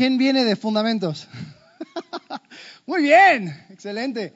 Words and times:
¿quién 0.00 0.16
viene 0.16 0.46
de 0.46 0.56
fundamentos? 0.56 1.28
Muy 2.86 3.02
bien, 3.02 3.54
excelente. 3.68 4.32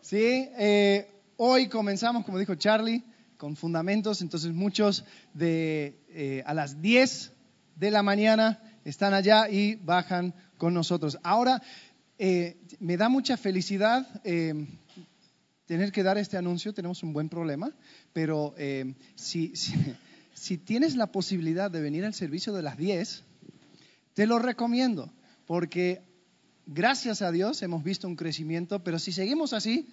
Sí, 0.00 0.48
eh, 0.56 1.10
hoy 1.36 1.66
comenzamos, 1.66 2.24
como 2.24 2.38
dijo 2.38 2.54
Charlie, 2.54 3.02
con 3.36 3.56
fundamentos, 3.56 4.22
entonces 4.22 4.52
muchos 4.52 5.04
de 5.34 5.98
eh, 6.10 6.44
a 6.46 6.54
las 6.54 6.80
10 6.80 7.32
de 7.74 7.90
la 7.90 8.04
mañana 8.04 8.62
están 8.84 9.12
allá 9.12 9.48
y 9.50 9.74
bajan 9.74 10.34
con 10.56 10.72
nosotros. 10.72 11.18
Ahora, 11.24 11.60
eh, 12.16 12.56
me 12.78 12.96
da 12.96 13.08
mucha 13.08 13.36
felicidad 13.36 14.06
tener 14.22 15.90
que 15.90 16.04
dar 16.04 16.16
este 16.16 16.36
anuncio, 16.36 16.72
tenemos 16.72 17.02
un 17.02 17.12
buen 17.12 17.28
problema, 17.28 17.72
pero 18.12 18.54
si, 19.16 19.52
si 20.32 20.58
tienes 20.58 20.94
la 20.94 21.08
posibilidad 21.08 21.72
de 21.72 21.80
venir 21.80 22.04
al 22.04 22.14
servicio 22.14 22.52
de 22.52 22.62
las 22.62 22.76
10, 22.76 23.24
te 24.18 24.26
lo 24.26 24.40
recomiendo, 24.40 25.12
porque 25.46 26.02
gracias 26.66 27.22
a 27.22 27.30
Dios 27.30 27.62
hemos 27.62 27.84
visto 27.84 28.08
un 28.08 28.16
crecimiento, 28.16 28.82
pero 28.82 28.98
si 28.98 29.12
seguimos 29.12 29.52
así, 29.52 29.86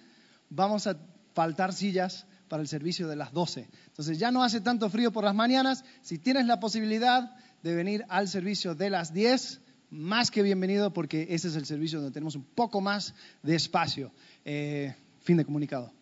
vamos 0.50 0.88
a 0.88 0.98
faltar 1.32 1.72
sillas 1.72 2.26
para 2.48 2.60
el 2.60 2.66
servicio 2.66 3.06
de 3.06 3.14
las 3.14 3.32
12. 3.32 3.68
Entonces 3.86 4.18
ya 4.18 4.32
no 4.32 4.42
hace 4.42 4.60
tanto 4.60 4.90
frío 4.90 5.12
por 5.12 5.22
las 5.22 5.36
mañanas. 5.36 5.84
Si 6.02 6.18
tienes 6.18 6.46
la 6.46 6.58
posibilidad 6.58 7.36
de 7.62 7.76
venir 7.76 8.04
al 8.08 8.26
servicio 8.26 8.74
de 8.74 8.90
las 8.90 9.14
10, 9.14 9.60
más 9.90 10.32
que 10.32 10.42
bienvenido 10.42 10.92
porque 10.92 11.28
ese 11.30 11.46
es 11.46 11.54
el 11.54 11.64
servicio 11.64 12.00
donde 12.00 12.12
tenemos 12.12 12.34
un 12.34 12.46
poco 12.46 12.80
más 12.80 13.14
de 13.44 13.54
espacio. 13.54 14.10
Eh, 14.44 14.92
fin 15.20 15.36
de 15.36 15.44
comunicado. 15.44 15.92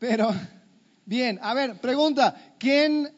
Pero, 0.00 0.34
bien, 1.06 1.38
a 1.42 1.54
ver, 1.54 1.80
pregunta, 1.80 2.56
¿quién 2.58 3.08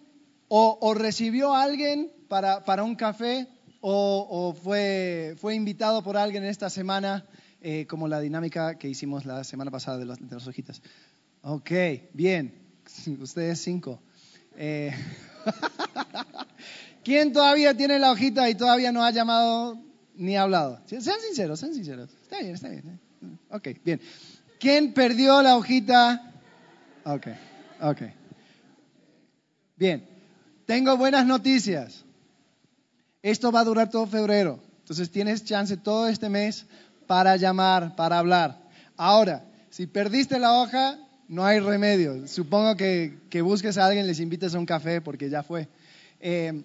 o, 0.48 0.92
recibió 0.92 1.54
a 1.54 1.62
alguien 1.62 2.12
para, 2.28 2.62
para 2.66 2.84
un 2.84 2.94
café 2.94 3.48
o, 3.84 4.54
fue, 4.54 5.34
fue, 5.38 5.54
invitado 5.54 6.02
por 6.02 6.16
alguien 6.16 6.44
en 6.44 6.50
esta 6.50 6.70
semana, 6.70 7.26
eh, 7.60 7.86
como 7.86 8.06
la 8.06 8.20
dinámica 8.20 8.78
que 8.78 8.88
hicimos 8.88 9.26
la 9.26 9.42
semana 9.44 9.70
pasada 9.70 9.98
de, 9.98 10.06
de 10.06 10.34
las 10.34 10.46
hojitas. 10.46 10.80
Ok, 11.42 11.70
bien, 12.12 12.54
ustedes 13.20 13.60
cinco. 13.60 14.00
Eh, 14.56 14.92
¿Quién 17.04 17.32
todavía 17.32 17.76
tiene 17.76 17.98
la 17.98 18.12
hojita 18.12 18.48
y 18.48 18.54
todavía 18.54 18.92
no 18.92 19.02
ha 19.02 19.10
llamado 19.10 19.78
ni 20.14 20.36
hablado? 20.36 20.80
Sean 20.86 21.02
sinceros, 21.02 21.58
sean 21.58 21.74
sinceros. 21.74 22.10
Está 22.22 22.38
bien, 22.38 22.54
está 22.54 22.68
bien. 22.68 23.00
Ok, 23.50 23.68
bien. 23.84 24.00
¿Quién 24.60 24.94
perdió 24.94 25.42
la 25.42 25.56
hojita? 25.56 26.32
Ok, 27.04 27.26
ok. 27.80 28.02
Bien, 29.76 30.06
tengo 30.66 30.96
buenas 30.96 31.26
noticias. 31.26 32.04
Esto 33.22 33.52
va 33.52 33.60
a 33.60 33.64
durar 33.64 33.88
todo 33.88 34.06
febrero. 34.06 34.58
Entonces 34.80 35.10
tienes 35.10 35.44
chance 35.44 35.76
todo 35.76 36.08
este 36.08 36.28
mes 36.28 36.66
para 37.06 37.36
llamar, 37.36 37.94
para 37.94 38.18
hablar. 38.18 38.60
Ahora, 38.96 39.44
si 39.70 39.86
perdiste 39.86 40.38
la 40.38 40.60
hoja, 40.60 40.98
no 41.28 41.44
hay 41.44 41.60
remedio. 41.60 42.26
Supongo 42.26 42.76
que, 42.76 43.42
busques 43.42 43.78
a 43.78 43.86
alguien, 43.86 44.06
les 44.06 44.20
invites 44.20 44.54
a 44.54 44.58
un 44.58 44.66
café 44.66 45.00
porque 45.00 45.30
ya 45.30 45.42
fue. 45.42 45.68
Eh, 46.20 46.64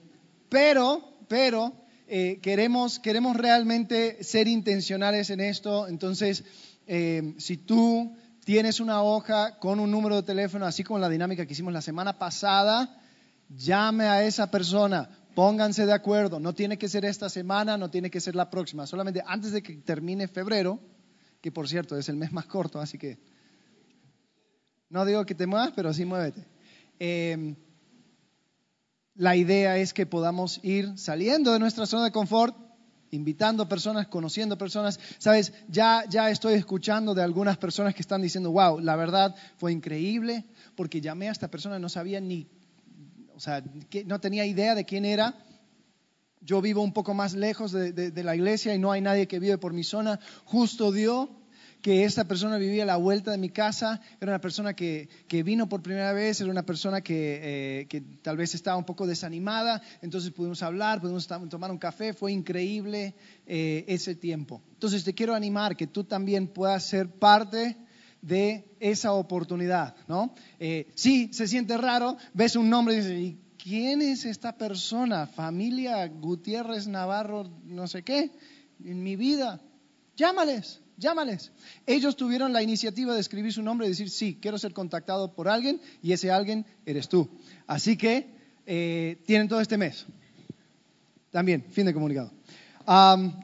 pero, 0.49 1.01
pero, 1.27 1.73
eh, 2.07 2.39
queremos, 2.41 2.99
queremos 2.99 3.37
realmente 3.37 4.23
ser 4.23 4.47
intencionales 4.47 5.29
en 5.29 5.41
esto. 5.41 5.87
Entonces, 5.87 6.43
eh, 6.87 7.35
si 7.37 7.57
tú 7.57 8.15
tienes 8.45 8.79
una 8.79 9.03
hoja 9.03 9.59
con 9.59 9.79
un 9.79 9.91
número 9.91 10.15
de 10.15 10.23
teléfono, 10.23 10.65
así 10.65 10.83
como 10.83 10.99
la 10.99 11.09
dinámica 11.09 11.45
que 11.45 11.53
hicimos 11.53 11.73
la 11.73 11.81
semana 11.81 12.17
pasada, 12.17 12.99
llame 13.49 14.05
a 14.05 14.23
esa 14.23 14.49
persona, 14.49 15.09
Pónganse 15.37 15.85
de 15.85 15.93
acuerdo, 15.93 16.39
no 16.39 16.55
tiene 16.55 16.79
que 16.79 16.89
ser 16.89 17.05
esta 17.05 17.29
semana, 17.29 17.77
no 17.77 17.91
tiene 17.91 18.09
que 18.09 18.19
ser 18.19 18.35
la 18.35 18.49
próxima, 18.49 18.87
solamente 18.87 19.21
antes 19.23 19.51
de 19.51 19.61
que 19.61 19.75
termine 19.75 20.27
febrero, 20.27 20.79
que 21.41 21.51
por 21.51 21.69
cierto 21.69 21.95
es 21.95 22.09
el 22.09 22.15
mes 22.15 22.31
más 22.31 22.47
corto, 22.47 22.79
así 22.79 22.97
que 22.97 23.19
no 24.89 25.05
digo 25.05 25.27
que 25.27 25.35
te 25.35 25.45
muevas, 25.45 25.73
pero 25.75 25.93
sí 25.93 26.05
muévete. 26.05 26.43
Em, 26.97 27.55
la 29.13 29.35
idea 29.35 29.77
es 29.77 29.93
que 29.93 30.07
podamos 30.07 30.59
ir 30.63 30.97
saliendo 30.97 31.53
de 31.53 31.59
nuestra 31.59 31.85
zona 31.85 32.05
de 32.05 32.11
confort, 32.11 32.57
invitando 33.11 33.69
personas, 33.69 34.07
conociendo 34.07 34.57
personas. 34.57 34.99
Sabes, 35.19 35.53
ya, 35.67 36.03
ya 36.09 36.31
estoy 36.31 36.55
escuchando 36.55 37.13
de 37.13 37.21
algunas 37.21 37.59
personas 37.59 37.93
que 37.93 38.01
están 38.01 38.23
diciendo, 38.23 38.51
wow, 38.53 38.79
la 38.79 38.95
verdad 38.95 39.35
fue 39.57 39.71
increíble, 39.71 40.45
porque 40.73 40.99
llamé 40.99 41.29
a 41.29 41.31
esta 41.31 41.51
persona, 41.51 41.77
no 41.77 41.89
sabía 41.89 42.19
ni 42.19 42.49
o 43.37 43.39
sea, 43.39 43.63
no 44.07 44.19
tenía 44.19 44.47
idea 44.47 44.73
de 44.73 44.83
quién 44.83 45.05
era. 45.05 45.35
Yo 46.41 46.59
vivo 46.59 46.81
un 46.81 46.91
poco 46.91 47.13
más 47.13 47.35
lejos 47.35 47.71
de, 47.71 48.23
la 48.23 48.35
iglesia 48.35 48.73
y 48.73 48.79
no 48.79 48.91
hay 48.91 48.99
nadie 48.99 49.27
que 49.27 49.39
vive 49.39 49.59
por 49.59 49.73
mi 49.73 49.83
zona. 49.83 50.19
Justo 50.43 50.91
dio 50.91 51.29
que 51.83 52.03
esta 52.03 52.27
persona 52.27 52.57
vivía 52.57 52.81
a 52.81 52.87
la 52.87 52.95
vuelta 52.97 53.29
de 53.29 53.37
mi 53.37 53.49
casa, 53.49 54.01
era 54.19 54.31
una 54.31 54.41
persona 54.41 54.73
que, 54.73 55.07
vino 55.45 55.69
por 55.69 55.83
primera 55.83 56.13
vez, 56.13 56.41
era 56.41 56.49
una 56.49 56.65
persona 56.65 57.01
que, 57.01 57.85
eh, 57.91 58.01
tal 58.23 58.37
vez 58.37 58.55
estaba 58.55 58.75
un 58.75 58.85
poco 58.85 59.05
desanimada, 59.05 59.83
entonces 60.01 60.31
pudimos 60.31 60.63
hablar, 60.63 60.99
pudimos 60.99 61.27
tomar 61.27 61.69
un 61.69 61.77
café, 61.77 62.13
fue 62.13 62.31
increíble 62.31 63.13
eh, 63.45 63.85
ese 63.87 64.15
tiempo. 64.15 64.63
Entonces 64.71 65.03
te 65.03 65.13
quiero 65.13 65.35
animar 65.35 65.77
que 65.77 65.85
tú 65.85 66.03
también 66.03 66.47
puedas 66.47 66.83
ser 66.83 67.07
parte 67.07 67.77
de 68.27 68.65
esa 68.79 69.13
oportunidad, 69.13 69.95
¿no? 70.07 70.33
Eh, 70.59 70.87
sí, 70.95 71.29
se 71.31 71.47
siente 71.47 71.77
raro, 71.77 72.17
ves 72.33 72.55
un 72.55 72.69
nombre 72.69 72.95
y 72.95 72.97
dices, 72.97 73.19
¿y 73.19 73.37
quién 73.57 74.01
es 74.01 74.25
esta 74.25 74.57
persona? 74.57 75.27
Familia 75.27 76.05
Gutiérrez 76.07 76.87
Navarro, 76.87 77.49
no 77.65 77.87
sé 77.87 78.03
qué, 78.03 78.31
en 78.83 79.01
mi 79.01 79.15
vida. 79.15 79.61
Llámales, 80.17 80.81
llámales. 80.97 81.51
Ellos 81.85 82.17
tuvieron 82.17 82.51
la 82.51 82.61
iniciativa 82.61 83.13
de 83.13 83.21
escribir 83.21 83.53
su 83.53 83.61
nombre 83.61 83.87
y 83.87 83.91
decir, 83.91 84.09
sí, 84.09 84.37
quiero 84.41 84.57
ser 84.57 84.73
contactado 84.73 85.33
por 85.33 85.47
alguien 85.47 85.79
y 86.03 86.11
ese 86.11 86.29
alguien 86.29 86.65
eres 86.85 87.07
tú. 87.07 87.29
Así 87.65 87.95
que 87.95 88.27
eh, 88.65 89.21
tienen 89.25 89.47
todo 89.47 89.61
este 89.61 89.77
mes. 89.77 90.05
También, 91.31 91.63
fin 91.71 91.85
de 91.85 91.93
comunicado. 91.93 92.31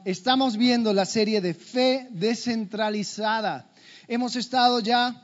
Estamos 0.04 0.56
viendo 0.56 0.92
la 0.92 1.04
serie 1.04 1.40
de 1.40 1.54
fe 1.54 2.08
descentralizada. 2.10 3.70
Hemos 4.08 4.36
estado 4.36 4.80
ya 4.80 5.20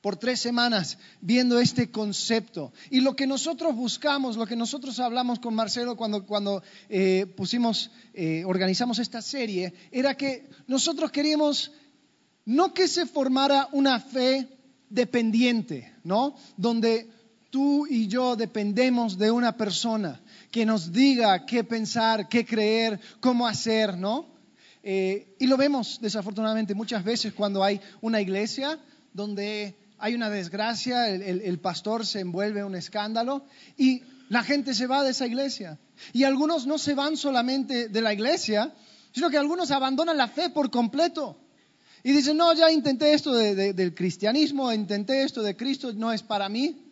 por 0.00 0.16
tres 0.16 0.40
semanas 0.40 0.98
viendo 1.20 1.58
este 1.58 1.90
concepto. 1.90 2.72
Y 2.90 3.00
lo 3.00 3.14
que 3.14 3.26
nosotros 3.26 3.74
buscamos, 3.74 4.36
lo 4.36 4.46
que 4.46 4.56
nosotros 4.56 4.98
hablamos 4.98 5.38
con 5.38 5.54
Marcelo 5.54 5.96
cuando, 5.96 6.62
eh, 6.88 7.26
pusimos, 7.36 7.90
eh, 8.14 8.44
organizamos 8.44 8.98
esta 8.98 9.22
serie, 9.22 9.74
era 9.90 10.16
que 10.16 10.48
nosotros 10.66 11.10
queríamos 11.10 11.72
no 12.44 12.72
que 12.72 12.86
se 12.86 13.06
formara 13.06 13.68
una 13.72 13.98
fe 13.98 14.48
dependiente, 14.88 15.92
¿no? 16.04 16.36
Donde 16.56 17.10
tú 17.50 17.86
y 17.88 18.06
yo 18.06 18.36
dependemos 18.36 19.18
de 19.18 19.30
una 19.30 19.56
persona 19.56 20.20
que 20.56 20.64
nos 20.64 20.90
diga 20.90 21.44
qué 21.44 21.64
pensar, 21.64 22.30
qué 22.30 22.46
creer, 22.46 22.98
cómo 23.20 23.46
hacer, 23.46 23.98
¿no? 23.98 24.24
Eh, 24.82 25.36
y 25.38 25.46
lo 25.48 25.58
vemos 25.58 25.98
desafortunadamente 26.00 26.74
muchas 26.74 27.04
veces 27.04 27.34
cuando 27.34 27.62
hay 27.62 27.78
una 28.00 28.22
iglesia 28.22 28.78
donde 29.12 29.74
hay 29.98 30.14
una 30.14 30.30
desgracia, 30.30 31.10
el, 31.10 31.58
pastor 31.58 32.06
se 32.06 32.20
envuelve 32.20 32.60
en 32.60 32.66
un 32.68 32.74
escándalo 32.74 33.44
y 33.76 34.00
la 34.30 34.42
gente 34.42 34.72
se 34.72 34.86
va 34.86 35.04
de 35.04 35.10
esa 35.10 35.26
iglesia. 35.26 35.78
Y 36.14 36.24
algunos 36.24 36.66
no 36.66 36.78
se 36.78 36.94
van 36.94 37.18
solamente 37.18 37.90
de 37.90 38.00
la 38.00 38.14
iglesia, 38.14 38.72
sino 39.12 39.28
que 39.28 39.36
algunos 39.36 39.70
abandonan 39.70 40.16
la 40.16 40.28
fe 40.28 40.48
por 40.48 40.70
completo. 40.70 41.36
Y 42.02 42.12
dicen, 42.12 42.38
no, 42.38 42.54
ya 42.54 42.72
intenté 42.72 43.12
esto 43.12 43.34
del 43.34 43.94
cristianismo, 43.94 44.72
intenté 44.72 45.22
esto 45.22 45.42
de 45.42 45.54
Cristo, 45.54 45.92
no 45.92 46.12
es 46.12 46.22
para 46.22 46.48
mí. 46.48 46.85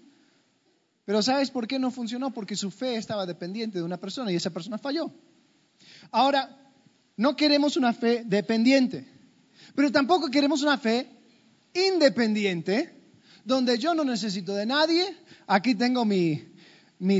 Pero 1.05 1.23
¿sabes 1.23 1.51
por 1.51 1.67
qué 1.67 1.79
no 1.79 1.91
funcionó? 1.91 2.33
Porque 2.33 2.57
su 2.57 2.71
fe 2.71 2.97
estaba 2.97 3.27
dependiente 3.27 3.79
de 3.79 3.85
una 3.85 3.99
persona 3.99 4.33
y 4.33 4.37
esa 4.37 4.51
persona 4.51 4.79
falló. 4.79 5.13
Ahora, 6.11 6.65
no 7.17 7.37
queremos 7.37 7.77
una 7.77 7.93
fe 7.93 8.23
dependiente, 8.25 9.07
pero 9.75 9.93
tampoco 9.93 10.31
queremos 10.31 10.63
una 10.63 10.79
fe 10.79 11.09
independiente, 11.75 12.95
donde 13.45 13.79
yo 13.79 13.95
no 13.95 14.05
necesito 14.05 14.55
de 14.55 14.67
nadie. 14.67 15.05
Aquí 15.47 15.75
tengo 15.75 16.05
mi, 16.05 16.43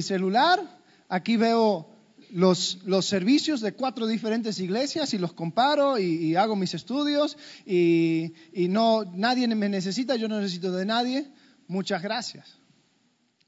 celular, 0.01 0.81
aquí 1.09 1.37
veo 1.37 1.91
los, 2.31 2.79
servicios 3.03 3.61
de 3.61 3.75
cuatro 3.75 4.07
diferentes 4.07 4.59
iglesias 4.61 5.13
y 5.13 5.19
los 5.19 5.35
comparo 5.35 5.99
y, 5.99 6.35
hago 6.37 6.57
mis 6.57 6.73
estudios 6.73 7.37
y, 7.67 8.33
y, 8.55 8.69
no, 8.69 9.05
nadie 9.05 9.47
me 9.49 9.69
necesita, 9.69 10.17
yo 10.17 10.27
no 10.27 10.41
necesito 10.41 10.73
de 10.73 10.87
nadie. 10.87 11.31
Muchas 11.69 12.03
gracias. 12.03 12.64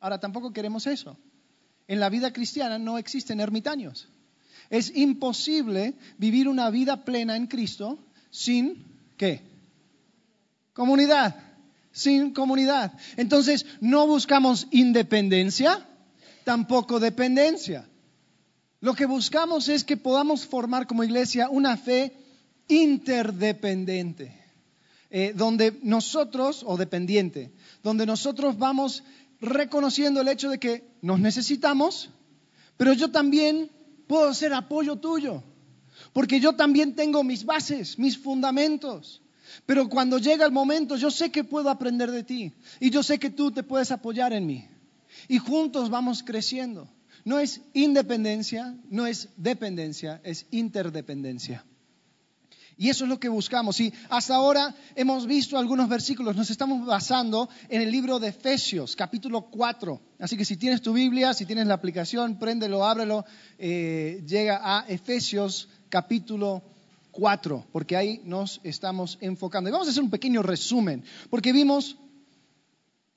Ahora 0.06 0.20
tampoco 0.20 0.52
queremos 0.52 0.86
eso. 0.86 1.18
En 1.88 1.98
la 1.98 2.08
vida 2.08 2.32
cristiana 2.32 2.78
no 2.78 2.96
existen 2.96 3.40
ermitaños. 3.40 4.08
Es 4.70 4.94
imposible 4.94 5.94
vivir 6.16 6.46
una 6.46 6.70
vida 6.70 7.04
plena 7.04 7.34
en 7.34 7.48
Cristo 7.48 7.98
sin 8.30 8.84
qué? 9.16 9.42
Comunidad, 10.72 11.34
sin 11.90 12.32
comunidad. 12.32 12.92
Entonces, 13.16 13.66
no 13.80 14.06
buscamos 14.06 14.68
independencia, 14.70 15.84
tampoco 16.44 17.00
dependencia. 17.00 17.88
Lo 18.78 18.94
que 18.94 19.06
buscamos 19.06 19.68
es 19.68 19.82
que 19.82 19.96
podamos 19.96 20.46
formar 20.46 20.86
como 20.86 21.02
iglesia 21.02 21.48
una 21.50 21.76
fe 21.76 22.12
interdependiente, 22.68 24.40
eh, 25.10 25.32
donde 25.34 25.80
nosotros, 25.82 26.62
o 26.64 26.76
dependiente, 26.76 27.50
donde 27.82 28.06
nosotros 28.06 28.56
vamos 28.56 29.02
reconociendo 29.40 30.20
el 30.20 30.28
hecho 30.28 30.50
de 30.50 30.58
que 30.58 30.88
nos 31.02 31.20
necesitamos, 31.20 32.10
pero 32.76 32.92
yo 32.92 33.10
también 33.10 33.70
puedo 34.06 34.32
ser 34.34 34.54
apoyo 34.54 34.96
tuyo, 34.96 35.42
porque 36.12 36.40
yo 36.40 36.54
también 36.54 36.94
tengo 36.94 37.22
mis 37.24 37.44
bases, 37.44 37.98
mis 37.98 38.18
fundamentos. 38.18 39.22
Pero 39.64 39.88
cuando 39.88 40.18
llega 40.18 40.44
el 40.44 40.52
momento, 40.52 40.96
yo 40.96 41.10
sé 41.10 41.30
que 41.30 41.44
puedo 41.44 41.70
aprender 41.70 42.10
de 42.10 42.22
ti 42.22 42.52
y 42.80 42.90
yo 42.90 43.02
sé 43.02 43.18
que 43.18 43.30
tú 43.30 43.50
te 43.52 43.62
puedes 43.62 43.90
apoyar 43.90 44.32
en 44.32 44.46
mí. 44.46 44.66
Y 45.28 45.38
juntos 45.38 45.88
vamos 45.88 46.22
creciendo. 46.22 46.88
No 47.24 47.38
es 47.38 47.60
independencia, 47.72 48.76
no 48.90 49.06
es 49.06 49.30
dependencia, 49.36 50.20
es 50.24 50.46
interdependencia. 50.50 51.64
Y 52.78 52.90
eso 52.90 53.04
es 53.04 53.10
lo 53.10 53.18
que 53.18 53.30
buscamos. 53.30 53.80
Y 53.80 53.92
hasta 54.10 54.34
ahora 54.34 54.74
hemos 54.94 55.26
visto 55.26 55.56
algunos 55.56 55.88
versículos. 55.88 56.36
Nos 56.36 56.50
estamos 56.50 56.84
basando 56.84 57.48
en 57.70 57.80
el 57.80 57.90
libro 57.90 58.18
de 58.18 58.28
Efesios, 58.28 58.94
capítulo 58.94 59.42
4. 59.50 60.00
Así 60.18 60.36
que 60.36 60.44
si 60.44 60.58
tienes 60.58 60.82
tu 60.82 60.92
Biblia, 60.92 61.32
si 61.32 61.46
tienes 61.46 61.66
la 61.66 61.74
aplicación, 61.74 62.38
préndelo, 62.38 62.84
ábrelo. 62.84 63.24
Eh, 63.58 64.22
llega 64.26 64.60
a 64.62 64.86
Efesios, 64.88 65.68
capítulo 65.88 66.62
4, 67.12 67.66
porque 67.72 67.96
ahí 67.96 68.20
nos 68.24 68.60
estamos 68.62 69.16
enfocando. 69.22 69.70
Y 69.70 69.72
vamos 69.72 69.88
a 69.88 69.90
hacer 69.90 70.02
un 70.02 70.10
pequeño 70.10 70.42
resumen, 70.42 71.02
porque 71.30 71.52
vimos 71.52 71.96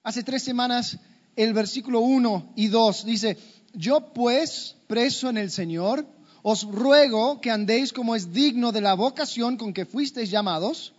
hace 0.03 0.23
tres 0.23 0.41
semanas 0.41 0.97
el 1.35 1.53
versículo 1.53 1.99
1 1.99 2.53
y 2.55 2.67
2. 2.67 3.05
Dice, 3.05 3.37
yo 3.73 4.13
pues, 4.13 4.77
preso 4.87 5.29
en 5.29 5.37
el 5.37 5.51
Señor, 5.51 6.05
os 6.41 6.63
ruego 6.63 7.41
que 7.41 7.51
andéis 7.51 7.91
como 7.91 8.15
es 8.15 8.33
digno 8.33 8.71
de 8.71 8.81
la 8.81 8.93
vocación 8.93 9.57
con 9.57 9.73
que 9.73 9.85
fuisteis 9.85 10.31
llamados, 10.31 10.93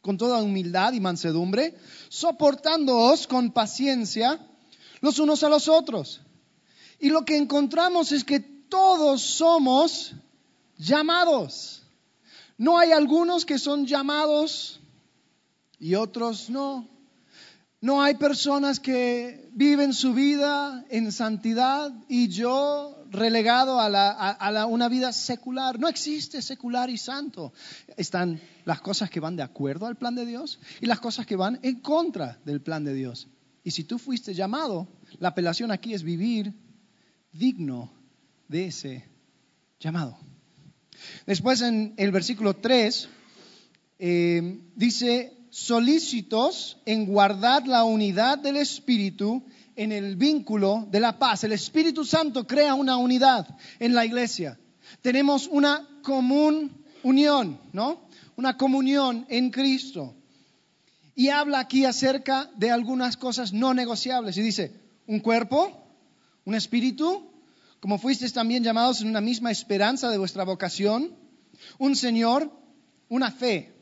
con 0.00 0.16
toda 0.18 0.42
humildad 0.42 0.92
y 0.92 1.00
mansedumbre, 1.00 1.74
soportándoos 2.08 3.26
con 3.26 3.52
paciencia 3.52 4.38
los 5.00 5.18
unos 5.18 5.42
a 5.42 5.48
los 5.48 5.68
otros. 5.68 6.20
Y 7.00 7.10
lo 7.10 7.24
que 7.24 7.36
encontramos 7.36 8.12
es 8.12 8.24
que 8.24 8.40
todos 8.40 9.20
somos 9.20 10.12
llamados. 10.78 11.82
No 12.56 12.78
hay 12.78 12.92
algunos 12.92 13.44
que 13.44 13.58
son 13.58 13.86
llamados 13.86 14.80
y 15.78 15.94
otros 15.94 16.48
no. 16.48 16.88
No 17.84 18.00
hay 18.00 18.14
personas 18.14 18.80
que 18.80 19.50
viven 19.52 19.92
su 19.92 20.14
vida 20.14 20.86
en 20.88 21.12
santidad 21.12 21.92
y 22.08 22.28
yo 22.28 23.04
relegado 23.10 23.78
a, 23.78 24.66
una 24.66 24.88
vida 24.88 25.12
secular. 25.12 25.78
No 25.78 25.86
existe 25.88 26.40
secular 26.40 26.88
y 26.88 26.96
santo. 26.96 27.52
Están 27.98 28.40
las 28.64 28.80
cosas 28.80 29.10
que 29.10 29.20
van 29.20 29.36
de 29.36 29.42
acuerdo 29.42 29.84
al 29.84 29.96
plan 29.96 30.14
de 30.14 30.24
Dios 30.24 30.60
y 30.80 30.86
las 30.86 30.98
cosas 30.98 31.26
que 31.26 31.36
van 31.36 31.60
en 31.60 31.80
contra 31.80 32.40
del 32.46 32.62
plan 32.62 32.84
de 32.84 32.94
Dios. 32.94 33.28
Y 33.62 33.72
si 33.72 33.84
tú 33.84 33.98
fuiste 33.98 34.32
llamado, 34.32 34.88
la 35.18 35.28
apelación 35.28 35.70
aquí 35.70 35.92
es 35.92 36.04
vivir 36.04 36.54
digno 37.34 37.92
de 38.48 38.68
ese 38.68 39.04
llamado. 39.78 40.16
Después 41.26 41.60
en 41.60 41.92
el 41.98 42.12
versículo 42.12 42.54
3 42.56 43.08
eh, 43.98 44.58
dice, 44.74 45.33
solícitos 45.54 46.78
en 46.84 47.06
guardar 47.06 47.68
la 47.68 47.84
unidad 47.84 48.38
del 48.38 48.56
Espíritu 48.56 49.44
en 49.76 49.92
el 49.92 50.16
vínculo 50.16 50.88
de 50.90 50.98
la 50.98 51.16
paz. 51.16 51.44
El 51.44 51.52
Espíritu 51.52 52.04
Santo 52.04 52.44
crea 52.44 52.74
una 52.74 52.96
unidad 52.96 53.46
en 53.78 53.94
la 53.94 54.04
iglesia. 54.04 54.58
Tenemos 55.00 55.46
una 55.46 55.88
común 56.02 56.84
unión, 57.04 57.60
¿no? 57.72 58.08
Una 58.34 58.56
comunión 58.56 59.26
en 59.28 59.50
Cristo. 59.50 60.16
Y 61.14 61.28
habla 61.28 61.60
aquí 61.60 61.84
acerca 61.84 62.50
de 62.56 62.72
algunas 62.72 63.16
cosas 63.16 63.52
no 63.52 63.74
negociables. 63.74 64.36
Y 64.36 64.42
dice, 64.42 64.72
un 65.06 65.20
cuerpo, 65.20 65.86
un 66.44 66.56
espíritu, 66.56 67.30
como 67.78 67.98
fuisteis 67.98 68.32
también 68.32 68.64
llamados 68.64 69.02
en 69.02 69.08
una 69.08 69.20
misma 69.20 69.52
esperanza 69.52 70.10
de 70.10 70.18
vuestra 70.18 70.42
vocación, 70.42 71.14
un 71.78 71.94
Señor, 71.94 72.50
una 73.08 73.30
fe, 73.30 73.72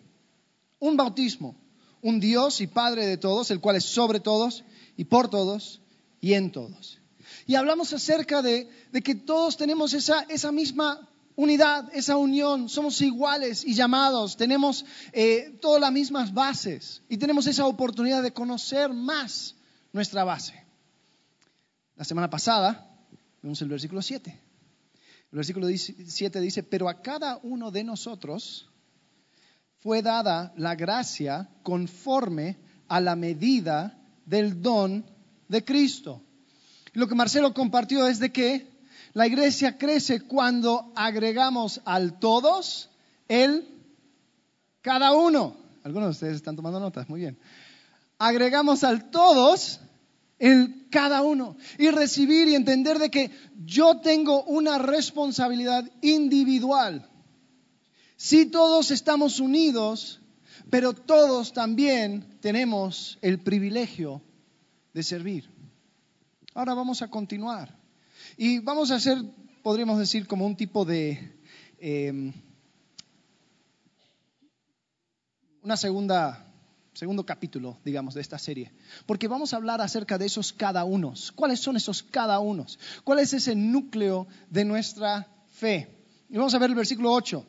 un 0.79 0.99
bautismo, 0.99 1.62
un 2.03 2.21
Dios 2.21 2.61
y 2.61 2.67
Padre 2.67 3.07
de 3.07 3.17
todos, 3.17 3.51
el 3.51 3.61
cual 3.61 3.77
es 3.77 3.85
sobre 3.85 4.21
todos 4.21 4.65
y 4.97 5.05
por 5.05 5.31
todos 5.31 5.81
y 6.21 6.35
en 6.35 6.53
todos. 6.53 6.99
Y 7.47 7.55
hablamos 7.55 7.93
acerca 7.93 8.43
de, 8.43 8.69
que 9.03 9.15
todos 9.15 9.57
tenemos 9.57 9.95
esa, 9.95 10.53
misma 10.53 11.09
unidad, 11.37 11.89
esa 11.95 12.17
unión, 12.17 12.69
somos 12.69 13.01
iguales 13.01 13.65
y 13.65 13.75
llamados, 13.75 14.37
tenemos 14.37 14.85
eh, 15.13 15.59
todas 15.61 15.81
las 15.81 15.93
mismas 15.93 16.35
bases 16.35 17.03
y 17.09 17.17
tenemos 17.17 17.47
esa 17.47 17.67
oportunidad 17.67 18.23
de 18.23 18.33
conocer 18.33 18.93
más 18.93 19.55
nuestra 19.93 20.25
base. 20.25 20.55
La 21.97 22.05
semana 22.05 22.29
pasada 22.29 22.89
vimos 23.43 23.63
el 23.63 23.69
versículo 23.69 24.03
7. 24.03 24.31
El 24.31 25.37
versículo 25.37 25.69
7 25.69 26.41
dice, 26.41 26.63
pero 26.63 26.89
a 26.89 27.01
cada 27.01 27.39
uno 27.43 27.71
de 27.71 27.85
nosotros 27.85 28.69
fue 29.83 30.01
dada 30.01 30.53
la 30.57 30.77
gracia 30.77 31.49
conforme 31.65 32.57
a 32.87 33.01
la 33.01 33.17
medida 33.17 33.99
del 34.25 34.63
don 34.63 35.05
de 35.49 35.65
Cristo. 35.65 36.23
Lo 36.93 37.09
que 37.09 37.17
Marcelo 37.17 37.53
compartió 37.53 38.07
es 38.07 38.21
de 38.21 38.31
que 38.31 38.71
la 39.13 39.27
iglesia 39.27 39.79
crece 39.79 40.21
cuando 40.21 40.93
agregamos 40.95 41.81
al 41.85 42.21
todos 42.21 42.91
el 43.27 43.67
cada 44.83 45.15
uno. 45.15 45.57
Algunos 45.83 46.09
de 46.09 46.13
ustedes 46.13 46.37
están 46.37 46.55
tomando 46.55 46.79
notas, 46.79 47.09
muy 47.09 47.21
bien. 47.21 47.37
Agregamos 48.19 48.85
al 48.85 49.11
todos 49.11 49.81
el 50.39 50.87
cada 50.91 51.23
uno 51.23 51.57
y 51.77 51.91
recibir 51.91 52.47
y 52.47 52.55
entender 52.55 53.01
de 53.01 53.11
que 53.11 53.33
yo 53.65 54.01
tengo 54.01 54.45
una 54.45 54.79
responsabilidad 54.79 55.91
individual 56.03 57.09
Sí 58.23 58.47
todos 58.47 58.93
estamos 58.93 59.41
unidos, 59.41 60.21
pero 60.71 60.93
todos 60.93 61.53
también 61.53 62.39
tenemos 62.41 63.19
el 63.21 63.41
privilegio 63.41 64.23
de 64.95 65.03
servir. 65.03 65.51
Ahora 66.55 66.75
vamos 66.75 67.03
a 67.03 67.09
continuar. 67.09 67.77
Y 68.37 68.61
vamos 68.61 68.93
a 68.93 68.95
hacer, 68.95 69.19
podríamos 69.65 69.99
decir, 69.99 70.29
como 70.29 70.47
un 70.47 70.55
tipo 70.55 70.85
de... 70.85 71.33
Em, 71.81 72.33
una 75.65 75.77
segunda, 75.77 76.47
segundo 76.95 77.27
capítulo, 77.27 77.79
digamos, 77.85 78.15
de 78.15 78.21
esta 78.21 78.39
serie. 78.39 78.71
Porque 79.05 79.27
vamos 79.27 79.53
a 79.53 79.57
hablar 79.57 79.81
acerca 79.81 80.17
de 80.17 80.27
esos 80.27 80.53
cada 80.53 80.85
unos. 80.85 81.33
¿Cuáles 81.33 81.59
son 81.59 81.75
esos 81.75 82.05
cada 82.05 82.39
unos? 82.39 82.79
¿Cuál 83.03 83.19
es 83.19 83.33
ese 83.33 83.57
núcleo 83.57 84.29
de 84.49 84.65
nuestra 84.65 85.27
fe? 85.51 85.89
Y 86.31 86.37
vamos 86.37 86.55
a 86.55 86.61
ver 86.61 86.71
el 86.71 86.77
versículo 86.77 87.13
8. 87.13 87.49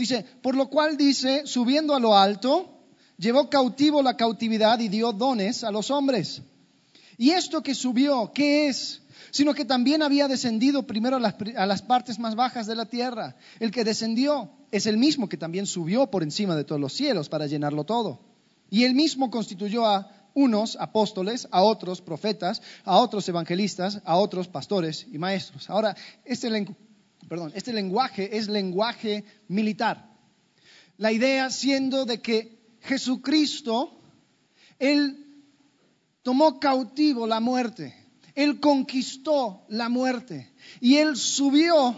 Dice, 0.00 0.24
por 0.40 0.54
lo 0.54 0.70
cual 0.70 0.96
dice, 0.96 1.42
subiendo 1.44 1.94
a 1.94 2.00
lo 2.00 2.16
alto, 2.16 2.70
llevó 3.18 3.50
cautivo 3.50 4.02
la 4.02 4.16
cautividad 4.16 4.80
y 4.80 4.88
dio 4.88 5.12
dones 5.12 5.62
a 5.62 5.70
los 5.70 5.90
hombres. 5.90 6.40
Y 7.18 7.32
esto 7.32 7.62
que 7.62 7.74
subió, 7.74 8.32
¿qué 8.32 8.68
es? 8.68 9.02
Sino 9.30 9.52
que 9.52 9.66
también 9.66 10.02
había 10.02 10.26
descendido 10.26 10.86
primero 10.86 11.18
a 11.18 11.66
las, 11.66 11.82
partes 11.82 12.18
más 12.18 12.34
bajas 12.34 12.66
de 12.66 12.76
la 12.76 12.86
tierra. 12.86 13.36
El 13.58 13.70
que 13.70 13.84
descendió 13.84 14.50
es 14.70 14.86
el 14.86 14.96
mismo 14.96 15.28
que 15.28 15.36
también 15.36 15.66
subió 15.66 16.06
por 16.10 16.22
encima 16.22 16.56
de 16.56 16.64
todos 16.64 16.80
los 16.80 16.94
cielos 16.94 17.28
para 17.28 17.46
llenarlo 17.46 17.84
todo. 17.84 18.20
Y 18.70 18.84
él 18.84 18.94
mismo 18.94 19.30
constituyó 19.30 19.84
a 19.84 20.10
unos 20.32 20.76
apóstoles, 20.80 21.46
a 21.50 21.62
otros 21.62 22.00
profetas, 22.00 22.62
a 22.84 22.96
otros 22.96 23.28
evangelistas, 23.28 24.00
a 24.06 24.16
otros 24.16 24.48
pastores 24.48 25.06
y 25.12 25.18
maestros. 25.18 25.68
Ahora, 25.68 25.94
este 26.24 26.46
perdón, 27.30 27.52
este 27.54 27.72
lenguaje 27.72 28.36
es 28.36 28.48
lenguaje 28.48 29.24
militar. 29.46 30.04
La 30.96 31.12
idea 31.12 31.48
siendo 31.48 32.04
de 32.04 32.20
que 32.20 32.58
Jesucristo, 32.80 34.00
Él 34.80 35.44
tomó 36.22 36.58
cautivo 36.58 37.28
la 37.28 37.38
muerte, 37.38 37.94
Él 38.34 38.58
conquistó 38.58 39.64
la 39.68 39.88
muerte 39.88 40.52
y 40.80 40.96
Él 40.96 41.16
subió 41.16 41.96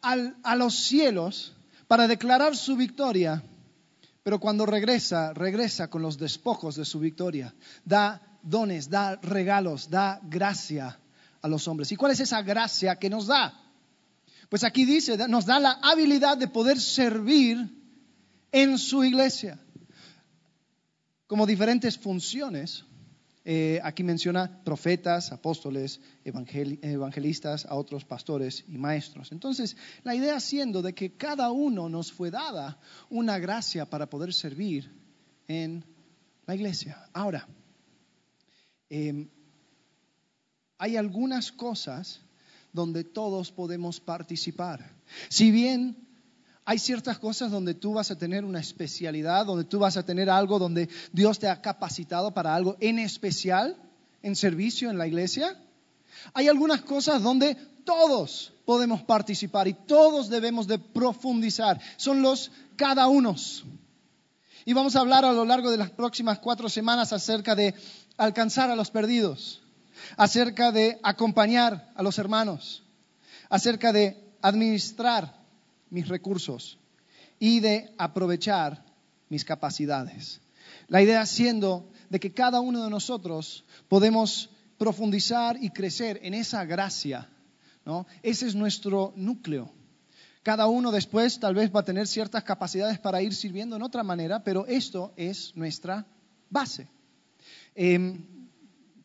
a 0.00 0.54
los 0.54 0.76
cielos 0.76 1.56
para 1.88 2.06
declarar 2.06 2.54
su 2.56 2.76
victoria, 2.76 3.42
pero 4.22 4.38
cuando 4.38 4.64
regresa, 4.64 5.34
regresa 5.34 5.90
con 5.90 6.02
los 6.02 6.18
despojos 6.18 6.76
de 6.76 6.84
su 6.84 7.00
victoria, 7.00 7.52
da 7.84 8.22
dones, 8.42 8.90
da 8.90 9.16
regalos, 9.16 9.90
da 9.90 10.20
gracia 10.22 11.00
a 11.42 11.48
los 11.48 11.66
hombres. 11.66 11.90
¿Y 11.90 11.96
cuál 11.96 12.12
es 12.12 12.20
esa 12.20 12.42
gracia 12.42 12.94
que 12.94 13.10
nos 13.10 13.26
da? 13.26 13.65
Pues 14.48 14.64
aquí 14.64 14.84
dice, 14.84 15.16
nos 15.28 15.46
da 15.46 15.58
la 15.58 15.72
habilidad 15.82 16.36
de 16.38 16.48
poder 16.48 16.80
servir 16.80 17.58
en 18.52 18.78
su 18.78 19.04
iglesia, 19.04 19.58
como 21.26 21.46
diferentes 21.46 21.98
funciones 21.98 22.84
Eh, 23.48 23.78
aquí 23.84 24.02
menciona 24.02 24.60
profetas, 24.64 25.30
apóstoles, 25.30 26.00
evangelistas, 26.24 27.64
a 27.66 27.76
otros 27.76 28.04
pastores 28.04 28.64
y 28.66 28.76
maestros. 28.76 29.30
Entonces, 29.30 29.76
la 30.02 30.16
idea 30.16 30.40
siendo 30.40 30.82
de 30.82 30.92
que 30.94 31.16
cada 31.16 31.52
uno 31.52 31.88
nos 31.88 32.10
fue 32.10 32.32
dada 32.32 32.76
una 33.08 33.38
gracia 33.38 33.88
para 33.88 34.10
poder 34.10 34.34
servir 34.34 34.90
en 35.46 35.84
la 36.44 36.56
iglesia. 36.56 37.08
Ahora, 37.12 37.46
em, 38.90 39.28
hay 40.76 40.96
algunas 40.96 41.52
cosas 41.52 42.20
donde 42.76 43.02
todos 43.02 43.50
podemos 43.50 43.98
participar. 43.98 44.94
Si 45.28 45.50
bien 45.50 45.96
hay 46.64 46.78
ciertas 46.78 47.18
cosas 47.18 47.50
donde 47.50 47.74
tú 47.74 47.94
vas 47.94 48.12
a 48.12 48.18
tener 48.18 48.44
una 48.44 48.60
especialidad, 48.60 49.46
donde 49.46 49.64
tú 49.64 49.80
vas 49.80 49.96
a 49.96 50.04
tener 50.04 50.30
algo 50.30 50.60
donde 50.60 50.88
Dios 51.12 51.40
te 51.40 51.48
ha 51.48 51.60
capacitado 51.60 52.32
para 52.32 52.54
algo 52.54 52.76
en 52.78 53.00
especial, 53.00 53.76
en 54.22 54.36
servicio 54.36 54.90
en 54.90 54.98
la 54.98 55.06
iglesia. 55.08 55.60
Hay 56.34 56.48
algunas 56.48 56.82
cosas 56.82 57.22
donde 57.22 57.56
todos 57.84 58.52
podemos 58.64 59.02
participar 59.02 59.68
y 59.68 59.74
todos 59.74 60.28
debemos 60.28 60.66
de 60.66 60.78
profundizar. 60.78 61.80
Son 61.96 62.20
los 62.20 62.50
cada 62.76 63.08
unos. 63.08 63.64
Y 64.64 64.72
vamos 64.72 64.96
a 64.96 65.00
hablar 65.00 65.24
a 65.24 65.32
lo 65.32 65.44
largo 65.44 65.70
de 65.70 65.78
las 65.78 65.90
próximas 65.90 66.40
cuatro 66.40 66.68
semanas 66.68 67.12
acerca 67.12 67.54
de 67.54 67.74
alcanzar 68.16 68.70
a 68.70 68.76
los 68.76 68.90
perdidos, 68.90 69.62
acerca 70.16 70.72
de 70.72 70.98
acompañar 71.02 71.92
a 71.94 72.02
los 72.02 72.18
hermanos, 72.18 72.82
acerca 73.48 73.92
de 73.92 74.16
administrar 74.42 75.34
mis 75.90 76.08
recursos 76.08 76.78
y 77.38 77.60
de 77.60 77.92
aprovechar 77.98 78.84
mis 79.28 79.44
capacidades. 79.44 80.40
La 80.88 81.02
idea 81.02 81.24
siendo 81.26 81.90
de 82.10 82.20
que 82.20 82.32
cada 82.32 82.60
uno 82.60 82.84
de 82.84 82.90
nosotros 82.90 83.64
podemos 83.88 84.50
profundizar 84.78 85.56
y 85.60 85.70
crecer 85.70 86.20
en 86.22 86.34
esa 86.34 86.64
gracia. 86.64 87.28
¿no? 87.84 88.06
Ese 88.22 88.46
es 88.46 88.54
nuestro 88.54 89.12
núcleo. 89.16 89.72
Cada 90.42 90.68
uno 90.68 90.92
después 90.92 91.40
tal 91.40 91.54
vez 91.54 91.74
va 91.74 91.80
a 91.80 91.84
tener 91.84 92.06
ciertas 92.06 92.44
capacidades 92.44 93.00
para 93.00 93.20
ir 93.20 93.34
sirviendo 93.34 93.74
en 93.74 93.82
otra 93.82 94.04
manera, 94.04 94.44
pero 94.44 94.64
esto 94.66 95.12
es 95.16 95.52
nuestra 95.56 96.06
base. 96.50 96.88
Em, 97.74 98.35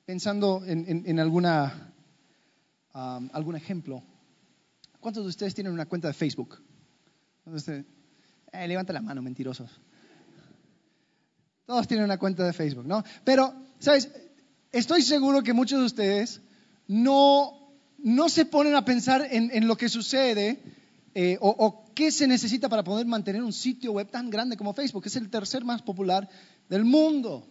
pensando 0.06 0.64
en, 0.66 1.20
alguna, 1.20 1.94
algún 2.94 3.56
ejemplo, 3.56 4.04
¿cuántos 5.00 5.24
de 5.24 5.30
ustedes 5.30 5.54
tienen 5.54 5.74
una 5.74 5.86
cuenta 5.86 6.08
de 6.08 6.14
Facebook? 6.14 6.62
Eh, 8.52 8.68
levanta 8.68 8.94
la 8.94 9.02
mano, 9.02 9.22
mentirosos. 9.22 9.70
Todos 11.66 11.88
tienen 11.88 12.06
una 12.06 12.18
cuenta 12.18 12.46
de 12.46 12.54
Facebook, 12.54 12.86
¿no? 12.86 13.04
Pero, 13.24 13.54
¿sabes? 13.80 14.10
Estoy 14.72 15.02
seguro 15.02 15.42
que 15.44 15.54
muchos 15.54 15.80
de 15.80 15.86
ustedes 15.86 16.42
no, 16.88 17.74
no 18.00 18.30
se 18.30 18.46
ponen 18.46 18.76
a 18.76 18.84
pensar 18.84 19.28
en, 19.32 19.68
lo 19.68 19.78
que 19.78 19.90
sucede 19.90 20.62
eh, 21.14 21.38
o, 21.40 21.50
o, 21.50 21.94
qué 21.94 22.12
se 22.12 22.28
necesita 22.28 22.70
para 22.70 22.84
poder 22.84 23.06
mantener 23.06 23.44
un 23.44 23.54
sitio 23.54 23.94
web 23.94 24.10
tan 24.10 24.30
grande 24.30 24.58
como 24.58 24.74
Facebook, 24.74 25.04
que 25.04 25.10
es 25.10 25.16
el 25.16 25.30
tercer 25.30 25.64
más 25.64 25.82
popular 25.82 26.28
del 26.70 26.84
mundo. 26.84 27.48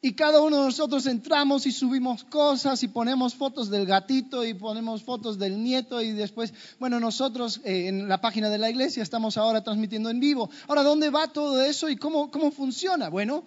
Y 0.00 0.12
cada 0.12 0.40
uno 0.40 0.58
de 0.58 0.64
nosotros 0.66 1.06
entramos 1.06 1.66
y 1.66 1.72
subimos 1.72 2.22
cosas 2.22 2.84
y 2.84 2.88
ponemos 2.88 3.34
fotos 3.34 3.68
del 3.68 3.84
gatito 3.84 4.44
y 4.44 4.54
ponemos 4.54 5.02
fotos 5.02 5.40
del 5.40 5.60
nieto 5.60 6.00
y 6.00 6.12
después, 6.12 6.54
bueno, 6.78 7.00
nosotros 7.00 7.60
eh, 7.64 7.88
en 7.88 8.08
la 8.08 8.20
página 8.20 8.48
de 8.48 8.58
la 8.58 8.70
iglesia 8.70 9.02
estamos 9.02 9.36
ahora 9.36 9.64
transmitiendo 9.64 10.08
en 10.08 10.20
vivo. 10.20 10.50
Ahora, 10.68 10.84
¿dónde 10.84 11.10
va 11.10 11.32
todo 11.32 11.60
eso 11.62 11.88
y 11.88 11.96
cómo, 11.96 12.30
cómo 12.30 12.52
funciona? 12.52 13.08
Bueno, 13.08 13.42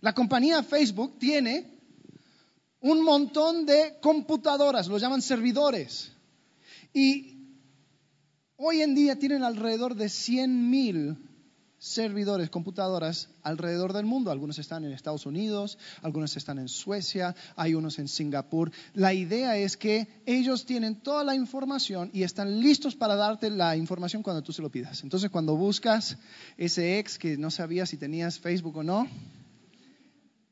la 0.00 0.14
compañía 0.14 0.62
Facebook 0.62 1.18
tiene 1.18 1.72
un 2.80 3.02
montón 3.02 3.64
de 3.64 3.98
computadoras, 4.02 4.88
lo 4.88 4.98
llaman 4.98 5.22
servidores. 5.22 6.12
Y 6.92 7.38
hoy 8.56 8.82
en 8.82 8.94
día 8.94 9.18
tienen 9.18 9.42
alrededor 9.42 9.94
de 9.94 10.10
100 10.10 10.68
mil 10.68 11.16
servidores, 11.82 12.48
computadoras 12.48 13.28
alrededor 13.42 13.92
del 13.92 14.06
mundo. 14.06 14.30
Algunos 14.30 14.60
están 14.60 14.84
en 14.84 14.92
Estados 14.92 15.26
Unidos, 15.26 15.78
algunos 16.00 16.36
están 16.36 16.60
en 16.60 16.68
Suecia, 16.68 17.34
hay 17.56 17.74
unos 17.74 17.98
en 17.98 18.06
Singapur. 18.06 18.70
La 18.94 19.12
idea 19.12 19.56
es 19.56 19.76
que 19.76 20.06
ellos 20.24 20.64
tienen 20.64 20.94
toda 20.94 21.24
la 21.24 21.34
información 21.34 22.08
y 22.12 22.22
están 22.22 22.60
listos 22.60 22.94
para 22.94 23.16
darte 23.16 23.50
la 23.50 23.76
información 23.76 24.22
cuando 24.22 24.44
tú 24.44 24.52
se 24.52 24.62
lo 24.62 24.70
pidas. 24.70 25.02
Entonces, 25.02 25.28
cuando 25.28 25.56
buscas 25.56 26.18
ese 26.56 27.00
ex 27.00 27.18
que 27.18 27.36
no 27.36 27.50
sabías 27.50 27.90
si 27.90 27.96
tenías 27.96 28.38
Facebook 28.38 28.76
o 28.76 28.84
no, 28.84 29.08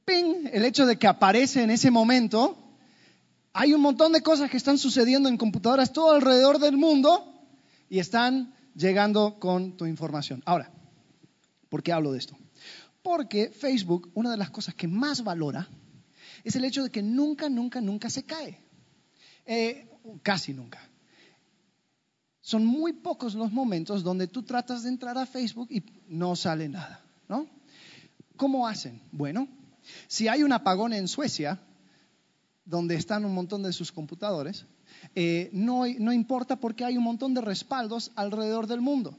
¡ping! 0.05 0.49
El 0.53 0.65
hecho 0.65 0.85
de 0.85 0.99
que 0.99 1.07
aparece 1.07 1.63
en 1.63 1.71
ese 1.71 1.93
momento, 1.93 2.59
hay 3.53 3.73
un 3.73 3.83
montón 3.83 4.11
de 4.11 4.21
cosas 4.21 4.51
que 4.51 4.57
están 4.57 4.79
sucediendo 4.79 5.29
en 5.29 5.37
computadoras 5.37 5.93
todo 5.93 6.11
alrededor 6.11 6.59
del 6.59 6.77
mundo 6.77 7.33
y 7.89 8.01
están 8.01 8.53
llegando 8.75 9.39
con 9.39 9.77
tu 9.77 9.87
información. 9.87 10.43
Ahora, 10.45 10.73
¿Por 11.71 11.83
qué 11.83 11.93
hablo 11.93 12.13
de 12.13 12.19
esto? 12.19 12.37
Porque 13.03 13.49
Facebook, 13.49 14.11
una 14.13 14.31
de 14.31 14.37
las 14.37 14.51
cosas 14.51 14.75
que 14.75 14.87
más 14.87 15.25
valora 15.25 15.67
es 16.45 16.57
el 16.57 16.65
hecho 16.65 16.83
de 16.83 16.91
que 16.91 17.03
nunca, 17.03 17.49
nunca, 17.49 17.81
nunca 17.81 18.11
se 18.11 18.25
cae. 18.25 18.59
Eh, 19.47 19.89
casi 20.23 20.53
nunca. 20.53 20.79
Son 22.41 22.67
muy 22.67 22.93
pocos 22.93 23.35
los 23.35 23.53
momentos 23.53 24.03
donde 24.03 24.27
tú 24.27 24.43
tratas 24.43 24.83
de 24.83 24.89
entrar 24.89 25.17
a 25.17 25.27
Facebook 25.27 25.69
y 25.71 25.83
no 26.09 26.37
sale 26.37 26.69
nada, 26.69 27.03
¿no? 27.29 27.47
¿Cómo 28.37 28.67
hacen? 28.67 29.01
Bueno, 29.13 29.47
si 30.09 30.29
hay 30.29 30.43
un 30.43 30.53
apagón 30.53 30.93
en 30.93 31.07
Suecia, 31.07 31.61
donde 32.65 32.97
están 32.97 33.25
un 33.25 33.35
montón 33.35 33.63
de 33.63 33.73
sus 33.73 33.93
computadores, 33.93 34.67
eh, 35.15 35.51
no, 35.53 35.85
no 35.99 36.13
importa 36.13 36.57
porque 36.57 36.85
hay 36.85 36.97
un 36.97 37.05
montón 37.05 37.35
de 37.35 37.41
respaldos 37.41 38.11
alrededor 38.17 38.67
del 38.67 38.81
mundo. 38.81 39.17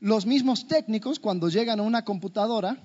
Los 0.00 0.26
mismos 0.26 0.66
técnicos, 0.66 1.18
cuando 1.18 1.48
llegan 1.48 1.80
a 1.80 1.82
una 1.82 2.04
computadora, 2.04 2.78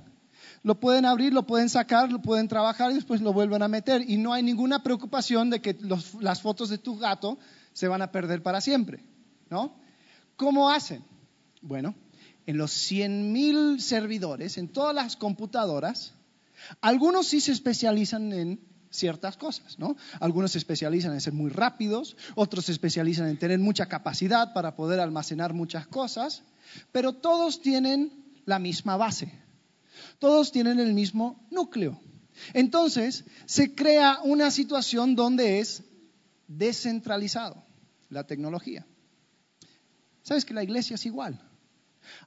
lo 0.63 0.79
pueden 0.79 1.05
abrir, 1.05 1.33
lo 1.33 1.47
pueden 1.47 1.69
sacar, 1.69 2.11
lo 2.11 2.21
pueden 2.21 2.47
trabajar 2.47 2.91
y 2.91 2.95
después 2.95 3.21
lo 3.21 3.33
vuelven 3.33 3.63
a 3.63 3.67
meter. 3.67 4.07
Y 4.07 4.17
no 4.17 4.33
hay 4.33 4.43
ninguna 4.43 4.83
preocupación 4.83 5.49
de 5.49 5.61
que 5.61 5.77
las 6.19 6.41
fotos 6.41 6.69
de 6.69 6.77
tu 6.77 6.97
gato 6.97 7.39
se 7.73 7.87
van 7.87 8.01
a 8.01 8.11
perder 8.11 8.43
para 8.43 8.61
siempre. 8.61 9.03
¿no? 9.49 9.75
¿Cómo 10.35 10.69
hacen? 10.69 11.03
Bueno, 11.61 11.95
en 12.45 12.57
los 12.57 12.71
100.000 12.91 13.79
servidores, 13.79 14.57
en 14.57 14.69
todas 14.69 14.95
las 14.95 15.15
computadoras, 15.15 16.13
algunos 16.79 17.27
sí 17.27 17.41
se 17.41 17.51
especializan 17.51 18.31
en 18.33 18.70
ciertas 18.91 19.37
cosas, 19.37 19.79
¿no? 19.79 19.95
Algunos 20.19 20.51
se 20.51 20.57
especializan 20.59 21.13
en 21.13 21.21
ser 21.21 21.33
muy 21.33 21.49
rápidos, 21.49 22.15
otros 22.35 22.65
se 22.65 22.73
especializan 22.73 23.27
en 23.27 23.39
tener 23.39 23.59
mucha 23.59 23.87
capacidad 23.87 24.53
para 24.53 24.75
poder 24.75 24.99
almacenar 24.99 25.53
muchas 25.53 25.87
cosas, 25.87 26.43
pero 26.91 27.13
todos 27.13 27.61
tienen 27.61 28.11
la 28.45 28.59
misma 28.59 28.97
base, 28.97 29.31
todos 30.19 30.51
tienen 30.51 30.79
el 30.79 30.93
mismo 30.93 31.47
núcleo. 31.49 31.99
Entonces, 32.53 33.25
se 33.45 33.73
crea 33.73 34.19
una 34.23 34.51
situación 34.51 35.15
donde 35.15 35.59
es 35.59 35.83
descentralizado 36.47 37.63
la 38.09 38.25
tecnología. 38.25 38.85
¿Sabes 40.23 40.45
que 40.45 40.53
la 40.53 40.63
iglesia 40.63 40.95
es 40.95 41.05
igual? 41.05 41.41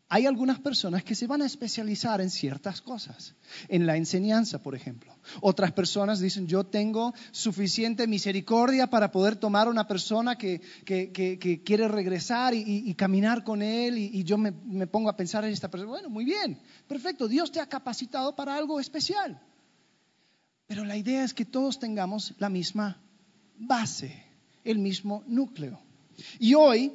Hay 0.08 0.26
algunas 0.26 0.60
personas 0.60 1.02
que 1.02 1.14
se 1.14 1.26
van 1.26 1.42
a 1.42 1.46
especializar 1.46 2.20
en 2.20 2.30
ciertas 2.30 2.80
cosas, 2.80 3.34
en 3.68 3.86
la 3.86 3.96
enseñanza, 3.96 4.62
por 4.62 4.74
ejemplo. 4.74 5.12
Otras 5.40 5.72
personas 5.72 6.20
dicen, 6.20 6.46
yo 6.46 6.64
tengo 6.64 7.14
suficiente 7.32 8.06
misericordia 8.06 8.88
para 8.88 9.10
poder 9.10 9.36
tomar 9.36 9.66
a 9.66 9.70
una 9.70 9.88
persona 9.88 10.36
que, 10.36 10.60
quiere 11.64 11.88
regresar 11.88 12.54
y, 12.54 12.94
caminar 12.94 13.44
con 13.44 13.62
él 13.62 13.98
y, 13.98 14.22
yo 14.24 14.38
me, 14.38 14.52
me, 14.52 14.86
pongo 14.86 15.08
a 15.08 15.16
pensar 15.16 15.44
en 15.44 15.52
esta 15.52 15.70
persona. 15.70 15.90
Bueno, 15.90 16.10
muy 16.10 16.24
bien, 16.24 16.60
perfecto, 16.86 17.26
Dios 17.26 17.50
te 17.50 17.60
ha 17.60 17.66
capacitado 17.66 18.36
para 18.36 18.56
algo 18.56 18.78
especial. 18.78 19.40
Pero 20.66 20.84
la 20.84 20.96
idea 20.96 21.24
es 21.24 21.34
que 21.34 21.44
todos 21.44 21.78
tengamos 21.78 22.34
la 22.38 22.48
misma 22.48 23.00
base, 23.58 24.24
el 24.64 24.78
mismo 24.78 25.22
núcleo. 25.26 25.80
Y 26.38 26.54
hoy 26.54 26.92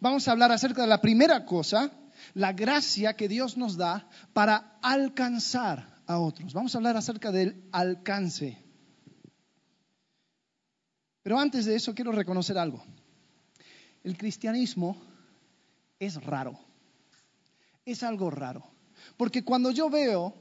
vamos 0.00 0.26
a 0.26 0.32
hablar 0.32 0.52
acerca 0.52 0.82
de 0.82 0.88
la 0.88 1.00
primera 1.00 1.44
cosa 1.44 1.90
la 2.34 2.52
gracia 2.52 3.14
que 3.14 3.28
Dios 3.28 3.56
nos 3.56 3.76
da 3.76 4.08
para 4.32 4.78
alcanzar 4.82 6.02
a 6.06 6.18
otros. 6.18 6.52
Vamos 6.52 6.74
a 6.74 6.78
hablar 6.78 6.96
acerca 6.96 7.32
del 7.32 7.64
alcance. 7.72 8.62
Pero 11.22 11.38
antes 11.38 11.64
de 11.64 11.74
eso 11.74 11.94
quiero 11.94 12.12
reconocer 12.12 12.56
algo. 12.56 12.84
El 14.04 14.16
cristianismo 14.16 14.96
es 15.98 16.22
raro. 16.22 16.58
Es 17.84 18.02
algo 18.02 18.30
raro. 18.30 18.64
Porque 19.16 19.42
cuando 19.42 19.70
yo 19.70 19.90
veo 19.90 20.34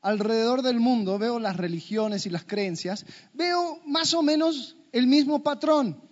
alrededor 0.00 0.62
del 0.62 0.80
mundo, 0.80 1.18
veo 1.18 1.38
las 1.38 1.56
religiones 1.56 2.26
y 2.26 2.30
las 2.30 2.44
creencias, 2.44 3.04
veo 3.32 3.80
más 3.86 4.14
o 4.14 4.22
menos 4.22 4.76
el 4.92 5.06
mismo 5.06 5.42
patrón. 5.42 6.07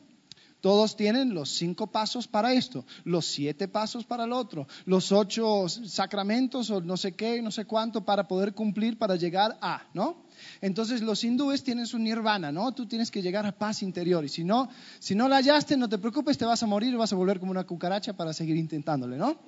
Todos 0.60 0.96
tienen 0.96 1.34
los 1.34 1.50
cinco 1.50 1.86
pasos 1.86 2.26
para 2.26 2.52
esto, 2.52 2.84
los 3.04 3.26
siete 3.26 3.68
pasos 3.68 4.04
para 4.04 4.24
el 4.24 4.32
otro, 4.32 4.66
los 4.84 5.12
ocho 5.12 5.68
sacramentos 5.68 6.70
o 6.70 6.80
no 6.80 6.96
sé 6.96 7.12
qué, 7.12 7.42
no 7.42 7.50
sé 7.50 7.66
cuánto 7.66 8.04
para 8.04 8.26
poder 8.26 8.54
cumplir, 8.54 8.98
para 8.98 9.16
llegar 9.16 9.58
a, 9.60 9.86
¿no? 9.94 10.24
Entonces 10.60 11.02
los 11.02 11.22
hindúes 11.24 11.62
tienen 11.62 11.86
su 11.86 11.98
nirvana, 11.98 12.52
¿no? 12.52 12.72
Tú 12.72 12.86
tienes 12.86 13.10
que 13.10 13.22
llegar 13.22 13.46
a 13.46 13.52
paz 13.52 13.82
interior 13.82 14.24
y 14.24 14.28
si 14.28 14.44
no, 14.44 14.68
si 14.98 15.14
no 15.14 15.28
la 15.28 15.36
hallaste, 15.36 15.76
no 15.76 15.88
te 15.88 15.98
preocupes, 15.98 16.38
te 16.38 16.44
vas 16.44 16.62
a 16.62 16.66
morir 16.66 16.96
vas 16.96 17.12
a 17.12 17.16
volver 17.16 17.38
como 17.38 17.50
una 17.50 17.64
cucaracha 17.64 18.14
para 18.14 18.32
seguir 18.32 18.56
intentándole, 18.56 19.16
¿no? 19.16 19.38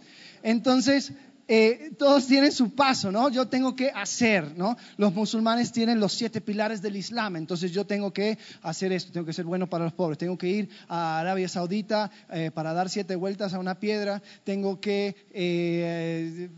Entonces, 0.43 1.13
eh, 1.51 1.93
todos 1.97 2.27
tienen 2.27 2.53
su 2.53 2.75
paso, 2.75 3.11
¿no? 3.11 3.31
Yo 3.31 3.49
tengo 3.49 3.75
que 3.75 3.91
hacer, 3.91 4.55
¿no? 4.55 4.77
Los 4.99 5.15
musulmanes 5.15 5.73
tienen 5.73 5.99
los 5.99 6.13
siete 6.13 6.43
pilares 6.43 6.83
del 6.83 6.95
Islam, 6.95 7.37
entonces 7.37 7.73
yo 7.73 7.87
tengo 7.87 8.13
que 8.13 8.37
hacer 8.61 8.93
esto, 8.93 9.13
tengo 9.13 9.25
que 9.25 9.33
ser 9.33 9.47
bueno 9.47 9.67
para 9.67 9.85
los 9.85 9.95
pobres, 9.95 10.19
tengo 10.19 10.37
que 10.37 10.49
ir 10.49 10.69
a 10.89 11.21
Arabia 11.21 11.49
Saudita 11.49 12.11
eh, 12.31 12.51
para 12.53 12.75
dar 12.75 12.91
siete 12.91 13.17
vueltas 13.17 13.55
a 13.55 13.59
una 13.59 13.81
piedra, 13.81 14.23
tengo 14.45 14.79
que, 14.79 15.17
eh, 15.31 16.51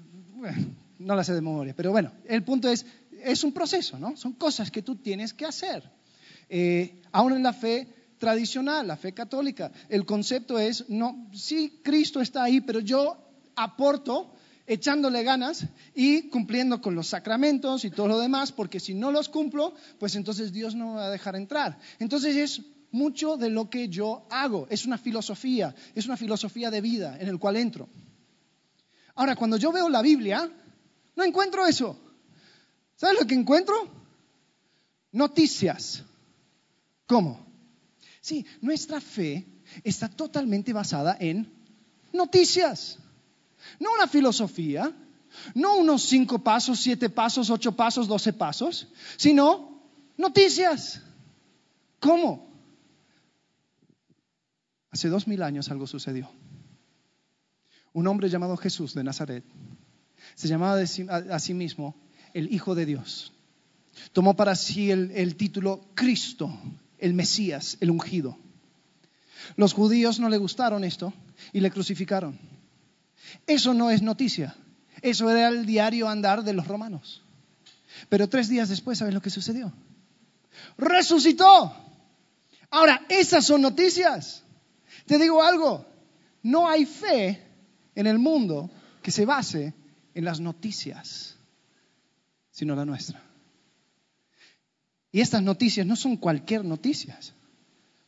no 0.98 1.14
la 1.14 1.22
sé 1.22 1.34
de 1.34 1.40
memoria, 1.40 1.72
pero 1.76 1.92
bueno, 1.92 2.10
el 2.26 2.42
punto 2.42 2.68
es, 2.68 2.84
es 3.22 3.44
un 3.44 3.52
proceso, 3.52 3.96
¿no? 3.96 4.16
Son 4.16 4.32
cosas 4.32 4.72
que 4.72 4.82
tú 4.82 4.96
tienes 4.96 5.32
que 5.32 5.46
hacer. 5.46 5.88
aún 7.12 7.32
en 7.34 7.44
la 7.44 7.52
fe 7.52 7.86
tradicional, 8.18 8.88
la 8.88 8.96
fe 8.96 9.12
católica, 9.12 9.70
el 9.88 10.04
concepto 10.04 10.58
es, 10.58 10.88
no, 10.88 11.28
sí, 11.32 11.78
Cristo 11.84 12.20
está 12.20 12.42
ahí, 12.42 12.60
pero 12.60 12.80
yo 12.80 13.16
aporto 13.54 14.34
echándole 14.70 15.24
ganas 15.24 15.66
y 15.96 16.28
cumpliendo 16.28 16.80
con 16.80 16.94
los 16.94 17.08
sacramentos 17.08 17.84
y 17.84 17.90
todo 17.90 18.06
lo 18.06 18.20
demás, 18.20 18.52
porque 18.52 18.78
si 18.78 18.94
no 18.94 19.10
los 19.10 19.28
cumplo, 19.28 19.74
pues 19.98 20.14
entonces 20.14 20.52
Dios 20.52 20.76
no 20.76 20.90
me 20.90 20.94
va 20.94 21.06
a 21.06 21.10
dejar 21.10 21.34
entrar. 21.34 21.76
Entonces 21.98 22.36
es 22.36 22.62
mucho 22.92 23.36
de 23.36 23.50
lo 23.50 23.68
que 23.68 23.88
yo 23.88 24.28
hago, 24.30 24.68
es 24.70 24.86
una 24.86 24.96
filosofía, 24.96 25.74
es 25.96 26.06
una 26.06 26.16
filosofía 26.16 26.70
de 26.70 26.80
vida 26.80 27.18
en 27.18 27.26
el 27.26 27.40
cual 27.40 27.56
entro. 27.56 27.88
Ahora, 29.16 29.34
cuando 29.34 29.56
yo 29.56 29.72
veo 29.72 29.88
la 29.88 30.02
Biblia, 30.02 30.48
no 31.16 31.24
encuentro 31.24 31.66
eso. 31.66 31.98
¿Sabes 32.94 33.18
lo 33.20 33.26
que 33.26 33.34
encuentro? 33.34 33.74
Noticias. 35.10 36.04
¿Cómo? 37.08 37.44
Sí, 38.20 38.46
nuestra 38.60 39.00
fe 39.00 39.44
está 39.82 40.08
totalmente 40.08 40.72
basada 40.72 41.16
en 41.18 41.52
noticias. 42.12 43.00
No 43.78 43.92
una 43.92 44.06
filosofía, 44.06 44.92
no 45.54 45.76
unos 45.76 46.02
cinco 46.02 46.38
pasos, 46.38 46.80
siete 46.80 47.10
pasos, 47.10 47.50
ocho 47.50 47.72
pasos, 47.72 48.08
doce 48.08 48.32
pasos, 48.32 48.88
sino 49.16 49.82
noticias. 50.16 51.02
¿Cómo? 51.98 52.50
Hace 54.90 55.08
dos 55.08 55.26
mil 55.26 55.42
años 55.42 55.70
algo 55.70 55.86
sucedió. 55.86 56.30
Un 57.92 58.06
hombre 58.06 58.28
llamado 58.28 58.56
Jesús 58.56 58.94
de 58.94 59.04
Nazaret 59.04 59.44
se 60.34 60.48
llamaba 60.48 60.80
a 60.80 61.38
sí 61.38 61.54
mismo 61.54 61.96
el 62.34 62.52
Hijo 62.52 62.74
de 62.74 62.86
Dios. 62.86 63.32
Tomó 64.12 64.34
para 64.34 64.54
sí 64.54 64.90
el, 64.90 65.36
título 65.36 65.80
Cristo, 65.94 66.52
el 66.98 67.14
Mesías, 67.14 67.76
el 67.80 67.90
ungido. 67.90 68.38
Los 69.56 69.72
judíos 69.72 70.20
no 70.20 70.28
le 70.28 70.38
gustaron 70.38 70.84
esto 70.84 71.12
y 71.52 71.60
le 71.60 71.70
crucificaron. 71.70 72.38
Eso 73.46 73.74
no 73.74 73.90
es 73.90 74.02
noticia. 74.02 74.54
Eso 75.02 75.30
era 75.30 75.48
el 75.48 75.66
diario 75.66 76.08
andar 76.08 76.42
de 76.42 76.52
los 76.52 76.66
romanos. 76.66 77.22
Pero 78.08 78.28
tres 78.28 78.48
días 78.48 78.68
después, 78.68 78.98
¿sabes 78.98 79.14
lo 79.14 79.22
que 79.22 79.30
sucedió? 79.30 79.72
Resucitó. 80.76 81.74
Ahora, 82.70 83.04
esas 83.08 83.44
son 83.44 83.62
noticias. 83.62 84.44
Te 85.06 85.18
digo 85.18 85.42
algo, 85.42 85.86
no 86.42 86.68
hay 86.68 86.86
fe 86.86 87.42
en 87.94 88.06
el 88.06 88.18
mundo 88.18 88.70
que 89.02 89.10
se 89.10 89.24
base 89.24 89.74
en 90.14 90.24
las 90.24 90.40
noticias, 90.40 91.36
sino 92.50 92.76
la 92.76 92.84
nuestra. 92.84 93.22
Y 95.12 95.20
estas 95.20 95.42
noticias 95.42 95.86
no 95.86 95.96
son 95.96 96.16
cualquier 96.16 96.64
noticias, 96.64 97.34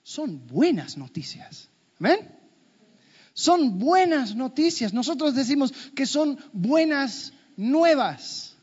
son 0.02 0.46
buenas 0.46 0.96
noticias. 0.96 1.68
¿Amén? 1.98 2.41
Son 3.34 3.78
buenas 3.78 4.34
noticias. 4.34 4.92
Nosotros 4.92 5.34
decimos 5.34 5.72
que 5.94 6.06
son 6.06 6.38
buenas 6.52 7.32
nuevas. 7.56 8.56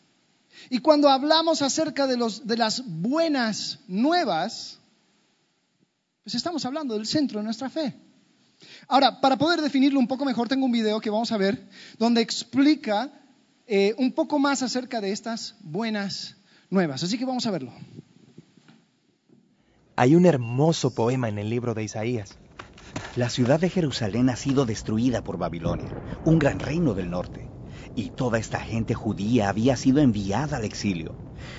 Y 0.69 0.79
cuando 0.79 1.09
hablamos 1.09 1.61
acerca 1.61 2.05
de, 2.05 2.17
los, 2.17 2.45
de 2.45 2.57
las 2.57 2.83
buenas 2.85 3.79
nuevas, 3.87 4.79
pues 6.23 6.35
estamos 6.35 6.65
hablando 6.65 6.95
del 6.95 7.07
centro 7.07 7.39
de 7.39 7.45
nuestra 7.45 7.69
fe. 7.69 7.95
Ahora, 8.87 9.21
para 9.21 9.37
poder 9.37 9.61
definirlo 9.61 9.99
un 9.99 10.07
poco 10.07 10.25
mejor, 10.25 10.47
tengo 10.47 10.65
un 10.65 10.71
video 10.71 10.99
que 10.99 11.09
vamos 11.09 11.31
a 11.31 11.37
ver 11.37 11.67
donde 11.97 12.21
explica 12.21 13.11
eh, 13.65 13.95
un 13.97 14.11
poco 14.11 14.37
más 14.37 14.61
acerca 14.61 15.01
de 15.01 15.11
estas 15.11 15.55
buenas 15.61 16.35
nuevas. 16.69 17.01
Así 17.03 17.17
que 17.17 17.25
vamos 17.25 17.47
a 17.47 17.51
verlo. 17.51 17.71
Hay 19.95 20.15
un 20.15 20.25
hermoso 20.25 20.93
poema 20.93 21.29
en 21.29 21.39
el 21.39 21.49
libro 21.49 21.73
de 21.73 21.83
Isaías 21.83 22.37
la 23.13 23.29
ciudad 23.29 23.59
de 23.59 23.69
Jerusalén 23.69 24.29
ha 24.29 24.35
sido 24.35 24.65
destruida 24.65 25.21
por 25.23 25.37
Babilonia, 25.37 25.97
un 26.23 26.39
gran 26.39 26.59
reino 26.59 26.93
del 26.93 27.09
norte, 27.09 27.51
y 27.95 28.11
toda 28.11 28.39
esta 28.39 28.59
gente 28.59 28.93
judía 28.93 29.49
había 29.49 29.75
sido 29.75 29.99
enviada 29.99 30.57
al 30.57 30.65
exilio. 30.65 31.15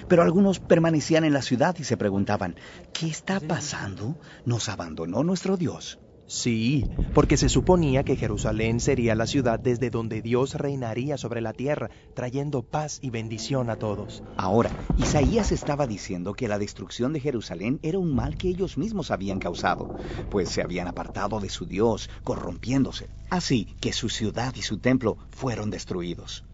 Pero 0.08 0.22
algunos 0.22 0.60
permanecían 0.60 1.24
en 1.24 1.32
la 1.32 1.42
ciudad 1.42 1.74
y 1.78 1.84
se 1.84 1.96
preguntaban, 1.96 2.56
¿qué 2.92 3.08
está 3.08 3.40
pasando? 3.40 4.18
¿Nos 4.44 4.68
abandonó 4.68 5.22
nuestro 5.24 5.56
Dios? 5.56 5.98
Sí, 6.30 6.86
porque 7.12 7.36
se 7.36 7.48
suponía 7.48 8.04
que 8.04 8.14
Jerusalén 8.14 8.78
sería 8.78 9.16
la 9.16 9.26
ciudad 9.26 9.58
desde 9.58 9.90
donde 9.90 10.22
Dios 10.22 10.54
reinaría 10.54 11.18
sobre 11.18 11.40
la 11.40 11.52
tierra, 11.52 11.90
trayendo 12.14 12.62
paz 12.62 13.00
y 13.02 13.10
bendición 13.10 13.68
a 13.68 13.74
todos. 13.74 14.22
Ahora, 14.36 14.70
Isaías 14.96 15.50
estaba 15.50 15.88
diciendo 15.88 16.34
que 16.34 16.46
la 16.46 16.60
destrucción 16.60 17.12
de 17.12 17.18
Jerusalén 17.18 17.80
era 17.82 17.98
un 17.98 18.14
mal 18.14 18.36
que 18.36 18.46
ellos 18.46 18.78
mismos 18.78 19.10
habían 19.10 19.40
causado, 19.40 19.88
pues 20.30 20.50
se 20.50 20.62
habían 20.62 20.86
apartado 20.86 21.40
de 21.40 21.48
su 21.48 21.66
Dios, 21.66 22.08
corrompiéndose. 22.22 23.08
Así 23.28 23.64
que 23.80 23.92
su 23.92 24.08
ciudad 24.08 24.54
y 24.54 24.62
su 24.62 24.78
templo 24.78 25.16
fueron 25.32 25.68
destruidos. 25.70 26.44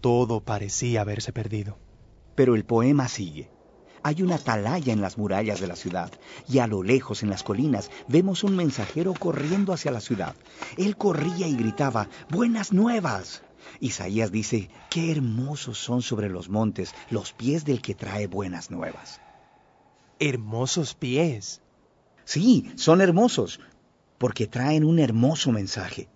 Todo 0.00 0.40
parecía 0.40 1.02
haberse 1.02 1.34
perdido. 1.34 1.76
Pero 2.34 2.54
el 2.54 2.64
poema 2.64 3.08
sigue. 3.08 3.50
Hay 4.02 4.22
una 4.22 4.36
atalaya 4.36 4.92
en 4.92 5.02
las 5.02 5.18
murallas 5.18 5.60
de 5.60 5.66
la 5.66 5.76
ciudad 5.76 6.10
y 6.48 6.58
a 6.58 6.66
lo 6.66 6.82
lejos 6.82 7.22
en 7.22 7.30
las 7.30 7.42
colinas 7.42 7.90
vemos 8.08 8.44
un 8.44 8.56
mensajero 8.56 9.12
corriendo 9.12 9.72
hacia 9.72 9.90
la 9.90 10.00
ciudad. 10.00 10.34
Él 10.78 10.96
corría 10.96 11.46
y 11.46 11.54
gritaba, 11.54 12.08
Buenas 12.30 12.72
nuevas. 12.72 13.42
Isaías 13.78 14.32
dice, 14.32 14.70
Qué 14.88 15.12
hermosos 15.12 15.78
son 15.78 16.00
sobre 16.00 16.30
los 16.30 16.48
montes 16.48 16.94
los 17.10 17.32
pies 17.32 17.64
del 17.64 17.82
que 17.82 17.94
trae 17.94 18.26
buenas 18.26 18.70
nuevas. 18.70 19.20
Hermosos 20.18 20.94
pies. 20.94 21.60
Sí, 22.24 22.72
son 22.76 23.02
hermosos, 23.02 23.60
porque 24.16 24.46
traen 24.46 24.84
un 24.84 24.98
hermoso 24.98 25.52
mensaje. 25.52 26.08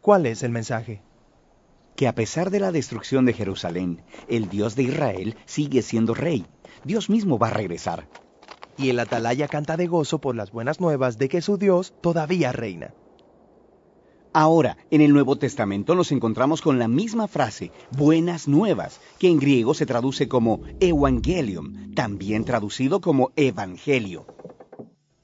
¿Cuál 0.00 0.24
es 0.24 0.42
el 0.42 0.52
mensaje? 0.52 1.02
Que 1.96 2.08
a 2.08 2.14
pesar 2.14 2.50
de 2.50 2.60
la 2.60 2.72
destrucción 2.72 3.26
de 3.26 3.34
Jerusalén, 3.34 4.02
el 4.28 4.48
Dios 4.48 4.74
de 4.74 4.84
Israel 4.84 5.36
sigue 5.44 5.82
siendo 5.82 6.14
rey 6.14 6.46
Dios 6.84 7.10
mismo 7.10 7.38
va 7.38 7.48
a 7.48 7.52
regresar. 7.52 8.08
Y 8.76 8.90
el 8.90 8.98
atalaya 8.98 9.48
canta 9.48 9.76
de 9.76 9.86
gozo 9.86 10.20
por 10.20 10.34
las 10.34 10.50
buenas 10.50 10.80
nuevas 10.80 11.18
de 11.18 11.28
que 11.28 11.42
su 11.42 11.58
Dios 11.58 11.92
todavía 12.00 12.52
reina. 12.52 12.94
Ahora, 14.32 14.76
en 14.90 15.00
el 15.00 15.12
Nuevo 15.12 15.36
Testamento 15.36 15.96
nos 15.96 16.12
encontramos 16.12 16.62
con 16.62 16.78
la 16.78 16.86
misma 16.86 17.26
frase, 17.26 17.72
buenas 17.90 18.46
nuevas, 18.46 19.00
que 19.18 19.28
en 19.28 19.38
griego 19.38 19.74
se 19.74 19.86
traduce 19.86 20.28
como 20.28 20.60
evangelium, 20.78 21.94
también 21.94 22.44
traducido 22.44 23.00
como 23.00 23.32
evangelio. 23.34 24.26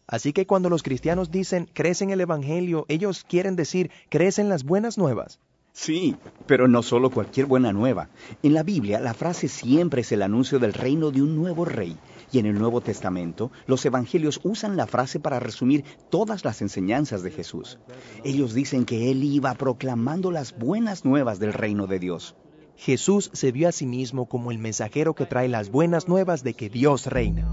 Así 0.08 0.32
que 0.32 0.46
cuando 0.46 0.70
los 0.70 0.82
cristianos 0.82 1.30
dicen 1.30 1.68
crees 1.72 2.02
en 2.02 2.10
el 2.10 2.20
Evangelio, 2.20 2.84
ellos 2.88 3.24
quieren 3.28 3.56
decir 3.56 3.90
crees 4.08 4.38
en 4.38 4.48
las 4.48 4.64
buenas 4.64 4.98
nuevas. 4.98 5.40
Sí, 5.78 6.16
pero 6.46 6.68
no 6.68 6.82
solo 6.82 7.10
cualquier 7.10 7.44
buena 7.44 7.70
nueva. 7.70 8.08
En 8.42 8.54
la 8.54 8.62
Biblia 8.62 8.98
la 8.98 9.12
frase 9.12 9.46
siempre 9.46 10.00
es 10.00 10.10
el 10.10 10.22
anuncio 10.22 10.58
del 10.58 10.72
reino 10.72 11.10
de 11.10 11.20
un 11.20 11.36
nuevo 11.36 11.66
rey. 11.66 11.98
Y 12.32 12.38
en 12.38 12.46
el 12.46 12.58
Nuevo 12.58 12.80
Testamento 12.80 13.52
los 13.66 13.84
evangelios 13.84 14.40
usan 14.42 14.78
la 14.78 14.86
frase 14.86 15.20
para 15.20 15.38
resumir 15.38 15.84
todas 16.08 16.46
las 16.46 16.62
enseñanzas 16.62 17.22
de 17.22 17.30
Jesús. 17.30 17.78
Ellos 18.24 18.54
dicen 18.54 18.86
que 18.86 19.10
Él 19.10 19.22
iba 19.22 19.52
proclamando 19.52 20.30
las 20.30 20.56
buenas 20.56 21.04
nuevas 21.04 21.38
del 21.38 21.52
reino 21.52 21.86
de 21.86 21.98
Dios. 21.98 22.36
Jesús 22.76 23.28
se 23.34 23.52
vio 23.52 23.68
a 23.68 23.72
sí 23.72 23.84
mismo 23.84 24.30
como 24.30 24.52
el 24.52 24.58
mensajero 24.58 25.14
que 25.14 25.26
trae 25.26 25.48
las 25.48 25.70
buenas 25.70 26.08
nuevas 26.08 26.42
de 26.42 26.54
que 26.54 26.70
Dios 26.70 27.04
reina. 27.04 27.50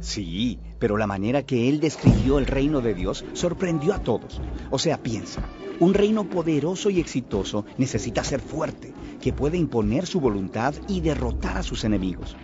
Sí, 0.00 0.60
pero 0.78 0.96
la 0.96 1.06
manera 1.06 1.44
que 1.44 1.68
él 1.68 1.80
describió 1.80 2.38
el 2.38 2.46
reino 2.46 2.80
de 2.80 2.94
Dios 2.94 3.24
sorprendió 3.32 3.94
a 3.94 4.02
todos. 4.02 4.40
O 4.70 4.78
sea, 4.78 5.02
piensa, 5.02 5.42
un 5.80 5.94
reino 5.94 6.28
poderoso 6.28 6.90
y 6.90 7.00
exitoso 7.00 7.64
necesita 7.78 8.22
ser 8.22 8.40
fuerte, 8.40 8.94
que 9.20 9.32
puede 9.32 9.58
imponer 9.58 10.06
su 10.06 10.20
voluntad 10.20 10.74
y 10.88 11.00
derrotar 11.00 11.56
a 11.56 11.62
sus 11.62 11.84
enemigos. 11.84 12.36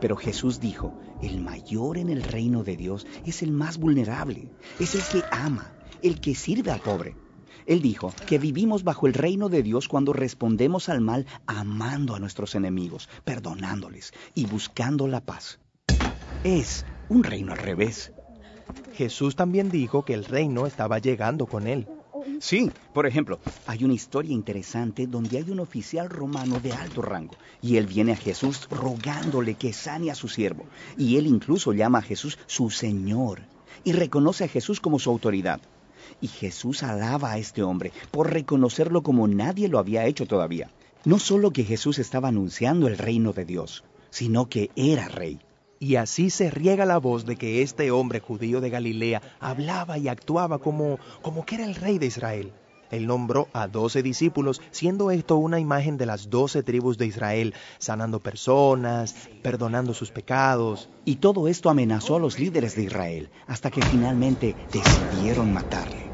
Pero 0.00 0.16
Jesús 0.16 0.60
dijo, 0.60 0.98
el 1.22 1.40
mayor 1.40 1.98
en 1.98 2.10
el 2.10 2.22
reino 2.22 2.62
de 2.62 2.76
Dios 2.76 3.06
es 3.24 3.42
el 3.42 3.52
más 3.52 3.78
vulnerable, 3.78 4.48
es 4.78 4.94
el 4.94 5.02
que 5.02 5.26
ama, 5.30 5.72
el 6.02 6.20
que 6.20 6.34
sirve 6.34 6.70
al 6.70 6.80
pobre. 6.80 7.16
Él 7.66 7.82
dijo 7.82 8.14
que 8.26 8.38
vivimos 8.38 8.84
bajo 8.84 9.06
el 9.06 9.14
reino 9.14 9.48
de 9.48 9.62
Dios 9.62 9.88
cuando 9.88 10.12
respondemos 10.12 10.88
al 10.88 11.00
mal 11.00 11.26
amando 11.46 12.14
a 12.14 12.18
nuestros 12.18 12.54
enemigos, 12.54 13.08
perdonándoles 13.24 14.12
y 14.34 14.46
buscando 14.46 15.06
la 15.06 15.20
paz. 15.20 15.58
Es 16.44 16.86
un 17.08 17.24
reino 17.24 17.52
al 17.52 17.58
revés. 17.58 18.12
Jesús 18.94 19.36
también 19.36 19.70
dijo 19.70 20.04
que 20.04 20.14
el 20.14 20.24
reino 20.24 20.66
estaba 20.66 20.98
llegando 20.98 21.46
con 21.46 21.66
él. 21.66 21.86
Sí, 22.40 22.70
por 22.92 23.06
ejemplo, 23.06 23.38
hay 23.66 23.84
una 23.84 23.94
historia 23.94 24.32
interesante 24.32 25.06
donde 25.06 25.38
hay 25.38 25.50
un 25.50 25.60
oficial 25.60 26.10
romano 26.10 26.60
de 26.60 26.72
alto 26.72 27.00
rango 27.02 27.34
y 27.62 27.76
él 27.76 27.86
viene 27.86 28.12
a 28.12 28.16
Jesús 28.16 28.68
rogándole 28.70 29.54
que 29.54 29.72
sane 29.72 30.10
a 30.10 30.14
su 30.14 30.28
siervo 30.28 30.66
y 30.96 31.16
él 31.16 31.26
incluso 31.26 31.72
llama 31.72 31.98
a 31.98 32.02
Jesús 32.02 32.38
su 32.46 32.70
Señor 32.70 33.40
y 33.84 33.92
reconoce 33.92 34.44
a 34.44 34.48
Jesús 34.48 34.80
como 34.80 34.98
su 34.98 35.10
autoridad. 35.10 35.60
Y 36.20 36.28
Jesús 36.28 36.82
alaba 36.82 37.32
a 37.32 37.38
este 37.38 37.62
hombre 37.62 37.92
por 38.10 38.32
reconocerlo 38.32 39.02
como 39.02 39.28
nadie 39.28 39.68
lo 39.68 39.78
había 39.78 40.06
hecho 40.06 40.26
todavía. 40.26 40.70
No 41.04 41.18
solo 41.18 41.52
que 41.52 41.64
Jesús 41.64 41.98
estaba 41.98 42.28
anunciando 42.28 42.88
el 42.88 42.98
reino 42.98 43.32
de 43.32 43.44
Dios, 43.44 43.84
sino 44.10 44.48
que 44.48 44.70
era 44.74 45.08
rey. 45.08 45.38
Y 45.80 45.96
así 45.96 46.30
se 46.30 46.50
riega 46.50 46.84
la 46.84 46.98
voz 46.98 47.24
de 47.24 47.36
que 47.36 47.62
este 47.62 47.90
hombre 47.90 48.20
judío 48.20 48.60
de 48.60 48.70
Galilea 48.70 49.22
hablaba 49.38 49.96
y 49.98 50.08
actuaba 50.08 50.58
como, 50.58 50.98
como 51.22 51.44
que 51.44 51.56
era 51.56 51.64
el 51.64 51.76
rey 51.76 51.98
de 51.98 52.06
Israel. 52.06 52.52
Él 52.90 53.06
nombró 53.06 53.48
a 53.52 53.68
doce 53.68 54.02
discípulos, 54.02 54.60
siendo 54.70 55.10
esto 55.10 55.36
una 55.36 55.60
imagen 55.60 55.98
de 55.98 56.06
las 56.06 56.30
doce 56.30 56.62
tribus 56.62 56.96
de 56.98 57.06
Israel, 57.06 57.54
sanando 57.78 58.18
personas, 58.20 59.14
perdonando 59.42 59.94
sus 59.94 60.10
pecados. 60.10 60.88
Y 61.04 61.16
todo 61.16 61.48
esto 61.48 61.70
amenazó 61.70 62.16
a 62.16 62.20
los 62.20 62.38
líderes 62.38 62.74
de 62.76 62.84
Israel, 62.84 63.30
hasta 63.46 63.70
que 63.70 63.82
finalmente 63.82 64.56
decidieron 64.72 65.52
matarle. 65.52 66.12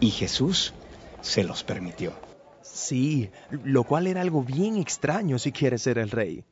Y 0.00 0.10
Jesús 0.10 0.74
se 1.20 1.44
los 1.44 1.62
permitió. 1.62 2.12
Sí, 2.62 3.30
lo 3.50 3.84
cual 3.84 4.06
era 4.06 4.22
algo 4.22 4.42
bien 4.42 4.76
extraño 4.76 5.38
si 5.38 5.52
quiere 5.52 5.78
ser 5.78 5.98
el 5.98 6.10
rey. 6.10 6.44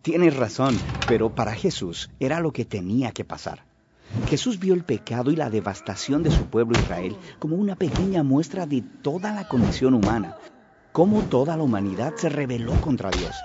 Tienes 0.00 0.34
razón, 0.34 0.74
pero 1.06 1.34
para 1.34 1.52
Jesús 1.52 2.08
era 2.18 2.40
lo 2.40 2.52
que 2.54 2.64
tenía 2.64 3.12
que 3.12 3.22
pasar. 3.22 3.66
Jesús 4.24 4.58
vio 4.58 4.72
el 4.72 4.82
pecado 4.82 5.30
y 5.30 5.36
la 5.36 5.50
devastación 5.50 6.22
de 6.22 6.30
su 6.30 6.46
pueblo 6.46 6.74
Israel 6.74 7.14
como 7.38 7.56
una 7.56 7.76
pequeña 7.76 8.22
muestra 8.22 8.64
de 8.64 8.82
toda 9.02 9.34
la 9.34 9.46
condición 9.46 9.92
humana, 9.92 10.38
cómo 10.92 11.22
toda 11.24 11.58
la 11.58 11.64
humanidad 11.64 12.14
se 12.16 12.30
rebeló 12.30 12.80
contra 12.80 13.10
Dios, 13.10 13.44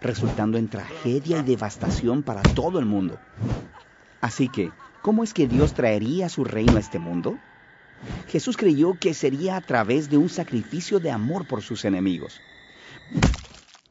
resultando 0.00 0.58
en 0.58 0.68
tragedia 0.68 1.38
y 1.38 1.42
devastación 1.42 2.22
para 2.22 2.44
todo 2.44 2.78
el 2.78 2.86
mundo. 2.86 3.18
Así 4.20 4.48
que, 4.48 4.70
¿cómo 5.02 5.24
es 5.24 5.34
que 5.34 5.48
Dios 5.48 5.74
traería 5.74 6.28
su 6.28 6.44
reino 6.44 6.76
a 6.76 6.80
este 6.80 7.00
mundo? 7.00 7.36
Jesús 8.28 8.56
creyó 8.56 8.96
que 9.00 9.12
sería 9.12 9.56
a 9.56 9.60
través 9.60 10.08
de 10.08 10.18
un 10.18 10.28
sacrificio 10.28 11.00
de 11.00 11.10
amor 11.10 11.48
por 11.48 11.62
sus 11.62 11.84
enemigos. 11.84 12.40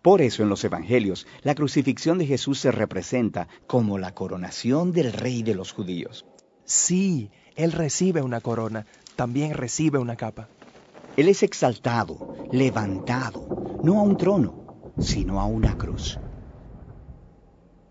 Por 0.04 0.22
eso 0.22 0.44
en 0.44 0.50
los 0.50 0.62
Evangelios 0.66 1.26
la 1.44 1.56
crucifixión 1.56 2.18
de 2.18 2.26
Jesús 2.26 2.60
se 2.60 2.72
representa 2.72 3.48
como 3.68 3.98
la 3.98 4.14
coronación 4.14 4.92
del 4.92 5.14
rey 5.14 5.44
de 5.44 5.56
los 5.56 5.72
judíos. 5.72 6.26
Sí, 6.66 7.32
Él 7.56 7.72
recibe 7.72 8.22
una 8.22 8.42
corona, 8.42 8.86
también 9.16 9.54
recibe 9.54 10.00
una 10.00 10.18
capa. 10.18 10.50
Él 11.16 11.30
es 11.30 11.42
exaltado, 11.42 12.36
levantado, 12.52 13.80
no 13.82 14.02
a 14.02 14.04
un 14.04 14.18
trono, 14.18 14.94
sino 15.00 15.40
a 15.40 15.46
una 15.46 15.78
cruz. 15.78 16.20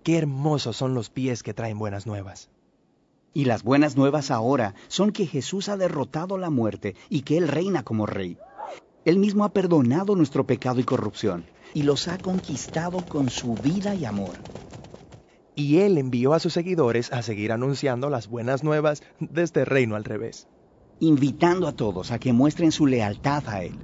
Qué 0.02 0.18
hermosos 0.18 0.76
son 0.76 0.92
los 0.92 1.08
pies 1.08 1.42
que 1.42 1.54
traen 1.54 1.78
buenas 1.78 2.06
nuevas. 2.06 2.50
Y 3.32 3.46
las 3.46 3.62
buenas 3.62 3.96
nuevas 3.96 4.30
ahora 4.30 4.74
son 4.88 5.12
que 5.12 5.24
Jesús 5.24 5.70
ha 5.70 5.78
derrotado 5.78 6.36
la 6.36 6.50
muerte 6.50 6.94
y 7.08 7.22
que 7.22 7.38
Él 7.38 7.48
reina 7.48 7.84
como 7.84 8.04
rey. 8.04 8.36
Él 9.06 9.18
mismo 9.18 9.46
ha 9.46 9.54
perdonado 9.54 10.14
nuestro 10.14 10.46
pecado 10.46 10.78
y 10.78 10.84
corrupción 10.84 11.46
y 11.74 11.82
los 11.82 12.08
ha 12.08 12.18
conquistado 12.18 13.04
con 13.06 13.30
su 13.30 13.54
vida 13.54 13.94
y 13.94 14.04
amor. 14.04 14.36
Y 15.54 15.78
Él 15.78 15.98
envió 15.98 16.34
a 16.34 16.40
sus 16.40 16.52
seguidores 16.52 17.12
a 17.12 17.22
seguir 17.22 17.52
anunciando 17.52 18.08
las 18.10 18.28
buenas 18.28 18.64
nuevas 18.64 19.02
de 19.20 19.42
este 19.42 19.64
reino 19.64 19.96
al 19.96 20.04
revés. 20.04 20.48
Invitando 21.00 21.66
a 21.66 21.72
todos 21.72 22.10
a 22.10 22.18
que 22.18 22.32
muestren 22.32 22.72
su 22.72 22.86
lealtad 22.86 23.48
a 23.48 23.62
Él, 23.62 23.74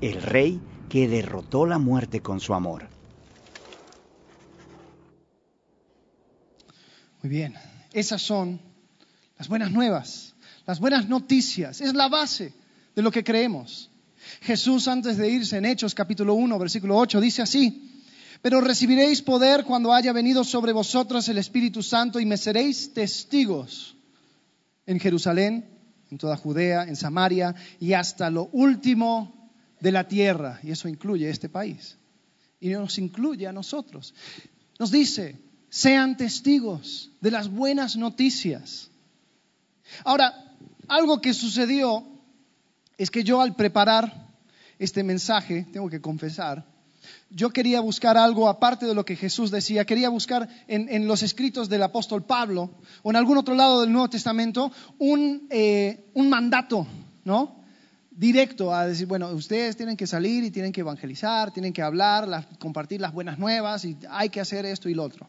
el 0.00 0.22
Rey 0.22 0.60
que 0.88 1.08
derrotó 1.08 1.66
la 1.66 1.78
muerte 1.78 2.20
con 2.20 2.40
su 2.40 2.54
amor. 2.54 2.88
Muy 7.22 7.30
bien, 7.30 7.54
esas 7.92 8.22
son 8.22 8.60
las 9.36 9.48
buenas 9.48 9.72
nuevas, 9.72 10.36
las 10.66 10.80
buenas 10.80 11.08
noticias, 11.08 11.80
es 11.80 11.94
la 11.94 12.08
base 12.08 12.54
de 12.94 13.02
lo 13.02 13.10
que 13.10 13.24
creemos. 13.24 13.87
Jesús 14.40 14.88
antes 14.88 15.16
de 15.16 15.30
irse 15.30 15.56
en 15.56 15.64
Hechos 15.64 15.94
capítulo 15.94 16.34
1, 16.34 16.58
versículo 16.58 16.96
8, 16.96 17.20
dice 17.20 17.42
así, 17.42 17.88
pero 18.42 18.60
recibiréis 18.60 19.22
poder 19.22 19.64
cuando 19.64 19.92
haya 19.92 20.12
venido 20.12 20.44
sobre 20.44 20.72
vosotros 20.72 21.28
el 21.28 21.38
Espíritu 21.38 21.82
Santo 21.82 22.20
y 22.20 22.26
me 22.26 22.36
seréis 22.36 22.92
testigos 22.92 23.96
en 24.86 25.00
Jerusalén, 25.00 25.68
en 26.10 26.18
toda 26.18 26.36
Judea, 26.36 26.84
en 26.84 26.96
Samaria 26.96 27.54
y 27.80 27.92
hasta 27.92 28.30
lo 28.30 28.48
último 28.52 29.50
de 29.80 29.92
la 29.92 30.06
tierra. 30.06 30.60
Y 30.62 30.70
eso 30.70 30.88
incluye 30.88 31.28
este 31.28 31.48
país. 31.48 31.96
Y 32.60 32.70
nos 32.70 32.98
incluye 32.98 33.46
a 33.46 33.52
nosotros. 33.52 34.14
Nos 34.78 34.90
dice, 34.90 35.38
sean 35.68 36.16
testigos 36.16 37.10
de 37.20 37.30
las 37.30 37.48
buenas 37.48 37.96
noticias. 37.96 38.90
Ahora, 40.04 40.54
algo 40.86 41.20
que 41.20 41.34
sucedió 41.34 42.06
es 42.98 43.10
que 43.10 43.24
yo 43.24 43.40
al 43.40 43.54
preparar 43.54 44.28
este 44.78 45.02
mensaje, 45.02 45.66
tengo 45.72 45.88
que 45.88 46.00
confesar, 46.00 46.64
yo 47.30 47.50
quería 47.50 47.80
buscar 47.80 48.16
algo 48.16 48.48
aparte 48.48 48.86
de 48.86 48.94
lo 48.94 49.04
que 49.04 49.16
Jesús 49.16 49.50
decía, 49.50 49.84
quería 49.84 50.08
buscar 50.08 50.48
en, 50.66 51.06
los 51.06 51.22
escritos 51.22 51.68
del 51.68 51.82
apóstol 51.82 52.24
Pablo 52.24 52.70
o 53.02 53.10
en 53.10 53.16
algún 53.16 53.38
otro 53.38 53.54
lado 53.54 53.80
del 53.80 53.92
Nuevo 53.92 54.10
Testamento 54.10 54.72
un, 54.98 55.46
eh, 55.50 56.10
un 56.14 56.28
mandato, 56.28 56.86
¿no? 57.24 57.56
Directo 58.10 58.74
a 58.74 58.86
decir, 58.86 59.06
bueno, 59.06 59.28
ustedes 59.28 59.76
tienen 59.76 59.96
que 59.96 60.06
salir 60.06 60.42
y 60.42 60.50
tienen 60.50 60.72
que 60.72 60.80
evangelizar, 60.80 61.52
tienen 61.52 61.72
que 61.72 61.82
hablar, 61.82 62.48
compartir 62.58 63.00
las 63.00 63.12
buenas 63.12 63.38
nuevas 63.38 63.84
y 63.84 63.96
hay 64.10 64.28
que 64.28 64.40
hacer 64.40 64.66
esto 64.66 64.88
y 64.88 64.94
lo 64.94 65.04
otro. 65.04 65.28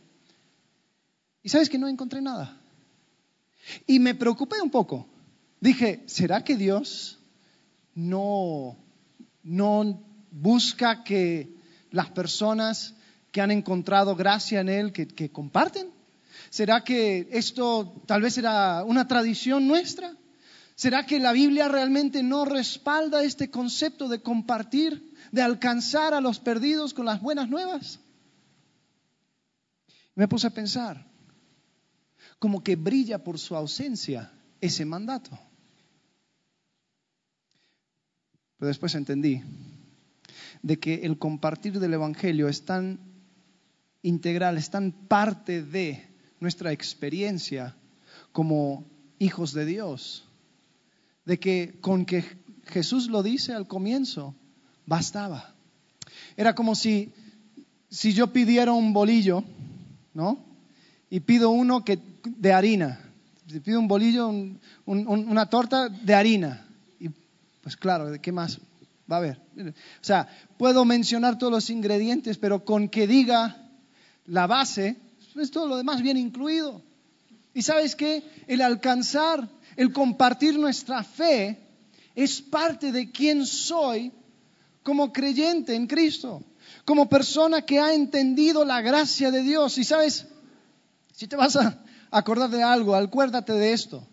Y 1.43 1.49
sabes 1.49 1.69
que 1.69 1.77
no 1.77 1.87
encontré 1.87 2.21
nada. 2.21 2.57
Y 3.85 3.99
me 3.99 4.15
preocupé 4.15 4.59
un 4.61 4.71
poco. 4.71 5.07
Dije, 5.59 6.03
¿será 6.07 6.43
que 6.43 6.55
Dios 6.55 7.18
no, 7.95 8.77
no 9.43 10.03
busca 10.31 11.03
que 11.03 11.55
las 11.91 12.09
personas 12.09 12.95
que 13.31 13.41
han 13.41 13.51
encontrado 13.51 14.15
gracia 14.15 14.61
en 14.61 14.69
Él, 14.69 14.91
que, 14.91 15.29
comparten? 15.31 15.91
¿Será 16.49 16.83
que 16.83 17.27
esto 17.31 18.01
tal 18.05 18.21
vez 18.21 18.37
era 18.37 18.83
una 18.83 19.07
tradición 19.07 19.67
nuestra? 19.67 20.15
¿Será 20.75 21.05
que 21.05 21.19
la 21.19 21.33
Biblia 21.33 21.67
realmente 21.67 22.23
no 22.23 22.45
respalda 22.45 23.23
este 23.23 23.51
concepto 23.51 24.07
de 24.07 24.21
compartir, 24.21 25.13
de 25.31 25.41
alcanzar 25.41 26.13
a 26.13 26.21
los 26.21 26.39
perdidos 26.39 26.93
con 26.93 27.05
las 27.05 27.21
buenas 27.21 27.49
nuevas? 27.49 27.99
Me 30.15 30.27
puse 30.27 30.47
a 30.47 30.51
pensar, 30.51 31.05
como 32.39 32.63
que 32.63 32.75
brilla 32.75 33.23
por 33.23 33.37
su 33.37 33.55
ausencia 33.55 34.31
ese 34.61 34.85
mandato. 34.85 35.37
Pero 38.59 38.67
después 38.67 38.93
entendí 38.95 39.41
de 40.61 40.79
que 40.79 41.05
el 41.05 41.17
compartir 41.17 41.79
del 41.79 41.93
Evangelio 41.93 42.49
es 42.49 42.65
tan 42.65 42.99
integral, 44.01 44.57
es 44.57 44.69
tan 44.69 44.91
parte 44.91 45.63
de 45.63 46.05
nuestra 46.39 46.71
experiencia 46.71 47.75
como 48.31 48.85
hijos 49.17 49.53
de 49.53 49.65
Dios, 49.65 50.25
de 51.25 51.39
que 51.39 51.77
con 51.81 52.05
que 52.05 52.23
Jesús 52.65 53.09
lo 53.09 53.23
dice 53.23 53.53
al 53.53 53.67
comienzo, 53.67 54.35
bastaba. 54.85 55.55
Era 56.35 56.53
como 56.55 56.75
si, 56.75 57.13
si 57.89 58.13
yo 58.13 58.33
pidiera 58.33 58.73
un 58.73 58.93
bolillo, 58.93 59.43
¿no? 60.13 60.45
Y 61.09 61.21
pido 61.21 61.49
uno 61.49 61.83
que, 61.83 61.99
de 62.23 62.53
harina. 62.53 62.99
Si 63.47 63.59
pido 63.59 63.79
un 63.79 63.87
bolillo, 63.87 64.31
una 64.85 65.49
torta 65.49 65.89
de 65.89 66.13
harina. 66.13 66.68
Pues 67.69 67.77
claro, 67.77 68.09
¿de 68.09 68.17
qué 68.17 68.31
más 68.31 68.57
va 69.11 69.17
a 69.17 69.19
haber? 69.19 69.39
O 69.55 70.03
sea, 70.03 70.27
puedo 70.57 70.85
mencionar 70.85 71.37
todos 71.37 71.53
los 71.53 71.69
ingredientes, 71.69 72.39
pero 72.39 72.65
con 72.65 72.89
que 72.89 73.05
diga 73.05 73.69
la 74.25 74.47
base, 74.47 74.97
pues 75.35 75.51
todo 75.51 75.67
lo 75.67 75.77
demás 75.77 76.01
viene 76.01 76.19
incluido. 76.19 76.81
Y 77.53 77.61
sabes 77.61 77.95
qué? 77.95 78.23
El 78.47 78.61
alcanzar, 78.61 79.47
el 79.75 79.93
compartir 79.93 80.57
nuestra 80.57 81.03
fe 81.03 81.59
es 82.15 82.41
parte 82.41 82.91
de 82.91 83.11
quién 83.11 83.45
soy 83.45 84.11
como 84.81 85.13
creyente 85.13 85.75
en 85.75 85.85
Cristo. 85.85 86.43
como 86.85 87.07
persona 87.07 87.61
que 87.61 87.79
ha 87.79 87.93
entendido 87.93 88.65
la 88.65 88.81
gracia 88.81 89.29
de 89.29 89.43
Dios. 89.43 89.77
Y 89.77 89.83
sabes, 89.83 90.25
si 91.13 91.27
te 91.27 91.35
vas 91.35 91.55
a 91.55 91.83
acordar 92.09 92.49
de 92.49 92.63
algo, 92.63 92.95
acuérdate 92.95 93.53
de 93.53 93.73
esto. 93.73 94.07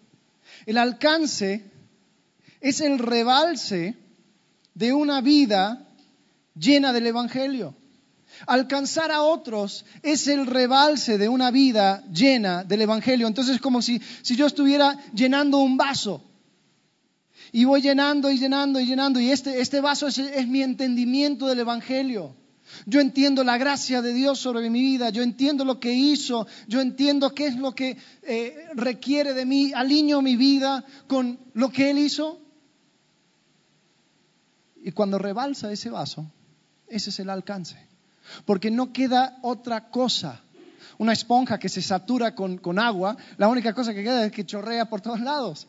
El 0.66 0.76
alcance 0.76 1.72
es 2.60 2.80
el 2.80 2.98
rebalse 2.98 3.96
de 4.74 4.92
una 4.92 5.20
vida 5.20 5.86
llena 6.54 6.92
del 6.92 7.06
Evangelio. 7.06 7.74
Alcanzar 8.46 9.10
a 9.10 9.22
otros 9.22 9.84
es 10.02 10.26
el 10.28 10.46
rebalse 10.46 11.16
de 11.16 11.28
una 11.28 11.50
vida 11.50 12.04
llena 12.12 12.64
del 12.64 12.82
Evangelio. 12.82 13.26
Entonces 13.26 13.56
es 13.56 13.60
como 13.60 13.80
si, 13.80 14.00
si 14.22 14.36
yo 14.36 14.46
estuviera 14.46 14.98
llenando 15.14 15.58
un 15.58 15.76
vaso. 15.76 16.22
Y 17.52 17.64
voy 17.64 17.80
llenando 17.80 18.30
y 18.30 18.38
llenando 18.38 18.80
y 18.80 18.86
llenando. 18.86 19.20
Y 19.20 19.30
este, 19.30 19.60
este 19.60 19.80
vaso 19.80 20.08
es, 20.08 20.18
es 20.18 20.46
mi 20.46 20.62
entendimiento 20.62 21.46
del 21.46 21.60
Evangelio. 21.60 22.34
Yo 22.84 23.00
entiendo 23.00 23.44
la 23.44 23.58
gracia 23.58 24.02
de 24.02 24.12
Dios 24.12 24.38
sobre 24.38 24.68
mi 24.70 24.80
vida, 24.80 25.10
yo 25.10 25.22
entiendo 25.22 25.64
lo 25.64 25.78
que 25.78 25.92
hizo, 25.92 26.46
yo 26.66 26.80
entiendo 26.80 27.32
qué 27.32 27.46
es 27.46 27.56
lo 27.56 27.74
que 27.74 27.96
eh, 28.22 28.56
requiere 28.74 29.34
de 29.34 29.46
mí, 29.46 29.72
alineo 29.72 30.20
mi 30.20 30.36
vida 30.36 30.84
con 31.06 31.38
lo 31.54 31.70
que 31.70 31.90
Él 31.90 31.98
hizo. 31.98 32.40
Y 34.86 34.92
cuando 34.92 35.18
rebalsa 35.18 35.72
ese 35.72 35.90
vaso, 35.90 36.30
ese 36.86 37.10
es 37.10 37.18
el 37.18 37.28
alcance. 37.28 37.76
Porque 38.44 38.70
no 38.70 38.92
queda 38.92 39.36
otra 39.42 39.90
cosa. 39.90 40.40
Una 40.98 41.12
esponja 41.12 41.58
que 41.58 41.68
se 41.68 41.82
satura 41.82 42.36
con, 42.36 42.58
con 42.58 42.78
agua, 42.78 43.16
la 43.36 43.48
única 43.48 43.74
cosa 43.74 43.92
que 43.92 44.04
queda 44.04 44.24
es 44.24 44.30
que 44.30 44.46
chorrea 44.46 44.88
por 44.88 45.00
todos 45.00 45.20
lados. 45.20 45.66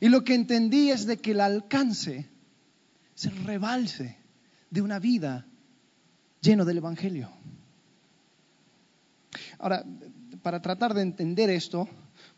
Y 0.00 0.08
lo 0.08 0.24
que 0.24 0.34
entendí 0.34 0.90
es 0.90 1.04
de 1.04 1.18
que 1.18 1.32
el 1.32 1.40
alcance 1.42 2.26
es 3.14 3.24
el 3.26 3.44
rebalse 3.44 4.16
de 4.70 4.80
una 4.80 4.98
vida 4.98 5.44
lleno 6.40 6.64
del 6.64 6.78
Evangelio. 6.78 7.28
Ahora, 9.58 9.84
para 10.40 10.62
tratar 10.62 10.94
de 10.94 11.02
entender 11.02 11.50
esto, 11.50 11.86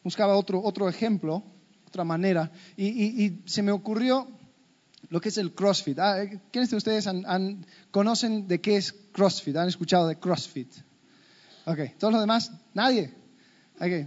buscaba 0.02 0.36
otro, 0.36 0.60
otro 0.64 0.88
ejemplo, 0.88 1.44
otra 1.86 2.02
manera, 2.02 2.50
y, 2.76 3.40
se 3.46 3.62
me 3.62 3.70
ocurrió 3.70 4.37
lo 5.10 5.20
que 5.20 5.30
es 5.30 5.38
el 5.38 5.52
CrossFit. 5.52 5.98
Ah, 5.98 6.24
¿Quiénes 6.50 6.70
de 6.70 6.76
ustedes 6.76 7.08
conocen 7.90 8.46
de 8.46 8.60
qué 8.60 8.76
es 8.76 8.92
CrossFit? 9.12 9.56
¿Han 9.56 9.68
escuchado 9.68 10.08
de 10.08 10.16
CrossFit? 10.16 10.72
Ok, 11.64 11.78
¿todos 11.98 12.12
los 12.12 12.22
demás? 12.22 12.52
¿Nadie? 12.74 13.12
Ok, 13.76 14.06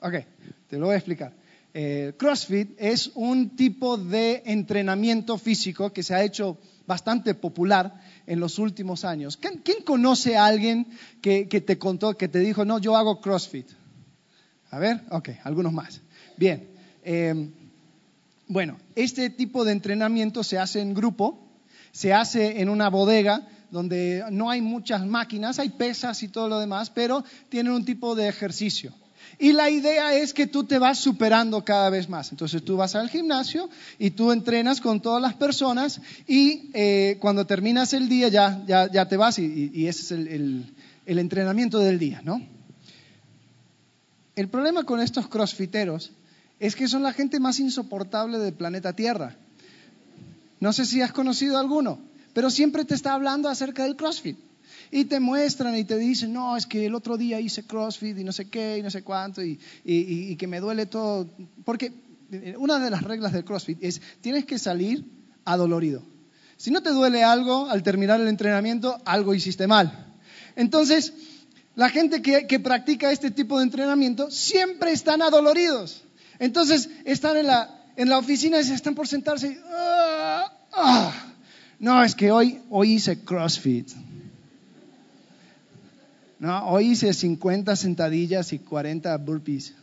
okay. 0.00 0.26
te 0.68 0.78
lo 0.78 0.86
voy 0.86 0.94
a 0.94 0.98
explicar. 0.98 1.32
Eh, 1.72 2.14
CrossFit 2.16 2.76
es 2.78 3.10
un 3.14 3.56
tipo 3.56 3.96
de 3.96 4.42
entrenamiento 4.46 5.38
físico 5.38 5.92
que 5.92 6.04
se 6.04 6.14
ha 6.14 6.22
hecho 6.22 6.58
bastante 6.86 7.34
popular 7.34 8.00
en 8.26 8.38
los 8.38 8.58
últimos 8.58 9.04
años. 9.04 9.36
¿Quién, 9.36 9.82
conoce 9.84 10.36
a 10.36 10.46
alguien 10.46 10.86
que, 11.20 11.46
te 11.46 11.78
contó, 11.78 12.16
que 12.16 12.28
te 12.28 12.38
dijo, 12.38 12.64
no, 12.64 12.78
yo 12.78 12.96
hago 12.96 13.20
CrossFit? 13.20 13.68
A 14.70 14.78
ver, 14.78 15.00
ok, 15.10 15.30
algunos 15.42 15.72
más. 15.72 16.00
Bien. 16.36 16.68
Em, 17.02 17.52
bueno, 18.46 18.78
este 18.94 19.30
tipo 19.30 19.64
de 19.64 19.72
entrenamiento 19.72 20.44
se 20.44 20.58
hace 20.58 20.80
en 20.80 20.94
grupo, 20.94 21.38
se 21.92 22.12
hace 22.12 22.60
en 22.60 22.68
una 22.68 22.90
bodega 22.90 23.48
donde 23.70 24.24
no 24.30 24.50
hay 24.50 24.60
muchas 24.60 25.04
máquinas, 25.04 25.58
hay 25.58 25.70
pesas 25.70 26.22
y 26.22 26.28
todo 26.28 26.48
lo 26.48 26.60
demás, 26.60 26.90
pero 26.90 27.24
tienen 27.48 27.72
un 27.72 27.84
tipo 27.84 28.14
de 28.14 28.28
ejercicio. 28.28 28.92
Y 29.38 29.52
la 29.52 29.68
idea 29.70 30.14
es 30.14 30.32
que 30.32 30.46
tú 30.46 30.64
te 30.64 30.78
vas 30.78 30.98
superando 30.98 31.64
cada 31.64 31.90
vez 31.90 32.08
más. 32.08 32.30
Entonces 32.30 32.64
tú 32.64 32.76
vas 32.76 32.94
al 32.94 33.08
gimnasio 33.08 33.68
y 33.98 34.10
tú 34.10 34.30
entrenas 34.30 34.80
con 34.80 35.00
todas 35.00 35.20
las 35.20 35.34
personas 35.34 36.00
y 36.26 36.70
eh, 36.74 37.18
cuando 37.20 37.46
terminas 37.46 37.94
el 37.94 38.08
día 38.08 38.28
ya, 38.28 38.62
ya, 38.66 39.08
te 39.08 39.16
vas 39.16 39.38
y, 39.38 39.86
ese 39.88 40.02
es 40.02 40.10
el, 40.12 40.74
el, 41.06 41.18
entrenamiento 41.18 41.78
del 41.78 41.98
día, 41.98 42.22
¿no? 42.22 42.40
El 44.36 44.48
problema 44.48 44.84
con 44.84 45.00
estos 45.00 45.28
crossfiteros 45.28 46.12
es 46.66 46.76
que 46.76 46.88
son 46.88 47.02
la 47.02 47.12
gente 47.12 47.40
más 47.40 47.60
insoportable 47.60 48.38
del 48.38 48.54
planeta 48.54 48.94
Tierra. 48.94 49.36
No 50.60 50.72
sé 50.72 50.86
si 50.86 51.02
has 51.02 51.12
conocido 51.12 51.58
alguno, 51.58 51.98
pero 52.32 52.48
siempre 52.48 52.86
te 52.86 52.94
está 52.94 53.12
hablando 53.12 53.50
acerca 53.50 53.84
del 53.84 53.96
CrossFit 53.96 54.38
y 54.90 55.04
te 55.04 55.20
muestran 55.20 55.76
y 55.76 55.84
te 55.84 55.98
dicen, 55.98 56.32
no, 56.32 56.56
es 56.56 56.66
que 56.66 56.86
el 56.86 56.94
otro 56.94 57.18
día 57.18 57.38
hice 57.38 57.64
CrossFit 57.64 58.16
y 58.16 58.24
no 58.24 58.32
sé 58.32 58.48
qué 58.48 58.78
y 58.78 58.82
no 58.82 58.90
sé 58.90 59.02
cuánto 59.02 59.42
y, 59.42 59.58
que 60.38 60.46
me 60.46 60.60
duele 60.60 60.86
todo. 60.86 61.28
Porque 61.66 61.92
eh, 62.32 62.54
una 62.56 62.78
de 62.78 62.88
las 62.88 63.02
reglas 63.02 63.34
del 63.34 63.44
CrossFit 63.44 63.82
es, 63.82 64.00
tienes 64.22 64.46
que 64.46 64.58
salir 64.58 65.04
adolorido. 65.44 66.02
Si 66.56 66.70
no 66.70 66.82
te 66.82 66.90
duele 66.90 67.24
algo 67.24 67.68
al 67.68 67.82
terminar 67.82 68.22
el 68.22 68.28
entrenamiento, 68.28 69.02
algo 69.04 69.34
hiciste 69.34 69.66
mal. 69.66 70.14
Entonces, 70.56 71.12
la 71.76 71.90
gente 71.90 72.22
que, 72.22 72.60
practica 72.60 73.12
este 73.12 73.30
tipo 73.30 73.58
de 73.58 73.64
entrenamiento 73.64 74.30
siempre 74.30 74.92
están 74.92 75.20
adoloridos. 75.20 76.04
Entonces, 76.38 76.90
están 77.04 77.36
en 77.36 77.46
la, 77.46 77.84
en 77.96 78.08
la 78.08 78.18
oficina 78.18 78.60
y 78.60 78.60
están 78.60 78.94
por 78.94 79.08
sentarse 79.08 79.48
y, 79.48 79.58
ah, 79.72 80.52
ah". 80.72 81.12
no, 81.78 82.02
es 82.02 82.14
que 82.14 82.30
hoy, 82.30 82.60
hoy 82.70 82.94
hice 82.94 83.20
CrossFit. 83.20 83.90
No, 86.38 86.68
hoy 86.68 86.90
hice 86.90 87.12
50 87.14 87.74
sentadillas 87.76 88.52
y 88.52 88.58
40 88.58 89.16
burpees. 89.18 89.74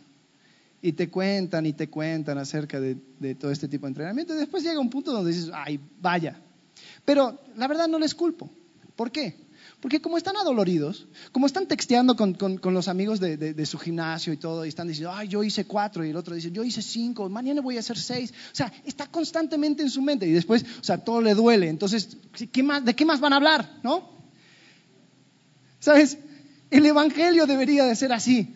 Y 0.82 0.94
te 0.94 1.10
cuentan 1.10 1.66
y 1.66 1.74
te 1.74 1.90
cuentan 1.90 2.38
acerca 2.38 2.80
de, 2.80 2.96
todo 3.36 3.52
este 3.52 3.68
tipo 3.68 3.86
de 3.86 3.90
entrenamiento. 3.90 4.34
Y 4.34 4.38
después 4.38 4.64
llega 4.64 4.80
un 4.80 4.90
punto 4.90 5.12
donde 5.12 5.32
dices, 5.32 5.52
ay, 5.54 5.80
vaya. 6.00 6.40
Pero 7.06 7.40
la 7.56 7.68
verdad 7.68 7.88
no 7.88 8.00
les 8.00 8.14
culpo. 8.14 8.50
¿Por 8.96 9.12
qué? 9.12 9.36
Porque 9.82 10.00
como 10.00 10.18
están 10.18 10.38
adoloridos, 10.38 11.08
como 11.32 11.48
están 11.48 11.66
texteando 11.66 12.16
con, 12.16 12.38
los 12.64 12.88
amigos 12.88 13.20
de, 13.20 13.66
su 13.66 13.80
gimnasio 13.80 14.32
y 14.32 14.38
todo, 14.38 14.64
y 14.64 14.70
están 14.70 14.88
diciendo, 14.88 15.12
ay, 15.12 15.28
yo 15.28 15.44
hice 15.44 15.66
cuatro, 15.66 16.06
y 16.06 16.12
el 16.12 16.16
otro 16.16 16.36
dice, 16.36 16.52
yo 16.52 16.64
hice 16.64 16.84
cinco, 16.84 17.28
mañana 17.30 17.62
voy 17.62 17.78
a 17.78 17.80
hacer 17.80 17.98
seis. 17.98 18.32
O 18.52 18.56
sea, 18.56 18.72
está 18.86 19.08
constantemente 19.08 19.82
en 19.82 19.90
su 19.90 20.04
mente, 20.04 20.28
y 20.28 20.32
después, 20.32 20.64
o 20.80 20.84
sea, 20.84 21.00
todo 21.00 21.20
le 21.20 21.34
duele. 21.34 21.68
Entonces, 21.68 22.16
¿qué 22.52 22.62
más, 22.62 22.86
¿de 22.86 22.96
qué 22.96 23.06
más 23.06 23.20
van 23.20 23.34
a 23.34 23.38
hablar? 23.38 23.80
¿No? 23.82 24.08
¿Sabes? 25.80 26.20
El 26.70 26.86
Evangelio 26.86 27.48
debería 27.48 27.84
de 27.86 27.96
ser 27.96 28.14
así. 28.14 28.54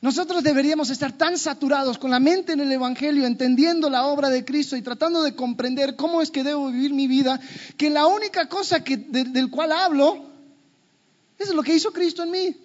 Nosotros 0.00 0.42
deberíamos 0.42 0.88
estar 0.88 1.12
tan 1.12 1.36
saturados 1.36 1.98
con 1.98 2.10
la 2.10 2.20
mente 2.20 2.54
en 2.54 2.60
el 2.60 2.72
Evangelio, 2.72 3.26
entendiendo 3.26 3.90
la 3.90 4.06
obra 4.06 4.30
de 4.30 4.46
Cristo 4.46 4.76
y 4.76 4.82
tratando 4.82 5.22
de 5.22 5.34
comprender 5.34 5.94
cómo 5.94 6.22
es 6.22 6.30
que 6.30 6.42
debo 6.42 6.70
vivir 6.70 6.94
mi 6.94 7.06
vida, 7.06 7.38
que 7.76 7.90
la 7.90 8.06
única 8.06 8.48
cosa 8.48 8.78
del 8.78 9.50
cual 9.50 9.72
hablo 9.72 10.33
es 11.38 11.54
lo 11.54 11.62
que 11.62 11.74
hizo 11.74 11.92
Cristo 11.92 12.22
en 12.22 12.30
mí. 12.30 12.56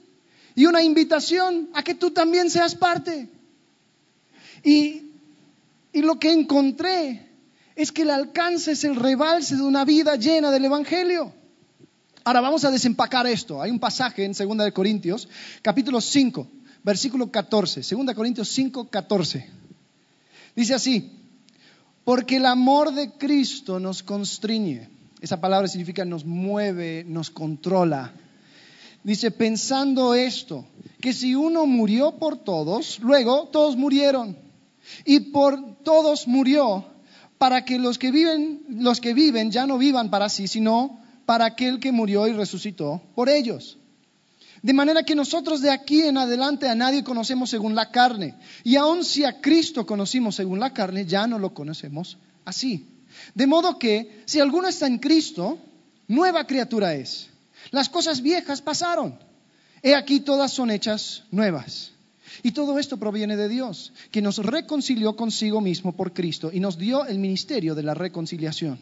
Y 0.55 0.65
una 0.65 0.83
invitación 0.83 1.69
a 1.73 1.83
que 1.83 1.95
tú 1.95 2.11
también 2.11 2.49
seas 2.49 2.75
parte. 2.75 3.29
Y, 4.63 5.11
y 5.93 6.01
lo 6.01 6.19
que 6.19 6.31
encontré 6.31 7.27
es 7.75 7.91
que 7.91 8.01
el 8.01 8.09
alcance 8.09 8.73
es 8.73 8.83
el 8.83 8.95
rebalse 8.95 9.55
de 9.55 9.61
una 9.61 9.85
vida 9.85 10.15
llena 10.15 10.51
del 10.51 10.65
Evangelio. 10.65 11.31
Ahora 12.25 12.41
vamos 12.41 12.65
a 12.65 12.71
desempacar 12.71 13.25
esto. 13.27 13.61
Hay 13.61 13.71
un 13.71 13.79
pasaje 13.79 14.25
en 14.25 14.33
2 14.33 14.57
de 14.57 14.73
Corintios, 14.73 15.29
capítulo 15.61 16.01
5, 16.01 16.47
versículo 16.83 17.31
14. 17.31 17.81
2 17.95 18.13
Corintios 18.13 18.49
5, 18.49 18.89
14. 18.89 19.49
Dice 20.55 20.73
así, 20.73 21.11
porque 22.03 22.35
el 22.35 22.45
amor 22.45 22.93
de 22.93 23.11
Cristo 23.11 23.79
nos 23.79 24.03
constriñe. 24.03 24.89
Esa 25.21 25.39
palabra 25.39 25.67
significa 25.67 26.03
nos 26.05 26.25
mueve, 26.25 27.05
nos 27.07 27.29
controla. 27.29 28.13
Dice, 29.03 29.31
pensando 29.31 30.13
esto, 30.13 30.65
que 31.01 31.13
si 31.13 31.35
uno 31.35 31.65
murió 31.65 32.17
por 32.17 32.37
todos, 32.37 32.99
luego 32.99 33.47
todos 33.51 33.75
murieron. 33.75 34.37
Y 35.05 35.19
por 35.31 35.77
todos 35.83 36.27
murió 36.27 36.85
para 37.37 37.63
que 37.63 37.79
los 37.79 37.97
que 37.97 38.11
viven, 38.11 38.63
los 38.69 38.99
que 38.99 39.13
viven 39.13 39.51
ya 39.51 39.65
no 39.65 39.77
vivan 39.77 40.09
para 40.09 40.29
sí, 40.29 40.47
sino 40.47 40.99
para 41.25 41.45
aquel 41.45 41.79
que 41.79 41.91
murió 41.91 42.27
y 42.27 42.33
resucitó 42.33 43.01
por 43.15 43.29
ellos. 43.29 43.77
De 44.61 44.73
manera 44.73 45.03
que 45.03 45.15
nosotros 45.15 45.61
de 45.61 45.69
aquí 45.69 46.01
en 46.01 46.17
adelante 46.17 46.67
a 46.67 46.75
nadie 46.75 47.03
conocemos 47.03 47.49
según 47.49 47.75
la 47.75 47.91
carne. 47.91 48.35
Y 48.65 48.75
aun 48.75 49.05
si 49.05 49.23
a 49.23 49.39
Cristo 49.39 49.85
conocimos 49.85 50.35
según 50.35 50.59
la 50.59 50.73
carne, 50.73 51.05
ya 51.05 51.27
no 51.27 51.39
lo 51.39 51.53
conocemos 51.53 52.17
así. 52.43 52.87
De 53.33 53.47
modo 53.47 53.79
que 53.79 54.23
si 54.25 54.41
alguno 54.41 54.67
está 54.67 54.87
en 54.87 54.97
Cristo, 54.97 55.57
nueva 56.07 56.45
criatura 56.45 56.93
es. 56.93 57.28
Las 57.71 57.89
cosas 57.89 58.21
viejas 58.21 58.61
pasaron. 58.61 59.19
He 59.81 59.95
aquí 59.95 60.19
todas 60.19 60.51
son 60.51 60.71
hechas 60.71 61.23
nuevas. 61.31 61.91
Y 62.43 62.51
todo 62.51 62.77
esto 62.79 62.97
proviene 62.97 63.35
de 63.35 63.49
Dios, 63.49 63.91
que 64.11 64.21
nos 64.21 64.37
reconcilió 64.37 65.15
consigo 65.15 65.61
mismo 65.61 65.95
por 65.95 66.13
Cristo 66.13 66.51
y 66.53 66.59
nos 66.59 66.77
dio 66.77 67.05
el 67.05 67.19
ministerio 67.19 67.75
de 67.75 67.83
la 67.83 67.93
reconciliación 67.93 68.79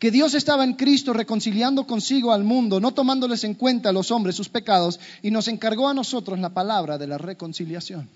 que 0.00 0.10
Dios 0.10 0.34
estaba 0.34 0.64
en 0.64 0.74
Cristo 0.74 1.12
reconciliando 1.12 1.86
consigo 1.86 2.32
al 2.32 2.42
mundo, 2.42 2.80
no 2.80 2.92
tomándoles 2.92 3.44
en 3.44 3.54
cuenta 3.54 3.90
a 3.90 3.92
los 3.92 4.10
hombres 4.10 4.34
sus 4.34 4.48
pecados, 4.48 4.98
y 5.22 5.30
nos 5.30 5.46
encargó 5.46 5.88
a 5.88 5.94
nosotros 5.94 6.38
la 6.38 6.54
palabra 6.54 6.96
de 6.96 7.06
la 7.06 7.18
reconciliación. 7.18 8.08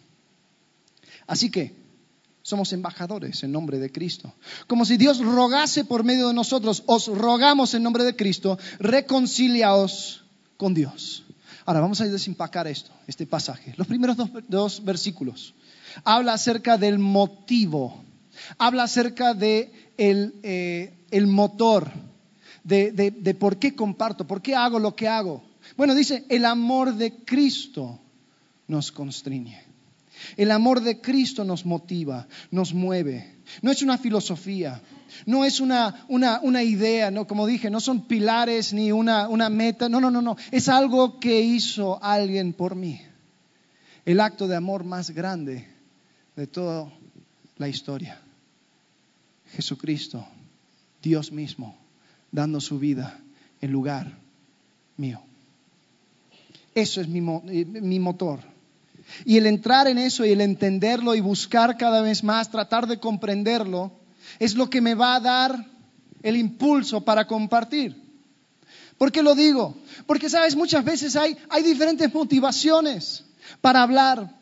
Así 1.27 1.51
que, 1.51 1.75
Somos 2.45 2.75
embajadores 2.75 3.43
en 3.43 3.53
nombre 3.53 3.79
de 3.79 3.91
Cristo. 3.91 4.35
Como 4.67 4.85
si 4.85 4.99
Dios 4.99 5.19
rogase 5.21 5.87
por 5.87 6.05
medio 6.05 6.29
de 6.29 6.35
nosotros, 6.35 6.83
os 6.85 7.07
rogamos 7.07 7.73
en 7.73 7.83
nombre 7.83 8.05
de 8.05 8.17
Cristo, 8.17 8.59
reconciliaos 8.79 10.27
con 10.59 10.75
Dios. 10.75 11.25
Ahora 11.65 11.81
vamos 11.81 12.03
a 12.03 12.05
desempacar 12.05 12.67
esto, 12.67 12.91
este 13.07 13.25
pasaje. 13.27 13.73
Los 13.79 13.87
primeros 13.87 14.19
dos, 14.47 14.85
versículos. 14.85 15.55
Habla 16.05 16.35
acerca 16.35 16.77
del 16.77 16.99
motivo, 16.99 18.05
habla 18.59 18.83
acerca 18.83 19.33
de 19.33 19.73
eh, 19.97 20.93
motor, 21.27 21.91
de, 22.63 22.93
de 22.93 23.35
por 23.35 23.57
qué 23.57 23.75
comparto, 23.75 24.27
por 24.27 24.43
qué 24.43 24.55
hago 24.55 24.79
lo 24.79 24.95
que 24.95 25.09
hago. 25.09 25.43
Bueno, 25.79 25.95
dice, 25.95 26.27
el 26.29 26.45
amor 26.45 26.95
de 26.95 27.25
Cristo 27.25 27.99
nos 28.69 28.93
constriñe. 28.93 29.74
El 30.37 30.51
amor 30.51 30.81
de 30.81 31.01
Cristo 31.01 31.45
nos 31.45 31.65
motiva, 31.67 32.27
nos 32.51 32.75
mueve. 32.75 33.35
No 33.63 33.71
es 33.71 33.83
una 33.83 33.99
filosofía, 33.99 34.81
no 35.27 35.45
es 35.45 35.61
una, 35.61 36.63
idea, 36.63 37.11
¿no? 37.11 37.27
como 37.27 37.47
dije, 37.47 37.71
no 37.71 37.81
son 37.81 38.07
pilares 38.07 38.73
ni 38.73 38.93
una, 38.93 39.29
una 39.29 39.49
meta. 39.49 39.89
No, 39.89 40.01
no, 40.01 40.11
no, 40.11 40.23
no. 40.23 40.37
Es 40.51 40.69
algo 40.69 41.21
que 41.21 41.41
hizo 41.41 42.03
alguien 42.03 42.53
por 42.53 42.75
mí. 42.75 43.01
El 44.05 44.21
acto 44.21 44.49
de 44.49 44.57
amor 44.57 44.85
más 44.85 45.11
grande 45.11 45.69
de 46.37 46.47
toda 46.47 46.93
la 47.57 47.69
historia. 47.69 48.21
Jesucristo, 49.53 50.27
Dios 51.03 51.33
mismo, 51.33 51.77
dando 52.33 52.61
su 52.61 52.79
vida 52.79 53.21
en 53.61 53.73
lugar 53.73 54.19
mío. 54.97 55.21
Eso 56.75 57.01
es 57.01 57.09
mi, 57.09 57.21
eh, 57.49 57.65
mi 57.65 58.01
motor. 58.01 58.41
Y 59.25 59.37
el 59.37 59.47
entrar 59.47 59.87
en 59.89 59.99
eso 59.99 60.25
y 60.25 60.33
el 60.33 60.41
entenderlo 60.41 61.15
y 61.15 61.21
buscar 61.21 61.77
cada 61.77 62.03
vez 62.03 62.25
más, 62.25 62.51
tratar 62.51 62.87
de 62.87 62.99
comprenderlo, 62.99 63.93
es 64.39 64.55
lo 64.55 64.71
que 64.71 64.81
me 64.81 64.95
va 64.95 65.17
a 65.17 65.21
dar 65.21 65.67
el 66.23 66.37
impulso 66.37 67.05
para 67.05 67.27
compartir. 67.27 68.03
¿Por 68.99 69.13
qué 69.13 69.23
lo 69.23 69.35
digo? 69.35 69.77
Porque, 70.07 70.31
sabes, 70.31 70.57
muchas 70.57 70.85
veces 70.85 71.17
hay, 71.17 71.37
diferentes 71.63 72.13
motivaciones 72.13 73.25
para 73.61 73.83
hablar. 73.83 74.35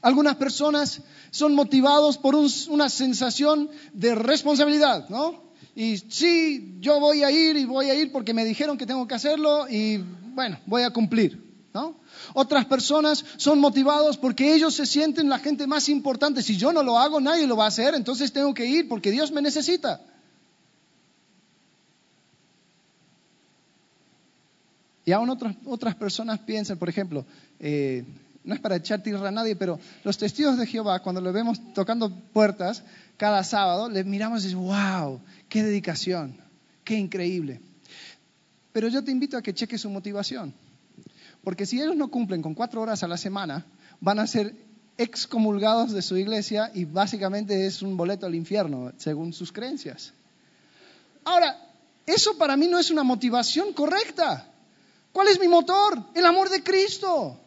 Algunas 0.00 0.36
personas 0.36 1.00
son 1.30 1.54
motivados 1.54 2.18
por 2.18 2.34
una 2.34 2.88
sensación 2.88 3.70
de 3.92 4.14
responsabilidad, 4.14 5.08
¿no? 5.08 5.42
Y 5.76 5.96
sí, 5.96 6.76
yo 6.80 7.00
voy 7.00 7.22
a 7.24 7.30
ir 7.30 7.56
y 7.56 7.64
voy 7.64 7.90
a 7.90 7.94
ir 7.94 8.12
porque 8.12 8.34
me 8.34 8.44
dijeron 8.44 8.78
que 8.78 8.86
tengo 8.86 9.06
que 9.08 9.14
hacerlo 9.14 9.66
y 9.68 9.98
bueno, 10.34 10.58
voy 10.66 10.82
a 10.82 10.90
cumplir. 10.90 11.43
¿No? 11.74 11.96
Otras 12.34 12.64
personas 12.66 13.24
son 13.36 13.58
motivados 13.58 14.16
porque 14.16 14.54
ellos 14.54 14.74
se 14.74 14.86
sienten 14.86 15.28
la 15.28 15.40
gente 15.40 15.66
más 15.66 15.88
importante. 15.88 16.40
Si 16.40 16.56
yo 16.56 16.72
no 16.72 16.84
lo 16.84 16.96
hago, 16.96 17.20
nadie 17.20 17.48
lo 17.48 17.56
va 17.56 17.64
a 17.64 17.68
hacer, 17.68 17.94
entonces 17.94 18.32
tengo 18.32 18.54
que 18.54 18.64
ir 18.64 18.88
porque 18.88 19.10
Dios 19.10 19.32
me 19.32 19.42
necesita. 19.42 20.00
Y 25.04 25.12
aún 25.12 25.28
otras, 25.28 25.56
otras 25.66 25.96
personas 25.96 26.38
piensan, 26.38 26.78
por 26.78 26.88
ejemplo, 26.88 27.26
eh, 27.58 28.04
no 28.44 28.54
es 28.54 28.60
para 28.60 28.76
echar 28.76 29.02
tierra 29.02 29.28
a 29.28 29.32
nadie, 29.32 29.56
pero 29.56 29.78
los 30.04 30.16
testigos 30.16 30.56
de 30.56 30.66
Jehová, 30.66 31.00
cuando 31.00 31.20
lo 31.20 31.32
vemos 31.32 31.60
tocando 31.74 32.08
puertas 32.08 32.84
cada 33.16 33.42
sábado, 33.42 33.90
les 33.90 34.06
miramos 34.06 34.42
y 34.42 34.44
decimos, 34.44 34.66
wow, 34.66 35.20
qué 35.48 35.62
dedicación, 35.64 36.36
qué 36.84 36.94
increíble. 36.94 37.60
Pero 38.72 38.88
yo 38.88 39.02
te 39.02 39.10
invito 39.10 39.36
a 39.36 39.42
que 39.42 39.52
cheques 39.52 39.80
su 39.80 39.90
motivación. 39.90 40.54
Porque 41.44 41.66
si 41.66 41.80
ellos 41.80 41.94
no 41.94 42.08
cumplen 42.08 42.42
con 42.42 42.54
cuatro 42.54 42.80
horas 42.80 43.02
a 43.02 43.08
la 43.08 43.16
semana, 43.16 43.66
van 44.00 44.18
a 44.18 44.26
ser 44.26 44.54
excomulgados 44.96 45.92
de 45.92 46.02
su 46.02 46.16
iglesia 46.16 46.70
y 46.74 46.84
básicamente 46.84 47.66
es 47.66 47.82
un 47.82 47.96
boleto 47.96 48.26
al 48.26 48.34
infierno, 48.34 48.92
según 48.96 49.32
sus 49.32 49.52
creencias. 49.52 50.12
Ahora, 51.24 51.56
eso 52.06 52.36
para 52.38 52.56
mí 52.56 52.66
no 52.66 52.78
es 52.78 52.90
una 52.90 53.02
motivación 53.02 53.72
correcta. 53.72 54.50
¿Cuál 55.12 55.28
es 55.28 55.38
mi 55.38 55.48
motor? 55.48 55.98
El 56.14 56.26
amor 56.26 56.48
de 56.48 56.62
Cristo. 56.62 57.38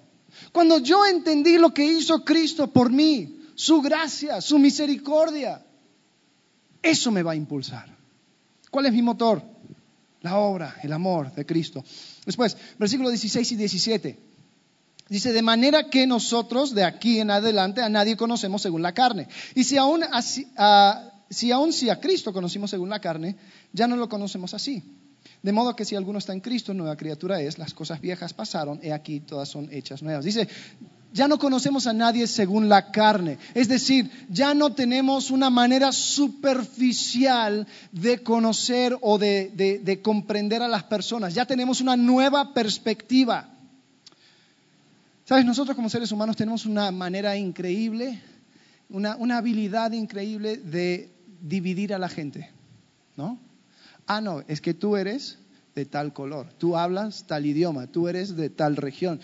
Cuando 0.51 0.79
yo 0.79 1.05
entendí 1.05 1.57
lo 1.57 1.73
que 1.73 1.85
hizo 1.85 2.23
Cristo 2.23 2.67
por 2.67 2.91
mí, 2.91 3.39
su 3.55 3.81
gracia, 3.81 4.41
su 4.41 4.59
misericordia, 4.59 5.63
eso 6.81 7.11
me 7.11 7.23
va 7.23 7.31
a 7.31 7.35
impulsar. 7.35 7.89
¿Cuál 8.69 8.87
es 8.87 8.93
mi 8.93 9.01
motor? 9.01 9.41
La 10.27 10.39
obra, 10.39 10.75
el 10.83 10.91
amor 10.91 11.33
de 11.33 11.45
Cristo. 11.45 11.85
Después, 12.25 12.57
versículos 12.77 13.13
16 13.13 13.49
y 13.53 13.55
17. 13.55 14.19
Dice, 15.07 15.31
de 15.31 15.41
manera 15.41 15.89
que 15.89 16.05
nosotros 16.05 16.75
de 16.75 16.83
aquí 16.83 17.21
en 17.21 17.31
adelante 17.31 17.81
a 17.81 17.87
nadie 17.87 18.17
conocemos 18.17 18.61
según 18.61 18.81
la 18.81 18.93
carne. 18.93 19.29
Y 19.55 19.63
si 19.63 19.77
aún, 19.77 20.03
si 21.29 21.51
aún 21.53 21.71
si 21.71 21.89
a 21.89 22.01
Cristo 22.01 22.33
conocimos 22.33 22.69
según 22.71 22.89
la 22.89 22.99
carne, 22.99 23.37
ya 23.71 23.87
no 23.87 23.95
lo 23.95 24.09
conocemos 24.09 24.53
así. 24.53 24.83
De 25.43 25.51
modo 25.51 25.75
que 25.75 25.85
si 25.85 25.95
alguno 25.95 26.19
está 26.19 26.33
en 26.33 26.41
Cristo, 26.41 26.73
nueva 26.73 26.97
criatura 26.97 27.39
es, 27.41 27.57
las 27.57 27.73
cosas 27.73 28.01
viejas 28.01 28.33
pasaron, 28.33 28.79
he 28.81 28.91
aquí 28.91 29.19
todas 29.19 29.47
son 29.47 29.69
hechas 29.71 30.01
nuevas. 30.01 30.25
Dice, 30.25 30.47
ya 31.13 31.27
no 31.27 31.39
conocemos 31.39 31.87
a 31.87 31.93
nadie 31.93 32.27
según 32.27 32.69
la 32.69 32.91
carne. 32.91 33.37
Es 33.53 33.67
decir, 33.67 34.09
ya 34.29 34.53
no 34.53 34.73
tenemos 34.73 35.31
una 35.31 35.49
manera 35.49 35.91
superficial 35.91 37.67
de 37.91 38.21
conocer 38.23 38.97
o 39.01 39.17
de, 39.17 39.99
comprender 40.03 40.61
a 40.61 40.67
las 40.67 40.83
personas. 40.83 41.33
Ya 41.33 41.45
tenemos 41.45 41.81
una 41.81 41.95
nueva 41.95 42.53
perspectiva. 42.53 43.49
Sabes, 45.25 45.45
nosotros 45.45 45.75
como 45.75 45.89
seres 45.89 46.11
humanos 46.11 46.35
tenemos 46.35 46.65
una 46.65 46.91
manera 46.91 47.35
increíble, 47.35 48.21
una, 48.89 49.15
una 49.17 49.37
habilidad 49.37 49.91
increíble 49.91 50.57
de 50.57 51.09
dividir 51.41 51.93
a 51.93 51.99
la 51.99 52.09
gente. 52.09 52.51
¿No? 53.15 53.39
Ah, 54.07 54.21
no, 54.21 54.41
es 54.47 54.61
que 54.61 54.73
tú 54.73 54.95
eres 54.95 55.37
de 55.77 55.85
tal 55.85 56.11
color, 56.11 56.47
tú 56.57 56.75
hablas 56.75 57.27
tal 57.27 57.45
idioma, 57.45 57.85
tú 57.85 58.07
eres 58.07 58.35
de 58.35 58.49
tal 58.49 58.77
región, 58.77 59.19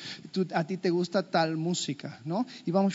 a 0.54 0.67
ti 0.67 0.78
te 0.78 0.91
gusta 0.91 1.32
tal 1.32 1.58
música, 1.58 2.22
¿no? 2.26 2.46
Y 2.65 2.69
vamos 2.69 2.93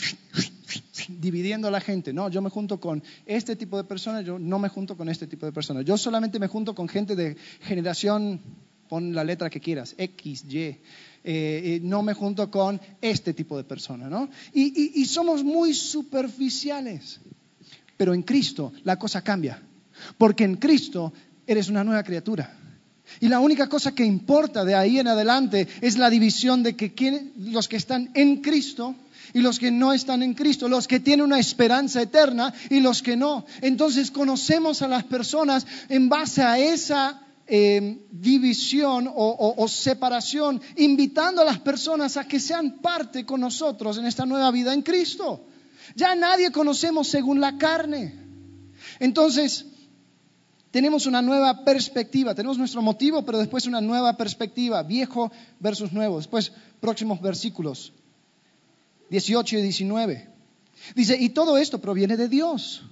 dividiendo 1.09 1.67
a 1.67 1.71
la 1.71 1.81
gente, 1.81 2.13
no, 2.13 2.29
yo 2.29 2.41
me 2.41 2.49
junto 2.49 2.79
con 2.79 3.03
este 3.25 3.57
tipo 3.57 3.75
de 3.75 3.83
personas, 3.83 4.23
yo 4.23 4.39
no 4.39 4.59
me 4.59 4.69
junto 4.69 4.95
con 4.95 5.09
este 5.09 5.27
tipo 5.27 5.45
de 5.45 5.51
personas, 5.51 5.83
yo 5.83 5.97
solamente 5.97 6.39
me 6.39 6.47
junto 6.47 6.73
con 6.73 6.87
gente 6.87 7.17
de 7.17 7.35
generación, 7.61 8.39
pon 8.87 9.13
la 9.13 9.25
letra 9.25 9.49
que 9.49 9.59
quieras, 9.59 9.93
X, 9.97 10.45
Y, 10.47 10.57
eh, 10.57 10.79
eh, 11.23 11.79
no 11.83 12.01
me 12.01 12.13
junto 12.13 12.49
con 12.49 12.79
este 13.01 13.33
tipo 13.33 13.57
de 13.57 13.65
personas, 13.65 14.09
¿no? 14.09 14.29
y 14.53 15.05
somos 15.05 15.43
muy 15.43 15.73
superficiales, 15.73 17.19
pero 17.97 18.13
en 18.13 18.23
Cristo 18.23 18.71
la 18.85 18.97
cosa 18.97 19.21
cambia, 19.21 19.61
porque 20.17 20.45
en 20.45 20.55
Cristo 20.55 21.11
eres 21.49 21.67
una 21.67 21.83
nueva 21.83 22.03
criatura. 22.03 22.55
Y 23.19 23.27
la 23.27 23.39
única 23.39 23.67
cosa 23.67 23.93
que 23.93 24.05
importa 24.05 24.63
de 24.63 24.75
ahí 24.75 24.99
en 24.99 25.07
adelante 25.07 25.67
es 25.81 25.97
la 25.97 26.11
división 26.11 26.61
de 26.61 26.75
que 26.75 27.31
los 27.37 27.67
que 27.67 27.77
están 27.77 28.11
en 28.13 28.37
Cristo 28.37 28.93
y 29.33 29.39
los 29.39 29.57
que 29.57 29.71
no 29.71 29.91
están 29.91 30.21
en 30.21 30.35
Cristo, 30.35 30.69
los 30.69 30.87
que 30.87 30.99
tienen 30.99 31.25
una 31.25 31.39
esperanza 31.39 32.03
eterna 32.03 32.53
y 32.69 32.81
los 32.81 33.01
que 33.01 33.17
no. 33.17 33.47
Entonces 33.61 34.11
conocemos 34.11 34.83
a 34.83 34.87
las 34.87 35.05
personas 35.05 35.65
en 35.89 36.07
base 36.07 36.43
a 36.43 36.59
esa 36.59 37.19
em, 37.47 37.97
división 38.11 39.09
o, 39.11 39.67
separación, 39.67 40.61
invitando 40.75 41.41
a 41.41 41.45
las 41.45 41.59
personas 41.59 42.15
a 42.15 42.27
que 42.27 42.39
sean 42.39 42.77
parte 42.77 43.25
con 43.25 43.41
nosotros 43.41 43.97
en 43.97 44.05
esta 44.05 44.27
nueva 44.27 44.51
vida 44.51 44.71
en 44.71 44.83
Cristo. 44.83 45.47
Ya 45.95 46.13
nadie 46.13 46.51
conocemos 46.51 47.07
según 47.07 47.41
la 47.41 47.57
carne. 47.57 48.13
Entonces, 48.99 49.65
tenemos 50.71 51.07
una 51.07 51.21
nueva 51.21 51.63
perspectiva, 51.63 52.35
tenemos 52.35 52.57
nuestro 52.57 52.81
motivo, 52.81 53.25
pero 53.25 53.39
después 53.39 53.65
una 53.65 53.81
nueva 53.81 54.15
perspectiva, 54.17 54.83
viejo 54.83 55.31
versus 55.59 55.91
nuevo. 55.91 56.17
Después, 56.17 56.51
próximos 56.79 57.21
versículos, 57.21 57.91
18 59.09 59.57
y 59.57 59.61
19. 59.63 60.29
Dice, 60.95 61.17
y 61.19 61.29
todo 61.29 61.57
esto 61.57 61.79
proviene 61.79 62.17
de 62.17 62.27
Dios, 62.27 62.83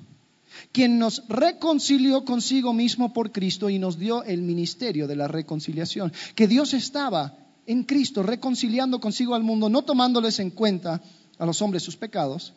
quien 0.71 0.97
nos 0.97 1.23
reconcilió 1.27 2.25
consigo 2.25 2.73
mismo 2.73 3.13
por 3.13 3.31
Cristo 3.31 3.69
y 3.69 3.77
nos 3.77 3.99
dio 3.99 4.23
el 4.23 4.41
ministerio 4.41 5.07
de 5.07 5.15
la 5.15 5.27
reconciliación. 5.27 6.11
Que 6.35 6.47
Dios 6.47 6.73
estaba 6.73 7.37
en 7.67 7.83
Cristo 7.83 8.23
reconciliando 8.23 8.99
consigo 8.99 9.35
al 9.35 9.43
mundo, 9.43 9.69
no 9.69 9.83
tomándoles 9.83 10.39
en 10.39 10.49
cuenta 10.49 11.01
a 11.37 11.45
los 11.45 11.61
hombres 11.61 11.83
sus 11.83 11.95
pecados, 11.95 12.53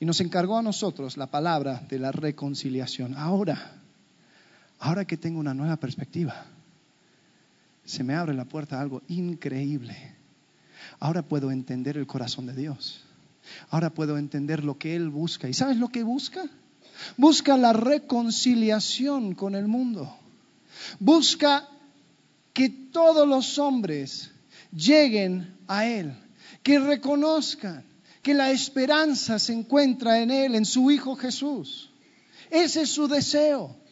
y 0.00 0.06
nos 0.06 0.20
encargó 0.20 0.56
a 0.56 0.62
nosotros 0.62 1.18
la 1.18 1.30
palabra 1.30 1.84
de 1.88 1.98
la 1.98 2.10
reconciliación. 2.10 3.14
Ahora, 3.16 3.83
Ahora 4.84 5.06
que 5.06 5.16
tengo 5.16 5.40
una 5.40 5.54
nueva 5.54 5.76
perspectiva, 5.76 6.44
se 7.86 8.04
me 8.04 8.14
abre 8.14 8.34
la 8.34 8.44
puerta 8.44 8.76
a 8.76 8.82
algo 8.82 9.00
increíble. 9.08 9.96
Ahora 11.00 11.22
puedo 11.22 11.50
entender 11.50 11.96
el 11.96 12.06
corazón 12.06 12.44
de 12.44 12.54
Dios. 12.54 13.02
Ahora 13.70 13.88
puedo 13.88 14.18
entender 14.18 14.62
lo 14.62 14.76
que 14.76 14.94
Él 14.94 15.08
busca. 15.08 15.48
¿Y 15.48 15.54
sabes 15.54 15.78
lo 15.78 15.88
que 15.88 16.02
busca? 16.02 16.44
Busca 17.16 17.56
la 17.56 17.72
reconciliación 17.72 19.34
con 19.34 19.54
el 19.54 19.68
mundo. 19.68 20.14
Busca 20.98 21.66
que 22.52 22.68
todos 22.68 23.26
los 23.26 23.58
hombres 23.58 24.32
lleguen 24.70 25.56
a 25.66 25.86
Él, 25.86 26.14
que 26.62 26.78
reconozcan 26.78 27.86
que 28.20 28.34
la 28.34 28.50
esperanza 28.50 29.38
se 29.38 29.54
encuentra 29.54 30.20
en 30.20 30.30
Él, 30.30 30.54
en 30.54 30.66
su 30.66 30.90
Hijo 30.90 31.16
Jesús. 31.16 31.90
Ese 32.50 32.82
es 32.82 32.90
su 32.90 33.08
deseo. 33.08 33.82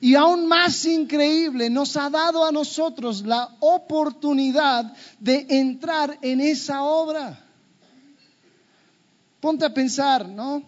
Y 0.00 0.14
aún 0.14 0.46
más 0.46 0.84
increíble, 0.84 1.70
nos 1.70 1.96
ha 1.96 2.10
dado 2.10 2.44
a 2.44 2.52
nosotros 2.52 3.24
la 3.24 3.56
oportunidad 3.60 4.94
de 5.18 5.46
entrar 5.48 6.18
en 6.22 6.40
esa 6.40 6.82
obra. 6.82 7.42
Ponte 9.40 9.64
a 9.64 9.72
pensar, 9.72 10.28
¿no? 10.28 10.62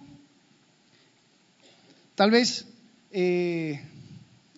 Tal 2.15 2.31
vez, 2.31 2.67
eh, 3.11 3.81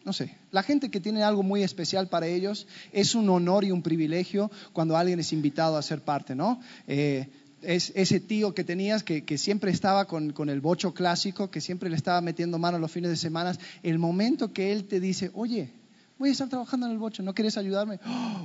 no 0.04 0.12
sé, 0.12 0.36
la 0.50 0.62
gente 0.62 0.90
que 0.90 1.00
tiene 1.00 1.22
algo 1.22 1.42
muy 1.42 1.62
especial 1.62 2.08
para 2.08 2.26
ellos 2.26 2.66
es 2.92 3.14
un 3.14 3.28
honor 3.28 3.64
y 3.64 3.70
un 3.70 3.82
privilegio 3.82 4.50
cuando 4.72 4.96
alguien 4.96 5.20
es 5.20 5.32
invitado 5.32 5.76
a 5.76 5.82
ser 5.82 6.00
parte, 6.00 6.34
¿no? 6.34 6.60
Eh, 6.86 7.28
es 7.62 7.92
ese 7.94 8.20
tío 8.20 8.54
que 8.54 8.64
tenías 8.64 9.02
que, 9.02 9.38
siempre 9.38 9.70
estaba 9.70 10.06
con, 10.06 10.48
el 10.48 10.60
bocho 10.60 10.94
clásico, 10.94 11.50
que 11.50 11.60
siempre 11.60 11.90
le 11.90 11.96
estaba 11.96 12.20
metiendo 12.20 12.58
mano 12.58 12.78
los 12.78 12.90
fines 12.90 13.10
de 13.10 13.16
semana, 13.16 13.56
el 13.82 13.98
momento 13.98 14.52
que 14.52 14.72
él 14.72 14.84
te 14.84 15.00
dice, 15.00 15.30
oye, 15.34 15.70
voy 16.18 16.30
a 16.30 16.32
estar 16.32 16.48
trabajando 16.48 16.86
en 16.86 16.92
el 16.92 16.98
bocho, 16.98 17.22
¿no 17.22 17.34
quieres 17.34 17.56
ayudarme? 17.56 17.98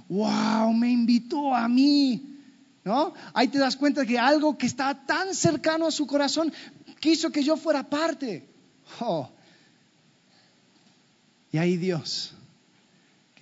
¡Wow! 0.09 0.73
Me 0.73 0.89
invitó 0.91 1.53
a 1.53 1.67
mí. 1.67 2.31
¿No? 2.83 3.15
Ahí 3.33 3.47
te 3.47 3.57
das 3.57 3.75
cuenta 3.75 4.05
que 4.05 4.19
algo 4.19 4.59
que 4.59 4.67
está 4.67 5.07
tan 5.07 5.33
cercano 5.33 5.87
a 5.87 5.91
su 5.91 6.05
corazón 6.05 6.53
quiso 6.99 7.31
que 7.31 7.41
yo 7.41 7.57
fuera 7.57 7.89
parte. 7.89 8.47
Oh. 8.99 9.27
Y 11.51 11.57
ahí 11.57 11.77
Dios 11.77 12.35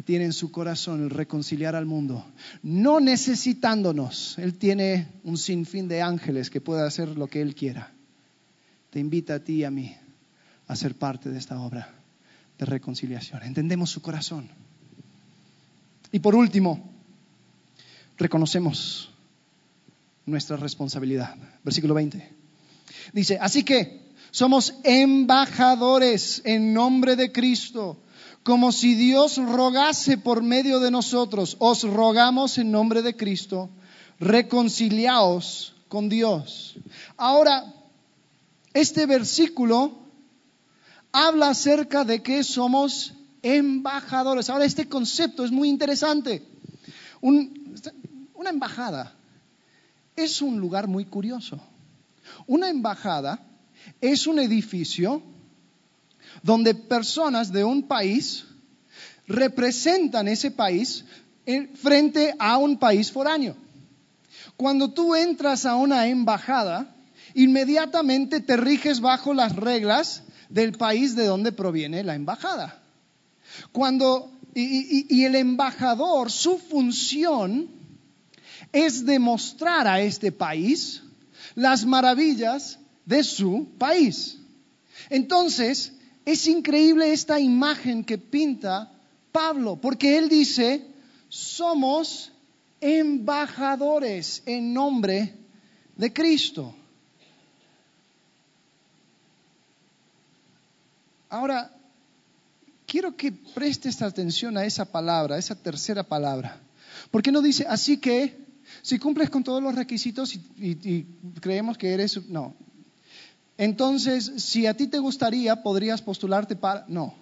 tiene 0.05 0.25
en 0.25 0.33
su 0.33 0.51
corazón 0.51 1.03
el 1.03 1.09
reconciliar 1.09 1.75
al 1.75 1.85
mundo, 1.85 2.25
no 2.61 2.99
necesitándonos. 2.99 4.37
Él 4.37 4.55
tiene 4.55 5.07
un 5.23 5.37
sinfín 5.37 5.87
de 5.87 6.01
ángeles 6.01 6.49
que 6.49 6.61
puede 6.61 6.85
hacer 6.85 7.17
lo 7.17 7.27
que 7.27 7.41
Él 7.41 7.55
quiera. 7.55 7.91
Te 8.89 8.99
invita 8.99 9.35
a 9.35 9.39
ti 9.39 9.53
y 9.55 9.63
a 9.63 9.71
mí 9.71 9.95
a 10.67 10.75
ser 10.75 10.95
parte 10.95 11.29
de 11.29 11.39
esta 11.39 11.59
obra 11.59 11.93
de 12.57 12.65
reconciliación. 12.65 13.43
Entendemos 13.43 13.89
su 13.89 14.01
corazón. 14.01 14.49
Y 16.11 16.19
por 16.19 16.35
último, 16.35 16.91
reconocemos 18.17 19.09
nuestra 20.25 20.57
responsabilidad. 20.57 21.35
Versículo 21.63 21.93
20. 21.93 22.33
Dice, 23.13 23.37
así 23.41 23.63
que 23.63 24.01
somos 24.31 24.75
embajadores 24.83 26.41
en 26.45 26.73
nombre 26.73 27.15
de 27.15 27.31
Cristo 27.31 28.02
como 28.43 28.71
si 28.71 28.95
Dios 28.95 29.37
rogase 29.37 30.17
por 30.17 30.43
medio 30.43 30.79
de 30.79 30.91
nosotros, 30.91 31.55
os 31.59 31.83
rogamos 31.83 32.57
en 32.57 32.71
nombre 32.71 33.01
de 33.01 33.15
Cristo, 33.15 33.69
reconciliaos 34.19 35.73
con 35.87 36.09
Dios. 36.09 36.75
Ahora, 37.17 37.73
este 38.73 39.05
versículo 39.05 39.97
habla 41.11 41.49
acerca 41.49 42.03
de 42.03 42.21
que 42.21 42.43
somos 42.43 43.13
embajadores. 43.41 44.49
Ahora, 44.49 44.65
este 44.65 44.89
concepto 44.89 45.45
es 45.45 45.51
muy 45.51 45.69
interesante. 45.69 46.43
una 47.21 48.49
embajada 48.49 49.15
es 50.15 50.41
un 50.41 50.59
lugar 50.59 50.87
muy 50.87 51.05
curioso. 51.05 51.61
Una 52.45 52.69
embajada 52.69 53.39
es 54.01 54.27
un 54.27 54.39
edificio 54.39 55.21
donde 56.43 56.75
personas 56.75 57.51
de 57.51 57.63
un 57.63 57.87
país 57.87 58.45
representan 59.27 60.27
ese 60.27 60.51
país 60.51 61.05
frente 61.81 62.35
a 62.37 62.57
un 62.57 62.77
país 62.77 63.11
foráneo. 63.11 63.55
Cuando 64.57 64.91
tú 64.91 65.15
entras 65.15 65.65
a 65.65 65.75
una 65.75 66.07
embajada, 66.07 66.95
inmediatamente 67.33 68.41
te 68.41 68.57
riges 68.57 68.99
bajo 68.99 69.33
las 69.33 69.55
reglas 69.55 70.23
del 70.49 70.73
país 70.73 71.15
de 71.15 71.25
donde 71.25 71.51
proviene 71.51 72.03
la 72.03 72.13
embajada. 72.13 72.79
Cuando, 73.71 74.31
y 74.53 75.23
el 75.23 75.35
embajador, 75.35 76.29
su 76.29 76.57
función 76.57 77.69
es 78.71 79.05
demostrar 79.05 79.87
a 79.87 80.01
este 80.01 80.31
país 80.31 81.01
las 81.55 81.85
maravillas 81.85 82.79
de 83.05 83.23
su 83.23 83.69
país. 83.77 84.37
Entonces, 85.09 85.93
es 86.25 86.47
increíble 86.47 87.11
esta 87.11 87.39
imagen 87.39 88.03
que 88.03 88.17
pinta 88.17 88.91
Pablo, 89.31 89.75
porque 89.75 90.17
él 90.17 90.29
dice, 90.29 90.85
somos 91.27 92.31
embajadores 92.79 94.43
en 94.45 94.73
nombre 94.73 95.33
de 95.95 96.13
Cristo. 96.13 96.75
Ahora, 101.29 101.75
quiero 102.85 103.17
que 103.17 103.31
prestes 103.31 104.01
atención 104.01 104.55
a 104.55 104.65
esa 104.65 104.85
palabra, 104.85 105.35
a 105.35 105.39
esa 105.39 105.55
tercera 105.55 106.03
palabra. 106.03 106.61
Porque 107.09 107.31
no 107.31 107.41
dice, 107.41 107.65
así 107.67 107.97
que, 107.97 108.37
si 108.81 108.99
cumples 108.99 109.29
con 109.29 109.43
todos 109.43 109.61
los 109.61 109.73
requisitos 109.73 110.35
y, 110.35 110.41
y 110.57 111.05
creemos 111.41 111.77
que 111.77 111.91
eres, 111.91 112.27
no, 112.29 112.55
entonces, 113.63 114.31
si 114.37 114.65
a 114.65 114.73
ti 114.73 114.87
te 114.87 114.99
gustaría, 114.99 115.63
podrías 115.63 116.01
postularte 116.01 116.55
para... 116.55 116.85
No. 116.87 117.15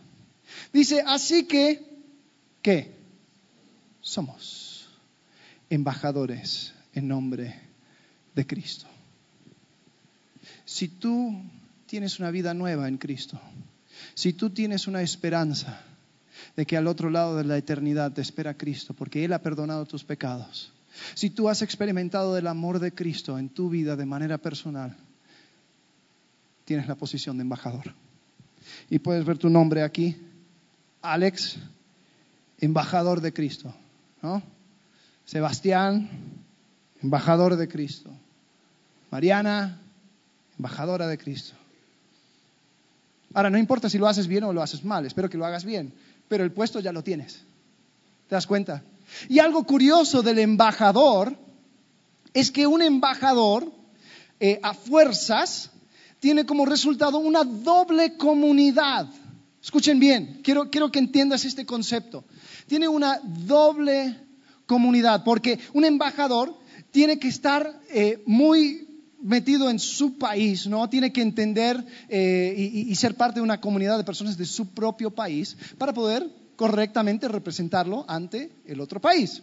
Dice, 0.73 1.03
así 1.05 1.45
que, 1.45 1.85
¿qué? 2.61 2.95
Somos 4.01 4.89
embajadores 5.69 6.73
en 6.93 7.07
nombre 7.07 7.59
de 8.33 8.47
Cristo. 8.47 8.87
Si 10.65 10.87
tú 10.87 11.41
tienes 11.85 12.19
una 12.19 12.31
vida 12.31 12.53
nueva 12.53 12.87
en 12.87 12.97
Cristo, 12.97 13.39
si 14.13 14.33
tú 14.33 14.49
tienes 14.49 14.87
una 14.87 15.01
esperanza 15.01 15.81
de 16.55 16.65
que 16.65 16.77
al 16.77 16.87
otro 16.87 17.09
lado 17.09 17.37
de 17.37 17.43
la 17.43 17.57
eternidad 17.57 18.13
te 18.13 18.21
espera 18.21 18.57
Cristo, 18.57 18.93
porque 18.93 19.23
Él 19.23 19.33
ha 19.33 19.41
perdonado 19.41 19.85
tus 19.85 20.03
pecados, 20.03 20.71
si 21.13 21.29
tú 21.29 21.49
has 21.49 21.61
experimentado 21.61 22.37
el 22.37 22.47
amor 22.47 22.79
de 22.79 22.93
Cristo 22.93 23.37
en 23.37 23.49
tu 23.49 23.69
vida 23.69 23.95
de 23.95 24.05
manera 24.05 24.37
personal, 24.37 24.97
tienes 26.71 26.87
la 26.87 26.95
posición 26.95 27.35
de 27.35 27.41
embajador. 27.41 27.93
Y 28.89 28.99
puedes 28.99 29.25
ver 29.25 29.37
tu 29.37 29.49
nombre 29.49 29.83
aquí, 29.83 30.15
Alex, 31.01 31.57
embajador 32.59 33.19
de 33.19 33.33
Cristo. 33.33 33.73
¿no? 34.21 34.41
Sebastián, 35.25 36.09
embajador 37.03 37.57
de 37.57 37.67
Cristo. 37.67 38.09
Mariana, 39.11 39.81
embajadora 40.57 41.07
de 41.07 41.17
Cristo. 41.17 41.55
Ahora, 43.33 43.49
no 43.49 43.57
importa 43.57 43.89
si 43.89 43.97
lo 43.97 44.07
haces 44.07 44.27
bien 44.27 44.45
o 44.45 44.53
lo 44.53 44.61
haces 44.61 44.85
mal, 44.85 45.05
espero 45.05 45.29
que 45.29 45.37
lo 45.37 45.45
hagas 45.45 45.65
bien, 45.65 45.93
pero 46.29 46.45
el 46.45 46.53
puesto 46.53 46.79
ya 46.79 46.93
lo 46.93 47.03
tienes. 47.03 47.43
¿Te 48.29 48.35
das 48.35 48.47
cuenta? 48.47 48.81
Y 49.27 49.39
algo 49.39 49.65
curioso 49.65 50.21
del 50.21 50.39
embajador 50.39 51.37
es 52.33 52.49
que 52.49 52.65
un 52.65 52.81
embajador 52.81 53.69
eh, 54.39 54.61
a 54.63 54.73
fuerzas 54.73 55.70
tiene 56.21 56.45
como 56.45 56.65
resultado 56.65 57.17
una 57.17 57.43
doble 57.43 58.15
comunidad. 58.15 59.09
Escuchen 59.61 59.99
bien, 59.99 60.39
quiero, 60.43 60.69
quiero 60.69 60.91
que 60.91 60.99
entiendas 60.99 61.43
este 61.45 61.65
concepto. 61.65 62.23
Tiene 62.67 62.87
una 62.87 63.19
doble 63.23 64.15
comunidad, 64.67 65.23
porque 65.23 65.59
un 65.73 65.83
embajador 65.83 66.55
tiene 66.91 67.17
que 67.17 67.27
estar 67.27 67.81
eh, 67.89 68.21
muy 68.27 68.87
metido 69.19 69.69
en 69.71 69.79
su 69.79 70.19
país, 70.19 70.67
¿no? 70.67 70.87
Tiene 70.89 71.11
que 71.11 71.23
entender 71.23 71.83
eh, 72.07 72.53
y, 72.55 72.91
y, 72.91 72.95
ser 72.95 73.15
parte 73.15 73.39
de 73.39 73.43
una 73.43 73.59
comunidad 73.59 73.97
de 73.97 74.03
personas 74.03 74.37
de 74.37 74.45
su 74.45 74.67
propio 74.67 75.09
país 75.09 75.57
para 75.79 75.91
poder 75.91 76.27
correctamente 76.55 77.27
representarlo 77.27 78.05
ante 78.07 78.51
el 78.67 78.79
otro 78.79 79.01
país. 79.01 79.41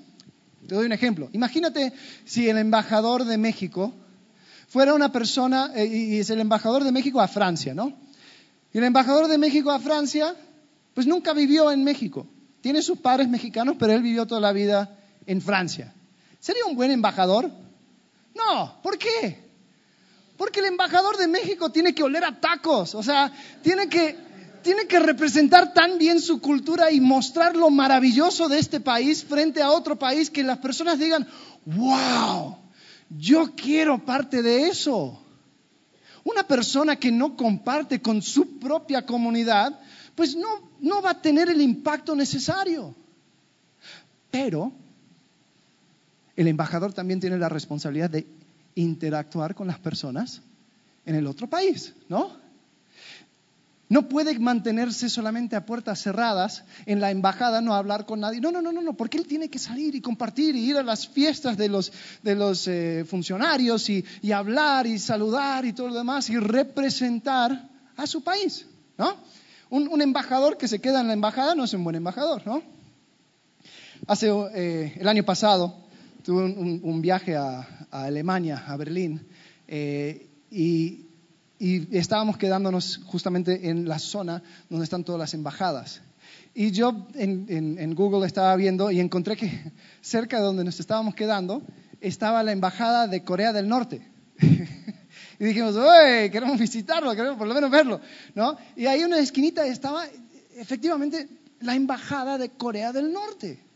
Te 0.68 0.76
doy 0.76 0.86
un 0.86 0.92
ejemplo. 0.92 1.28
Imagínate 1.32 1.92
si 2.24 2.48
el 2.48 2.58
embajador 2.58 3.24
de 3.24 3.36
México 3.36 3.92
fuera 4.68 4.94
una 4.94 5.10
persona, 5.10 5.72
eh, 5.74 5.86
y 5.86 6.18
es 6.18 6.30
el 6.30 6.40
embajador 6.40 6.84
de 6.84 6.92
México 6.92 7.20
a 7.20 7.26
Francia, 7.28 7.74
¿no? 7.74 7.94
Y 8.72 8.78
el 8.78 8.84
embajador 8.84 9.26
de 9.26 9.38
México 9.38 9.70
a 9.70 9.80
Francia, 9.80 10.36
pues 10.94 11.06
nunca 11.06 11.32
vivió 11.32 11.72
en 11.72 11.82
México. 11.82 12.26
Tiene 12.60 12.82
sus 12.82 12.98
padres 12.98 13.28
mexicanos, 13.28 13.76
pero 13.78 13.94
él 13.94 14.02
vivió 14.02 14.26
toda 14.26 14.40
la 14.40 14.52
vida 14.52 14.98
en 15.26 15.40
Francia. 15.40 15.94
¿Sería 16.38 16.66
un 16.66 16.76
buen 16.76 16.90
embajador? 16.90 17.50
No, 18.34 18.80
¿por 18.82 18.98
qué? 18.98 19.48
Porque 20.36 20.60
el 20.60 20.66
embajador 20.66 21.16
de 21.16 21.28
México 21.28 21.70
tiene 21.70 21.94
que 21.94 22.02
oler 22.02 22.24
a 22.24 22.38
tacos, 22.38 22.94
o 22.94 23.02
sea, 23.02 23.32
tiene 23.62 23.88
que, 23.88 24.16
tiene 24.62 24.86
que 24.86 25.00
representar 25.00 25.72
tan 25.72 25.98
bien 25.98 26.20
su 26.20 26.40
cultura 26.40 26.92
y 26.92 27.00
mostrar 27.00 27.56
lo 27.56 27.70
maravilloso 27.70 28.48
de 28.48 28.58
este 28.58 28.80
país 28.80 29.24
frente 29.24 29.62
a 29.62 29.70
otro 29.70 29.98
país 29.98 30.30
que 30.30 30.44
las 30.44 30.58
personas 30.58 30.98
digan, 30.98 31.26
wow, 31.64 32.56
yo 33.10 33.54
quiero 33.54 34.04
parte 34.04 34.42
de 34.42 34.68
eso. 34.68 35.22
Una 36.24 36.46
persona 36.46 36.96
que 36.96 37.10
no 37.10 37.36
comparte 37.36 38.02
con 38.02 38.20
su 38.20 38.58
propia 38.58 39.06
comunidad, 39.06 39.78
pues 40.14 40.36
no, 40.36 40.70
no 40.80 41.00
va 41.00 41.10
a 41.10 41.22
tener 41.22 41.48
el 41.48 41.60
impacto 41.60 42.14
necesario. 42.14 42.94
Pero 44.30 44.72
el 46.36 46.48
embajador 46.48 46.92
también 46.92 47.20
tiene 47.20 47.38
la 47.38 47.48
responsabilidad 47.48 48.10
de 48.10 48.26
interactuar 48.74 49.54
con 49.54 49.66
las 49.66 49.78
personas 49.78 50.42
en 51.06 51.14
el 51.14 51.26
otro 51.26 51.48
país, 51.48 51.94
¿no? 52.08 52.47
No 53.88 54.08
puede 54.08 54.38
mantenerse 54.38 55.08
solamente 55.08 55.56
a 55.56 55.64
puertas 55.64 56.02
cerradas 56.02 56.64
en 56.84 57.00
la 57.00 57.10
embajada, 57.10 57.62
no 57.62 57.74
hablar 57.74 58.04
con 58.04 58.20
nadie. 58.20 58.40
No, 58.40 58.52
no, 58.52 58.60
no, 58.60 58.70
no, 58.70 58.82
no, 58.82 58.92
porque 58.92 59.16
él 59.16 59.26
tiene 59.26 59.48
que 59.48 59.58
salir 59.58 59.94
y 59.94 60.02
compartir 60.02 60.54
y 60.54 60.68
ir 60.68 60.76
a 60.76 60.82
las 60.82 61.08
fiestas 61.08 61.56
de 61.56 61.68
los, 61.68 61.90
de 62.22 62.34
los 62.34 62.68
eh, 62.68 63.06
funcionarios 63.08 63.88
y, 63.88 64.04
y, 64.20 64.32
hablar 64.32 64.86
y 64.86 64.98
saludar 64.98 65.64
y 65.64 65.72
todo 65.72 65.88
lo 65.88 65.94
demás 65.94 66.28
y 66.28 66.36
representar 66.38 67.68
a 67.96 68.06
su 68.06 68.22
país, 68.22 68.66
¿no? 68.98 69.16
Un, 69.70 69.88
un, 69.88 70.02
embajador 70.02 70.58
que 70.58 70.68
se 70.68 70.80
queda 70.80 71.00
en 71.00 71.08
la 71.08 71.12
embajada 71.14 71.54
no 71.54 71.64
es 71.64 71.72
un 71.72 71.84
buen 71.84 71.96
embajador, 71.96 72.46
¿no? 72.46 72.62
Hace 74.06 74.28
eh, 74.54 74.94
el 74.96 75.08
año 75.08 75.24
pasado 75.24 75.74
tuve 76.22 76.44
un, 76.44 77.02
viaje 77.02 77.36
a, 77.36 77.86
a, 77.90 78.04
Alemania, 78.04 78.64
a 78.66 78.76
Berlín, 78.76 79.26
eh, 79.66 80.28
y 80.50 81.07
y 81.58 81.96
estábamos 81.96 82.36
quedándonos 82.36 83.00
justamente 83.06 83.68
en 83.68 83.88
la 83.88 83.98
zona 83.98 84.42
donde 84.68 84.84
están 84.84 85.04
todas 85.04 85.18
las 85.18 85.34
embajadas. 85.34 86.00
Y 86.54 86.70
yo 86.70 87.06
en, 87.14 87.94
Google 87.94 88.26
estaba 88.26 88.54
viendo 88.56 88.90
y 88.90 89.00
encontré 89.00 89.36
que 89.36 89.72
cerca 90.00 90.38
de 90.38 90.44
donde 90.44 90.64
nos 90.64 90.78
estábamos 90.80 91.14
quedando 91.14 91.62
estaba 92.00 92.42
la 92.42 92.52
embajada 92.52 93.08
de 93.08 93.24
Corea 93.24 93.52
del 93.52 93.68
Norte. 93.68 94.00
y 95.38 95.44
dijimos, 95.44 95.74
¡Uy! 95.76 96.30
Queremos 96.30 96.58
visitarlo, 96.58 97.14
queremos 97.14 97.36
por 97.36 97.48
lo 97.48 97.54
menos 97.54 97.70
verlo. 97.70 98.00
¿no? 98.34 98.56
Y 98.76 98.86
ahí 98.86 99.00
en 99.00 99.06
una 99.08 99.18
esquinita 99.18 99.66
estaba 99.66 100.04
efectivamente 100.56 101.28
la 101.60 101.74
embajada 101.74 102.38
de 102.38 102.50
Corea 102.50 102.92
del 102.92 103.12
Norte. 103.12 103.67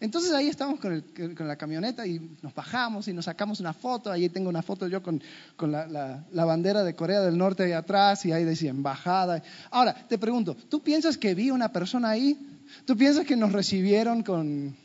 Entonces 0.00 0.32
ahí 0.32 0.46
estamos 0.46 0.78
con, 0.78 0.92
el, 0.92 1.34
con, 1.34 1.48
la 1.48 1.56
camioneta 1.56 2.06
y 2.06 2.20
nos 2.40 2.54
bajamos 2.54 3.08
y 3.08 3.12
nos 3.12 3.24
sacamos 3.24 3.58
una 3.58 3.72
foto. 3.72 4.12
Ahí 4.12 4.28
tengo 4.28 4.48
una 4.48 4.62
foto 4.62 4.86
yo 4.86 5.02
con, 5.02 5.20
la, 5.60 6.24
bandera 6.32 6.84
de 6.84 6.94
Corea 6.94 7.20
del 7.20 7.36
Norte 7.36 7.64
ahí 7.64 7.72
atrás 7.72 8.24
y 8.24 8.32
ahí 8.32 8.44
decía 8.44 8.70
embajada. 8.70 9.42
Ahora, 9.70 9.94
te 9.94 10.16
pregunto, 10.16 10.54
¿tú 10.54 10.80
piensas 10.82 11.18
que 11.18 11.34
vi 11.34 11.50
una 11.50 11.72
persona 11.72 12.10
ahí? 12.10 12.38
¿Tú 12.84 12.96
piensas 12.96 13.26
que 13.26 13.34
nos 13.34 13.52
recibieron 13.52 14.22
con, 14.22 14.76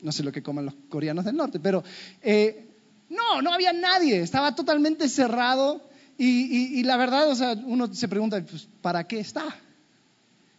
no 0.00 0.12
sé 0.12 0.22
lo 0.22 0.32
que 0.32 0.42
coman 0.42 0.64
los 0.64 0.74
coreanos 0.88 1.26
del 1.26 1.36
norte, 1.36 1.60
pero 1.60 1.84
eh, 2.22 2.68
no, 3.10 3.42
no 3.42 3.52
había 3.52 3.72
nadie, 3.74 4.22
estaba 4.22 4.54
totalmente 4.54 5.08
cerrado 5.08 5.82
y, 6.16 6.26
y, 6.26 6.80
y 6.80 6.82
la 6.84 6.96
verdad, 6.96 7.28
o 7.28 7.34
sea, 7.34 7.52
uno 7.52 7.92
se 7.92 8.08
pregunta, 8.08 8.42
pues, 8.48 8.66
¿para 8.80 9.06
qué 9.06 9.20
está? 9.20 9.44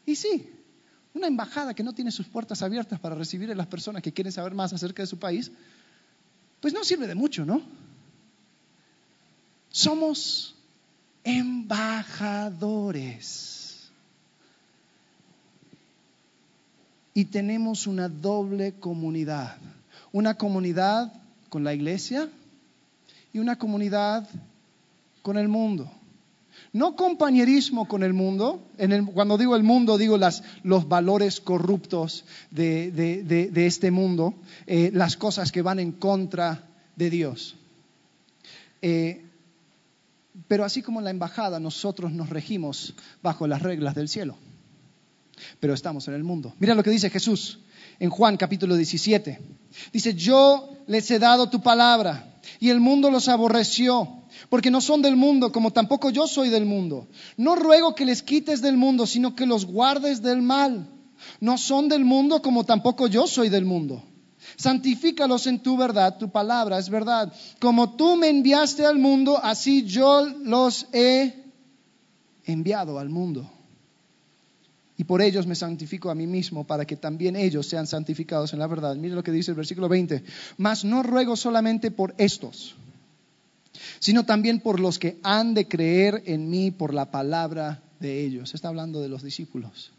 Y 0.05 0.15
sí, 0.15 0.51
una 1.14 1.28
embajada 1.28 1.74
que 1.74 1.84
no 1.84 1.93
tiene 1.93 2.12
sus 2.12 2.28
puertas 2.28 2.62
abiertas 2.62 2.99
para 2.99 3.16
recibir 3.16 3.51
a 3.51 3.55
las 3.55 3.68
personas 3.68 4.01
que 4.01 4.14
quieren 4.14 4.32
saber 4.32 4.53
más 4.53 4.72
acerca 4.74 5.03
de 5.03 5.07
su 5.07 5.20
país, 5.20 5.51
pues 6.59 6.74
no 6.74 6.84
sirve 6.84 7.07
de 7.07 7.16
mucho, 7.16 7.45
¿no? 7.45 7.62
Somos 9.70 10.55
embajadores. 11.24 13.91
Y 17.14 17.26
tenemos 17.26 17.88
una 17.88 18.07
doble 18.07 18.74
comunidad. 18.74 19.57
Una 20.14 20.36
comunidad 20.36 21.12
con 21.49 21.64
la 21.64 21.74
iglesia 21.74 22.30
y 23.34 23.39
una 23.39 23.57
comunidad 23.57 24.30
con 25.22 25.38
el 25.38 25.49
mundo. 25.49 25.91
No 26.74 26.95
compañerismo 26.95 27.88
con 27.88 28.03
el 28.03 28.13
mundo. 28.13 28.67
Cuando 29.13 29.38
digo 29.38 29.55
el 29.55 29.63
mundo, 29.63 29.97
digo 29.97 30.17
los 30.63 30.88
valores 30.88 31.41
corruptos 31.41 32.26
de 32.49 33.51
este 33.55 33.91
mundo, 33.91 34.36
eh, 34.67 34.89
las 34.93 35.17
cosas 35.17 35.51
que 35.51 35.61
van 35.61 35.80
en 35.80 35.91
contra 35.91 36.67
de 36.95 37.09
Dios. 37.09 37.55
Eh, 38.82 39.26
pero 40.47 40.63
así 40.63 40.82
como 40.82 40.99
en 40.99 41.05
la 41.05 41.11
embajada, 41.11 41.59
nosotros 41.59 42.11
nos 42.13 42.30
regimos 42.30 42.93
bajo 43.22 43.47
las 43.47 43.61
reglas 43.61 43.95
del 43.95 44.07
cielo. 44.07 44.38
Pero 45.59 45.74
estamos 45.74 46.07
en 46.07 46.13
el 46.13 46.24
mundo. 46.24 46.53
Mira 46.59 46.76
lo 46.76 46.84
que 46.84 46.89
dice 46.89 47.09
Jesús 47.09 47.59
en 48.02 48.10
Juan 48.10 48.36
capítulo 48.36 48.76
17. 48.76 49.39
Dice, 49.93 50.16
yo 50.16 50.70
les 50.88 51.10
he 51.12 51.20
dado 51.20 51.49
tu 51.52 51.62
palabra 51.62 52.39
y 52.60 52.72
el 52.72 52.80
mundo 52.80 53.12
los 53.12 53.30
aborreció 53.30 54.10
porque 54.49 54.72
no 54.72 54.82
son 54.82 55.04
del 55.04 55.16
mundo, 55.16 55.52
como 55.52 55.72
tampoco 55.72 56.10
yo 56.10 56.26
soy 56.26 56.49
del 56.49 56.66
mundo. 56.66 57.08
No 57.38 57.56
ruego 57.56 57.93
que 57.93 58.06
les 58.06 58.24
quites 58.24 58.64
del 58.64 58.76
mundo, 58.76 59.06
sino 59.06 59.36
que 59.36 59.45
los 59.45 59.68
guardes 59.68 60.24
del 60.24 60.41
mal. 60.41 60.89
No 61.39 61.60
son 61.60 61.89
del 61.89 62.04
mundo, 62.04 62.41
como 62.41 62.64
tampoco 62.64 63.06
yo 63.06 63.28
soy 63.28 63.49
del 63.49 63.66
mundo. 63.66 64.02
Santifícalos 64.58 65.45
en 65.45 65.60
tu 65.60 65.78
verdad, 65.78 66.18
tu 66.18 66.32
palabra 66.32 66.80
es 66.80 66.89
verdad. 66.89 67.32
Como 67.60 67.95
tú 67.95 68.16
me 68.16 68.30
enviaste 68.30 68.84
al 68.84 68.97
mundo, 68.97 69.39
así 69.43 69.84
yo 69.84 70.26
los 70.43 70.88
he 70.91 71.36
enviado 72.45 72.97
al 72.97 73.10
mundo. 73.10 73.47
Y 75.02 75.04
por 75.04 75.20
ellos 75.20 75.47
me 75.47 75.56
santifico 75.56 76.12
a 76.12 76.16
mí 76.16 76.28
mismo, 76.28 76.64
para 76.64 76.86
que 76.86 76.95
también 76.95 77.36
ellos 77.36 77.66
sean 77.66 77.88
santificados 77.88 78.54
en 78.54 78.60
la 78.60 78.68
verdad. 78.68 78.95
Mire 78.95 79.16
lo 79.16 79.24
que 79.24 79.32
dice 79.32 79.49
el 79.49 79.58
versículo 79.58 79.89
20. 79.89 80.24
Mas 80.58 80.86
no 80.86 81.02
ruego 81.02 81.36
solamente 81.36 81.89
por 81.89 82.14
estos 82.20 82.76
sino 83.97 84.26
también 84.26 84.60
por 84.60 84.80
los 84.80 84.99
que 84.99 85.20
han 85.24 85.56
de 85.56 85.68
creer 85.68 86.22
en 86.28 86.52
mí 86.52 86.70
por 86.70 86.93
la 86.93 87.10
palabra 87.10 87.82
de 87.99 88.24
ellos. 88.24 88.54
Está 88.54 88.68
hablando 88.68 89.02
de 89.02 89.10
los 89.10 89.24
discípulos. 89.24 89.91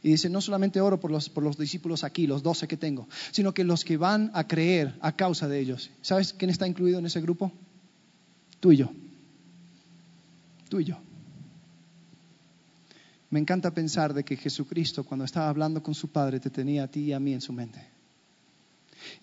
Y 0.00 0.10
dice, 0.10 0.30
no 0.30 0.40
solamente 0.40 0.80
oro 0.80 1.00
por 1.00 1.10
los, 1.10 1.28
por 1.28 1.42
los 1.42 1.58
discípulos 1.58 2.04
aquí, 2.04 2.28
los 2.28 2.44
doce 2.44 2.68
que 2.68 2.76
tengo, 2.76 3.08
sino 3.32 3.52
que 3.52 3.64
los 3.64 3.84
que 3.84 3.96
van 3.96 4.30
a 4.32 4.46
creer 4.46 4.94
a 5.00 5.16
causa 5.16 5.48
de 5.48 5.58
ellos. 5.58 5.90
¿Sabes 6.02 6.32
quién 6.32 6.50
está 6.50 6.68
incluido 6.68 7.00
en 7.00 7.06
ese 7.06 7.20
grupo? 7.20 7.50
Tú 8.60 8.70
y 8.70 8.76
yo. 8.76 8.90
Tú 10.68 10.78
y 10.78 10.84
yo. 10.84 10.98
Me 13.36 13.40
encanta 13.40 13.70
pensar 13.70 14.14
de 14.14 14.24
que 14.24 14.34
Jesucristo, 14.34 15.04
cuando 15.04 15.26
estaba 15.26 15.50
hablando 15.50 15.82
con 15.82 15.94
su 15.94 16.08
Padre, 16.08 16.40
te 16.40 16.48
tenía 16.48 16.84
a 16.84 16.88
ti 16.88 17.00
y 17.00 17.12
a 17.12 17.20
mí 17.20 17.34
en 17.34 17.42
su 17.42 17.52
mente 17.52 17.86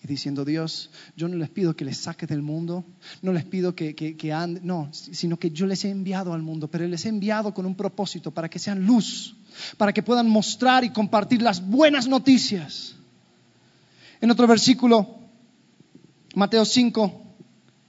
y 0.04 0.06
diciendo, 0.06 0.44
Dios, 0.44 0.90
yo 1.16 1.26
no 1.26 1.34
les 1.34 1.50
pido 1.50 1.74
que 1.74 1.84
les 1.84 1.98
saque 1.98 2.24
del 2.24 2.40
mundo, 2.40 2.84
no 3.22 3.32
les 3.32 3.44
pido 3.44 3.74
que, 3.74 3.96
que, 3.96 4.16
que 4.16 4.32
anden, 4.32 4.64
no, 4.64 4.88
sino 4.92 5.36
que 5.36 5.50
yo 5.50 5.66
les 5.66 5.84
he 5.84 5.90
enviado 5.90 6.32
al 6.32 6.42
mundo, 6.42 6.68
pero 6.68 6.86
les 6.86 7.04
he 7.06 7.08
enviado 7.08 7.52
con 7.52 7.66
un 7.66 7.74
propósito, 7.74 8.30
para 8.30 8.48
que 8.48 8.60
sean 8.60 8.86
luz, 8.86 9.34
para 9.78 9.92
que 9.92 10.04
puedan 10.04 10.30
mostrar 10.30 10.84
y 10.84 10.90
compartir 10.90 11.42
las 11.42 11.60
buenas 11.66 12.06
noticias. 12.06 12.94
En 14.20 14.30
otro 14.30 14.46
versículo, 14.46 15.18
Mateo 16.36 16.64
5, 16.64 17.20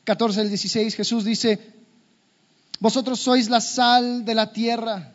14 0.04 0.42
al 0.42 0.50
16, 0.50 0.96
Jesús 0.96 1.24
dice, 1.24 1.60
vosotros 2.80 3.20
sois 3.20 3.48
la 3.48 3.62
sal 3.62 4.26
de 4.26 4.34
la 4.34 4.52
tierra, 4.52 5.15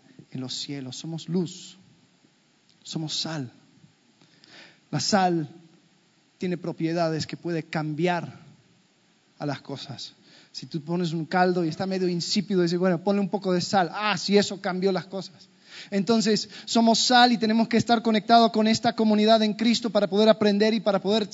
en 0.31 0.41
los 0.41 0.53
cielos. 0.53 0.97
Somos 0.97 1.27
luz, 1.29 1.77
somos 2.83 3.13
sal. 3.13 3.51
La 4.91 4.99
sal 4.99 5.49
tiene 6.37 6.57
propiedades 6.57 7.25
que 7.25 7.37
puede 7.37 7.63
cambiar 7.63 8.39
a 9.39 9.45
las 9.45 9.61
cosas. 9.61 10.13
Si 10.51 10.65
tú 10.65 10.81
pones 10.81 11.13
un 11.13 11.25
caldo 11.25 11.63
y 11.63 11.69
está 11.69 11.85
medio 11.85 12.09
insípido, 12.09 12.61
dices, 12.61 12.77
bueno, 12.77 13.03
ponle 13.03 13.21
un 13.21 13.29
poco 13.29 13.53
de 13.53 13.61
sal. 13.61 13.89
Ah, 13.93 14.17
si 14.17 14.37
eso 14.37 14.59
cambió 14.59 14.91
las 14.91 15.05
cosas. 15.05 15.49
Entonces, 15.89 16.49
somos 16.65 16.99
sal 16.99 17.31
y 17.31 17.37
tenemos 17.37 17.67
que 17.67 17.77
estar 17.77 18.01
conectados 18.01 18.51
con 18.51 18.67
esta 18.67 18.93
comunidad 18.93 19.41
en 19.43 19.53
Cristo 19.53 19.89
para 19.89 20.07
poder 20.07 20.29
aprender 20.29 20.73
y 20.73 20.79
para 20.79 20.99
poder 20.99 21.27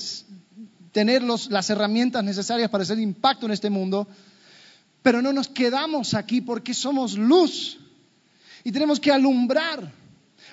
tener 0.92 1.22
las 1.22 1.70
herramientas 1.70 2.22
necesarias 2.24 2.70
para 2.70 2.82
hacer 2.82 2.98
impacto 2.98 3.46
en 3.46 3.52
este 3.52 3.70
mundo. 3.70 4.06
Pero 5.02 5.20
no 5.20 5.32
nos 5.32 5.48
quedamos 5.48 6.14
aquí 6.14 6.40
porque 6.40 6.74
somos 6.74 7.16
luz 7.18 7.78
y 8.68 8.72
tenemos 8.72 9.00
que 9.00 9.10
alumbrar. 9.10 9.90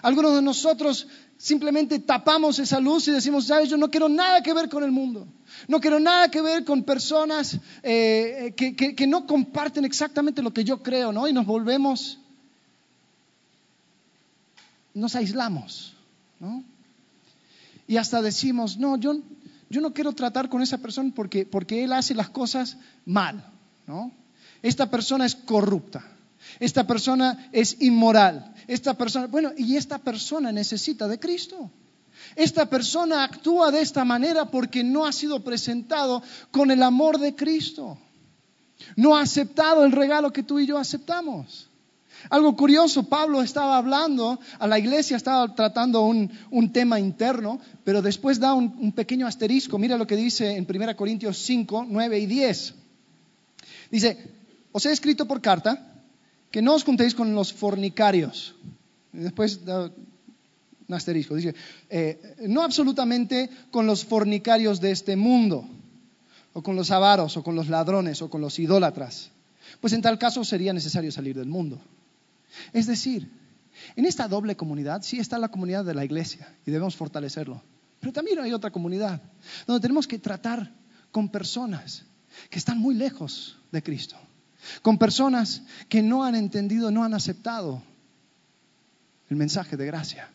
Algunos 0.01 0.35
de 0.35 0.41
nosotros 0.41 1.05
simplemente 1.37 1.99
tapamos 1.99 2.57
esa 2.59 2.79
luz 2.79 3.09
y 3.09 3.11
decimos, 3.11 3.47
sabes, 3.47 3.67
yo 3.67 3.75
no 3.75 3.91
quiero 3.91 4.07
nada 4.07 4.41
que 4.41 4.53
ver 4.53 4.69
con 4.69 4.85
el 4.85 4.91
mundo. 4.93 5.27
No 5.67 5.81
quiero 5.81 5.99
nada 5.99 6.31
que 6.31 6.39
ver 6.39 6.63
con 6.63 6.83
personas 6.83 7.59
eh, 7.83 8.53
que, 8.55 8.73
que, 8.73 8.95
que, 8.95 9.05
no 9.05 9.27
comparten 9.27 9.83
exactamente 9.83 10.41
lo 10.41 10.53
que 10.53 10.63
yo 10.63 10.81
creo, 10.81 11.11
¿no? 11.11 11.27
Y 11.27 11.33
nos 11.33 11.45
volvemos, 11.45 12.19
nos 14.93 15.13
aislamos, 15.13 15.93
¿no? 16.39 16.63
Y 17.85 17.97
hasta 17.97 18.21
decimos, 18.21 18.77
no, 18.77 18.95
yo, 18.95 19.17
yo 19.69 19.81
no 19.81 19.93
quiero 19.93 20.13
tratar 20.13 20.47
con 20.47 20.61
esa 20.61 20.77
persona 20.77 21.11
porque, 21.13 21.45
porque 21.45 21.83
él 21.83 21.91
hace 21.91 22.15
las 22.15 22.29
cosas 22.29 22.77
mal, 23.05 23.45
¿no? 23.85 24.13
esta 24.61 24.89
persona 24.89 25.25
es 25.25 25.35
corrupta, 25.35 26.14
esta 26.59 26.85
persona 26.87 27.49
es 27.51 27.81
inmoral, 27.81 28.53
esta 28.67 28.93
persona, 28.93 29.27
bueno, 29.27 29.51
y 29.57 29.75
esta 29.75 29.97
persona 29.97 30.51
necesita 30.51 31.07
de 31.07 31.19
Cristo. 31.19 31.69
Esta 32.35 32.65
persona 32.69 33.23
actúa 33.23 33.71
de 33.71 33.81
esta 33.81 34.03
manera 34.03 34.45
porque 34.45 34.83
no 34.83 35.05
ha 35.05 35.11
sido 35.11 35.43
presentado 35.43 36.23
con 36.51 36.71
el 36.71 36.81
amor 36.81 37.19
de 37.19 37.35
Cristo. 37.35 37.97
No 38.95 39.15
ha 39.15 39.21
aceptado 39.21 39.85
el 39.85 39.91
regalo 39.91 40.33
que 40.33 40.43
tú 40.43 40.59
y 40.59 40.65
yo 40.65 40.77
aceptamos. 40.77 41.69
Algo 42.29 42.55
curioso, 42.55 43.03
Pablo 43.03 43.41
estaba 43.41 43.77
hablando 43.77 44.39
a 44.57 44.67
la 44.67 44.79
iglesia, 44.79 45.15
estaba 45.15 45.53
tratando 45.53 46.01
un, 46.05 46.71
tema 46.73 46.99
interno, 46.99 47.59
pero 47.83 48.01
después 48.01 48.39
da 48.39 48.53
un, 48.53 48.75
un, 48.79 48.91
pequeño 48.91 49.27
asterisco. 49.27 49.77
Mira 49.77 49.97
lo 49.97 50.07
que 50.07 50.15
dice 50.15 50.55
en 50.55 50.65
1 50.67 50.95
Corintios 50.95 51.37
5, 51.37 51.85
9 51.87 52.19
y 52.19 52.25
10. 52.25 52.73
Dice, 53.91 54.17
os 54.71 54.85
he 54.85 54.91
escrito 54.91 55.27
por 55.27 55.41
carta 55.41 55.94
que 56.55 56.61
no 56.61 56.71
os 56.71 56.87
juntéis 56.87 57.11
con 57.11 57.35
los 57.35 57.51
fornicarios. 57.51 58.55
Después 59.11 59.59
un 59.67 60.95
asterisco. 60.95 61.35
Dice, 61.35 61.53
eh, 61.89 62.47
no 62.47 62.63
absolutamente 62.63 63.49
con 63.71 63.85
los 63.85 64.05
fornicarios 64.05 64.79
de 64.79 64.91
este 64.91 65.17
mundo, 65.17 65.67
o 66.53 66.63
con 66.63 66.77
los 66.77 66.91
avaros, 66.91 67.35
o 67.35 67.43
con 67.43 67.55
los 67.55 67.67
ladrones, 67.67 68.21
o 68.21 68.29
con 68.29 68.39
los 68.39 68.57
idólatras. 68.57 69.31
Pues 69.81 69.91
en 69.91 70.01
tal 70.01 70.17
caso 70.17 70.45
sería 70.45 70.71
necesario 70.71 71.11
salir 71.11 71.35
del 71.35 71.49
mundo. 71.49 71.77
Es 72.71 72.87
decir, 72.87 73.29
en 73.97 74.05
esta 74.05 74.29
doble 74.29 74.55
comunidad 74.55 75.01
sí 75.01 75.19
está 75.19 75.37
la 75.37 75.49
comunidad 75.49 75.83
de 75.83 75.93
la 75.93 76.05
iglesia 76.05 76.47
y 76.65 76.71
debemos 76.71 76.95
fortalecerlo. 76.95 77.61
Pero 77.99 78.13
también 78.13 78.39
hay 78.39 78.53
otra 78.53 78.71
comunidad 78.71 79.21
donde 79.67 79.81
tenemos 79.81 80.07
que 80.07 80.19
tratar 80.19 80.71
con 81.11 81.27
personas 81.27 82.05
que 82.49 82.59
están 82.59 82.79
muy 82.79 82.95
lejos 82.95 83.57
de 83.73 83.83
Cristo, 83.83 84.15
con 84.81 84.97
personas 84.97 85.63
que 85.89 86.01
no 86.01 86.23
han 86.23 86.35
entendido, 86.35 86.91
no 86.91 87.03
han 87.03 87.13
aceptado 87.13 87.81
el 89.29 89.37
mensaje 89.37 89.77
de 89.77 89.85
gracia. 89.85 90.29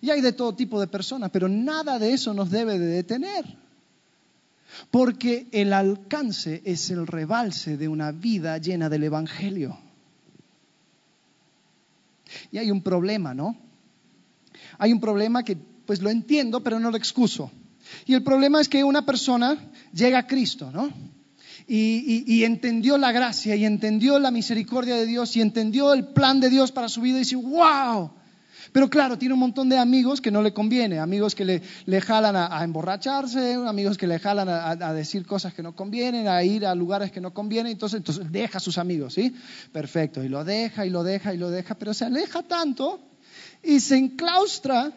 Y 0.00 0.10
hay 0.10 0.20
de 0.20 0.32
todo 0.32 0.54
tipo 0.54 0.80
de 0.80 0.86
personas, 0.86 1.30
pero 1.30 1.48
nada 1.48 1.98
de 1.98 2.12
eso 2.12 2.32
nos 2.32 2.50
debe 2.50 2.78
de 2.78 2.86
detener. 2.86 3.44
Porque 4.90 5.48
el 5.52 5.72
alcance 5.72 6.62
es 6.64 6.90
el 6.90 7.06
rebalse 7.06 7.76
de 7.76 7.88
una 7.88 8.12
vida 8.12 8.56
llena 8.58 8.88
del 8.88 9.04
Evangelio. 9.04 9.76
Y 12.52 12.58
hay 12.58 12.70
un 12.70 12.82
problema, 12.82 13.34
¿no? 13.34 13.56
Hay 14.78 14.92
un 14.92 15.00
problema 15.00 15.42
que 15.42 15.56
pues 15.56 16.00
lo 16.00 16.08
entiendo, 16.08 16.62
pero 16.62 16.78
no 16.78 16.90
lo 16.90 16.96
excuso. 16.96 17.50
Y 18.06 18.14
el 18.14 18.22
problema 18.22 18.60
es 18.60 18.68
que 18.68 18.84
una 18.84 19.04
persona 19.04 19.58
llega 19.92 20.20
a 20.20 20.26
Cristo, 20.26 20.70
¿no? 20.70 20.90
Y, 21.66 22.44
entendió 22.44 22.98
la 22.98 23.12
gracia 23.12 23.54
y 23.56 23.64
entendió 23.64 24.18
la 24.18 24.30
misericordia 24.30 24.96
de 24.96 25.06
Dios 25.06 25.36
y 25.36 25.40
entendió 25.40 25.92
el 25.92 26.08
plan 26.08 26.40
de 26.40 26.50
Dios 26.50 26.72
para 26.72 26.88
su 26.88 27.00
vida 27.00 27.16
y 27.16 27.20
dice, 27.20 27.36
wow, 27.36 28.10
pero 28.72 28.88
claro, 28.88 29.18
tiene 29.18 29.34
un 29.34 29.40
montón 29.40 29.68
de 29.68 29.78
amigos 29.78 30.20
que 30.20 30.30
no 30.30 30.42
le 30.42 30.52
conviene, 30.52 30.98
amigos 30.98 31.34
que 31.34 31.44
le, 31.44 32.00
jalan 32.00 32.36
a, 32.36 32.62
emborracharse, 32.62 33.54
amigos 33.54 33.98
que 33.98 34.06
le 34.06 34.18
jalan 34.18 34.48
a, 34.48 34.94
decir 34.94 35.26
cosas 35.26 35.54
que 35.54 35.62
no 35.62 35.74
convienen, 35.74 36.28
a 36.28 36.42
ir 36.42 36.66
a 36.66 36.74
lugares 36.74 37.10
que 37.10 37.20
no 37.20 37.34
convienen, 37.34 37.72
entonces, 37.72 37.98
entonces 37.98 38.30
deja 38.30 38.58
a 38.58 38.60
sus 38.60 38.78
amigos, 38.78 39.14
¿sí? 39.14 39.34
Perfecto, 39.72 40.22
y 40.22 40.28
lo 40.28 40.44
deja 40.44 40.86
y 40.86 40.90
lo 40.90 41.02
deja 41.02 41.34
y 41.34 41.38
lo 41.38 41.50
deja, 41.50 41.74
pero 41.74 41.94
se 41.94 42.04
aleja 42.04 42.42
tanto 42.42 43.00
y 43.62 43.80
se 43.80 43.96
enclaustra 43.96 44.92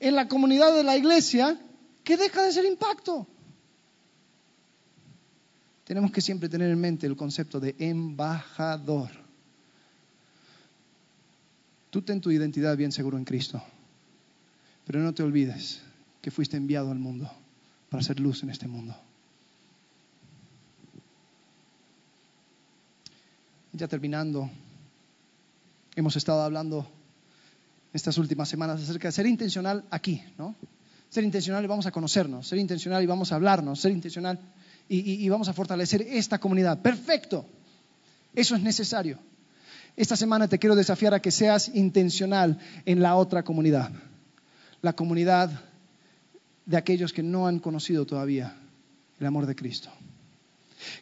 en 0.00 0.14
la 0.14 0.28
comunidad 0.28 0.74
de 0.74 0.84
la 0.84 0.96
iglesia 0.96 1.58
que 2.02 2.16
deja 2.16 2.42
de 2.42 2.52
ser 2.52 2.66
impacto. 2.66 3.26
Tenemos 5.84 6.10
que 6.10 6.20
siempre 6.20 6.48
tener 6.48 6.70
en 6.70 6.80
mente 6.80 7.06
el 7.06 7.16
concepto 7.16 7.60
de 7.60 7.74
embajador. 7.78 9.10
Tú 11.90 12.02
ten 12.02 12.20
tu 12.20 12.30
identidad 12.30 12.76
bien 12.76 12.90
seguro 12.90 13.18
en 13.18 13.24
Cristo. 13.24 13.62
Pero 14.86 15.00
no 15.00 15.14
te 15.14 15.22
olvides 15.22 15.80
que 16.20 16.30
fuiste 16.30 16.56
enviado 16.56 16.90
al 16.90 16.98
mundo 16.98 17.30
para 17.88 18.00
hacer 18.00 18.18
luz 18.18 18.42
en 18.42 18.50
este 18.50 18.66
mundo. 18.66 18.96
Ya 23.72 23.88
terminando, 23.88 24.50
hemos 25.96 26.16
estado 26.16 26.42
hablando 26.42 26.88
estas 27.92 28.18
últimas 28.18 28.48
semanas 28.48 28.82
acerca 28.82 29.08
de 29.08 29.12
ser 29.12 29.26
intencional 29.26 29.84
aquí, 29.90 30.22
¿no? 30.38 30.54
Ser 31.08 31.24
intencional 31.24 31.64
y 31.64 31.66
vamos 31.66 31.86
a 31.86 31.92
conocernos, 31.92 32.46
ser 32.46 32.58
intencional 32.58 33.02
y 33.02 33.06
vamos 33.06 33.32
a 33.32 33.36
hablarnos, 33.36 33.80
ser 33.80 33.92
intencional 33.92 34.38
y, 34.88 35.28
vamos 35.28 35.48
a 35.48 35.52
fortalecer 35.52 36.02
esta 36.02 36.38
comunidad. 36.38 36.80
Perfecto, 36.82 37.46
eso 38.34 38.54
es 38.54 38.62
necesario. 38.62 39.18
Esta 39.96 40.16
semana 40.16 40.48
te 40.48 40.58
quiero 40.58 40.76
desafiar 40.76 41.14
a 41.14 41.22
que 41.22 41.30
seas 41.30 41.70
intencional 41.74 42.58
en 42.84 43.00
la 43.00 43.16
otra 43.16 43.44
comunidad, 43.44 43.90
la 44.82 44.92
comunidad 44.92 45.50
de 46.66 46.76
aquellos 46.76 47.12
que 47.12 47.22
no 47.22 47.46
han 47.46 47.60
conocido 47.60 48.04
todavía 48.04 48.56
el 49.20 49.26
amor 49.26 49.46
de 49.46 49.54
Cristo. 49.54 49.90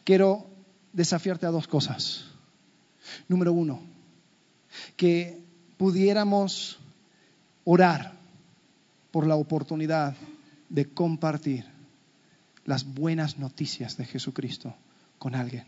Quiero 0.03 0.47
desafiarte 0.93 1.45
a 1.45 1.51
dos 1.51 1.67
cosas. 1.67 2.25
Número 3.27 3.51
uno, 3.51 3.81
que 4.95 5.41
pudiéramos 5.77 6.79
orar 7.65 8.13
por 9.11 9.27
la 9.27 9.35
oportunidad 9.35 10.15
de 10.69 10.85
compartir 10.85 11.72
las 12.65 12.85
buenas 12.85 13.37
noticias 13.37 13.97
de 13.97 14.05
Jesucristo 14.05 14.73
con 15.17 15.35
alguien. 15.35 15.65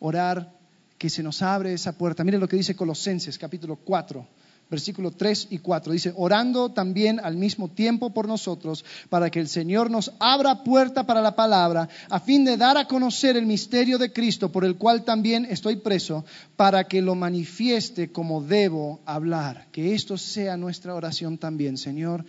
Orar 0.00 0.52
que 0.98 1.08
se 1.08 1.22
nos 1.22 1.42
abre 1.42 1.72
esa 1.72 1.96
puerta. 1.96 2.24
Mire 2.24 2.38
lo 2.38 2.48
que 2.48 2.56
dice 2.56 2.74
Colosenses 2.74 3.38
capítulo 3.38 3.76
4, 3.76 4.26
versículo 4.68 5.12
3 5.12 5.48
y 5.50 5.58
4. 5.58 5.92
Dice, 5.92 6.12
orando 6.16 6.70
también 6.70 7.20
al 7.22 7.36
mismo 7.36 7.68
tiempo 7.68 8.10
por 8.10 8.26
nosotros, 8.26 8.84
para 9.08 9.30
que 9.30 9.38
el 9.38 9.48
Señor 9.48 9.90
nos 9.90 10.12
abra 10.18 10.64
puerta 10.64 11.06
para 11.06 11.22
la 11.22 11.36
palabra, 11.36 11.88
a 12.10 12.20
fin 12.20 12.44
de 12.44 12.56
dar 12.56 12.76
a 12.76 12.88
conocer 12.88 13.36
el 13.36 13.46
misterio 13.46 13.96
de 13.96 14.12
Cristo, 14.12 14.50
por 14.50 14.64
el 14.64 14.76
cual 14.76 15.04
también 15.04 15.46
estoy 15.48 15.76
preso, 15.76 16.24
para 16.56 16.84
que 16.84 17.00
lo 17.00 17.14
manifieste 17.14 18.10
como 18.10 18.42
debo 18.42 19.00
hablar. 19.06 19.68
Que 19.70 19.94
esto 19.94 20.18
sea 20.18 20.56
nuestra 20.56 20.94
oración 20.94 21.38
también, 21.38 21.78
Señor, 21.78 22.24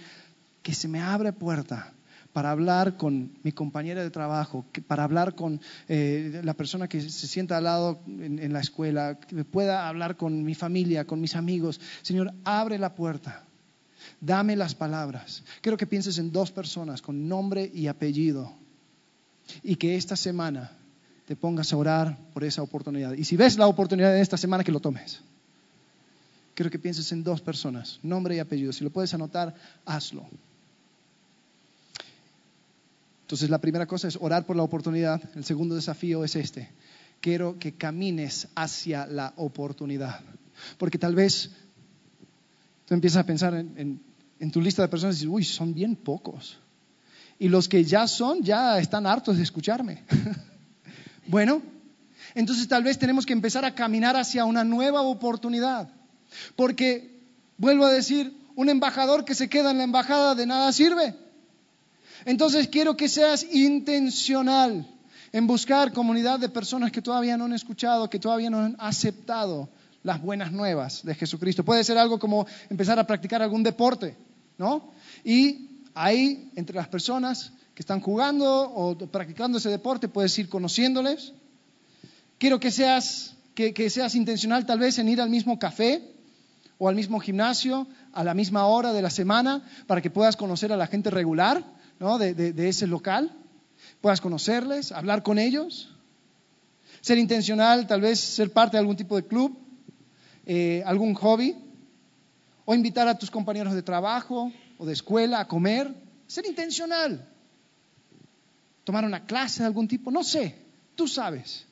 que 0.61 0.75
se 0.75 0.87
me 0.87 1.01
abre 1.01 1.33
puerta 1.33 1.93
para 2.33 2.51
hablar 2.51 2.97
con 2.97 3.31
mi 3.43 3.51
compañera 3.51 4.03
de 4.03 4.09
trabajo, 4.11 4.65
para 4.87 5.03
hablar 5.03 5.35
con 5.35 5.59
eh, 5.87 6.41
la 6.43 6.53
persona 6.53 6.87
que 6.87 7.01
se 7.01 7.27
sienta 7.27 7.57
al 7.57 7.63
lado 7.63 7.99
en, 8.07 8.53
la 8.53 8.59
escuela, 8.59 9.19
que 9.19 9.43
pueda 9.43 9.87
hablar 9.87 10.15
con 10.15 10.43
mi 10.43 10.55
familia, 10.55 11.05
con 11.05 11.19
mis 11.21 11.35
amigos. 11.35 11.79
Señor, 12.01 12.33
abre 12.43 12.77
la 12.77 12.93
puerta. 12.93 13.43
Dame 14.21 14.55
las 14.55 14.75
palabras. 14.75 15.43
Quiero 15.61 15.77
que 15.77 15.87
pienses 15.87 16.17
en 16.17 16.31
dos 16.31 16.51
personas 16.51 17.01
con 17.01 17.27
nombre 17.27 17.69
y 17.73 17.87
apellido 17.87 18.53
y 19.63 19.75
que 19.75 19.95
esta 19.95 20.15
semana 20.15 20.71
te 21.25 21.35
pongas 21.35 21.73
a 21.73 21.77
orar 21.77 22.17
por 22.33 22.43
esa 22.43 22.61
oportunidad. 22.61 23.13
Y 23.13 23.23
si 23.23 23.37
ves 23.37 23.57
la 23.57 23.67
oportunidad 23.67 24.15
en 24.15 24.21
esta 24.21 24.37
semana, 24.37 24.63
que 24.63 24.71
lo 24.71 24.79
tomes. 24.79 25.21
Quiero 26.53 26.69
que 26.69 26.79
pienses 26.79 27.11
en 27.11 27.23
dos 27.23 27.41
personas, 27.41 27.99
nombre 28.03 28.35
y 28.35 28.39
apellido. 28.39 28.73
Si 28.73 28.83
lo 28.83 28.89
puedes 28.89 29.13
anotar, 29.13 29.55
hazlo. 29.85 30.27
Entonces 33.29 33.51
la 33.51 33.59
primera 33.59 33.85
cosa 33.85 34.07
es 34.07 34.17
orar 34.19 34.47
por 34.47 34.55
la 34.55 34.63
oportunidad. 34.63 35.21
El 35.35 35.45
segundo 35.45 35.75
desafío 35.75 36.23
es 36.23 36.35
este. 36.35 36.71
Quiero 37.21 37.59
que 37.59 37.75
camines 37.75 38.47
hacia 38.55 39.05
la 39.05 39.33
oportunidad. 39.35 40.21
Porque 40.79 40.97
tal 40.97 41.13
vez 41.13 41.51
tú 42.85 42.95
empiezas 42.95 43.21
a 43.21 43.27
pensar 43.27 43.53
en, 43.53 44.01
tu 44.51 44.59
lista 44.59 44.81
de 44.81 44.87
personas 44.87 45.17
y 45.17 45.19
dices, 45.19 45.31
uy, 45.31 45.43
son 45.43 45.75
bien 45.75 45.95
pocos. 45.95 46.57
Y 47.37 47.49
los 47.49 47.69
que 47.69 47.83
ya 47.83 48.07
son, 48.07 48.41
ya 48.41 48.79
están 48.79 49.05
hartos 49.05 49.37
de 49.37 49.43
escucharme. 49.43 50.01
bueno, 51.27 51.61
entonces 52.33 52.67
tal 52.67 52.83
vez 52.83 52.97
tenemos 52.97 53.27
que 53.27 53.33
empezar 53.33 53.63
a 53.63 53.75
caminar 53.75 54.15
hacia 54.15 54.43
una 54.43 54.63
nueva 54.63 55.03
oportunidad. 55.03 55.87
Porque, 56.55 57.21
vuelvo 57.59 57.85
a 57.85 57.93
decir, 57.93 58.35
un 58.55 58.69
embajador 58.69 59.23
que 59.23 59.35
se 59.35 59.49
queda 59.49 59.69
en 59.69 59.77
la 59.77 59.83
embajada 59.83 60.33
de 60.33 60.47
nada 60.47 60.73
sirve. 60.73 61.28
Entonces 62.25 62.67
quiero 62.67 62.97
que 62.97 63.09
seas 63.09 63.43
intencional 63.51 64.87
en 65.31 65.47
buscar 65.47 65.93
comunidad 65.93 66.39
de 66.39 66.49
personas 66.49 66.91
que 66.91 67.01
todavía 67.01 67.37
no 67.37 67.45
han 67.45 67.53
escuchado, 67.53 68.09
que 68.09 68.19
todavía 68.19 68.49
no 68.49 68.59
han 68.59 68.75
aceptado 68.79 69.69
las 70.03 70.21
buenas 70.21 70.51
nuevas 70.51 71.03
de 71.03 71.15
Jesucristo. 71.15 71.63
Puede 71.63 71.83
ser 71.83 71.97
algo 71.97 72.19
como 72.19 72.47
empezar 72.69 72.99
a 72.99 73.07
practicar 73.07 73.41
algún 73.41 73.63
deporte, 73.63 74.15
¿no? 74.57 74.91
Y 75.23 75.83
ahí, 75.93 76.51
entre 76.55 76.75
las 76.75 76.87
personas 76.87 77.51
que 77.75 77.83
están 77.83 78.01
jugando 78.01 78.61
o 78.61 78.97
practicando 78.97 79.57
ese 79.57 79.69
deporte, 79.69 80.07
puedes 80.07 80.37
ir 80.39 80.49
conociéndoles. 80.49 81.33
Quiero 82.37 82.59
que 82.59 82.71
seas, 82.71 83.35
que, 83.53 83.73
que 83.73 83.89
seas 83.89 84.15
intencional 84.15 84.65
tal 84.65 84.79
vez 84.79 84.97
en 84.99 85.09
ir 85.09 85.21
al 85.21 85.29
mismo 85.29 85.59
café 85.59 86.01
o 86.77 86.87
al 86.87 86.95
mismo 86.95 87.19
gimnasio 87.19 87.87
a 88.13 88.23
la 88.23 88.33
misma 88.33 88.65
hora 88.65 88.93
de 88.93 89.01
la 89.01 89.09
semana 89.09 89.63
para 89.85 90.01
que 90.01 90.09
puedas 90.09 90.35
conocer 90.37 90.71
a 90.71 90.77
la 90.77 90.87
gente 90.87 91.09
regular 91.09 91.63
de, 91.99 92.69
ese 92.69 92.87
local, 92.87 93.31
puedas 93.99 94.21
conocerles, 94.21 94.91
hablar 94.91 95.21
con 95.21 95.37
ellos. 95.37 95.89
Ser 97.01 97.17
intencional, 97.17 97.87
tal 97.87 98.01
vez 98.01 98.19
ser 98.19 98.51
parte 98.51 98.77
de 98.77 98.79
algún 98.79 98.95
tipo 98.95 99.15
de 99.15 99.25
club, 99.25 99.57
eh, 100.45 100.81
algún 100.85 101.13
hobby, 101.13 101.55
o 102.65 102.73
invitar 102.73 103.07
a 103.07 103.17
tus 103.17 103.29
compañeros 103.29 103.73
de 103.73 103.81
trabajo 103.81 104.51
o 104.77 104.85
de 104.85 104.93
escuela 104.93 105.41
a 105.41 105.47
comer. 105.47 105.93
Ser 106.27 106.45
intencional. 106.45 107.27
Tomar 108.83 109.03
una 109.03 109.25
clase 109.25 109.61
de 109.61 109.67
algún 109.67 109.87
tipo, 109.87 110.09
no 110.09 110.23
sé, 110.23 110.55
tú 110.95 111.07
sabes. 111.07 111.65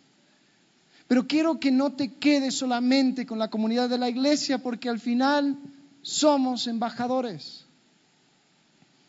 Pero 1.07 1.25
quiero 1.25 1.59
que 1.59 1.71
no 1.71 1.93
te 1.93 2.15
quedes 2.15 2.55
solamente 2.55 3.25
con 3.25 3.39
la 3.39 3.49
comunidad 3.49 3.87
de 3.87 3.97
la 3.97 4.09
iglesia, 4.09 4.57
porque 4.57 4.89
al 4.89 4.99
final 4.99 5.57
somos 6.01 6.67
embajadores. 6.67 7.66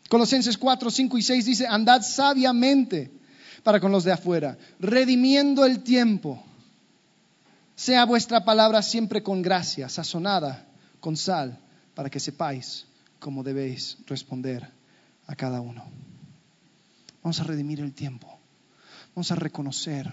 Colosenses 0.09 0.57
4, 0.57 0.89
5 0.89 1.17
y 1.17 1.21
6 1.21 1.45
dice, 1.45 1.67
andad 1.67 2.01
sabiamente 2.01 3.11
para 3.63 3.79
con 3.79 3.91
los 3.91 4.03
de 4.03 4.11
afuera, 4.11 4.57
redimiendo 4.79 5.65
el 5.65 5.83
tiempo. 5.83 6.43
Sea 7.75 8.05
vuestra 8.05 8.43
palabra 8.43 8.81
siempre 8.81 9.21
con 9.23 9.41
gracia, 9.41 9.87
sazonada 9.87 10.65
con 10.99 11.15
sal, 11.15 11.59
para 11.93 12.09
que 12.09 12.19
sepáis 12.19 12.85
cómo 13.19 13.43
debéis 13.43 13.97
responder 14.07 14.67
a 15.27 15.35
cada 15.35 15.61
uno. 15.61 15.85
Vamos 17.21 17.39
a 17.39 17.43
redimir 17.43 17.79
el 17.79 17.93
tiempo. 17.93 18.39
Vamos 19.13 19.31
a 19.31 19.35
reconocer 19.35 20.11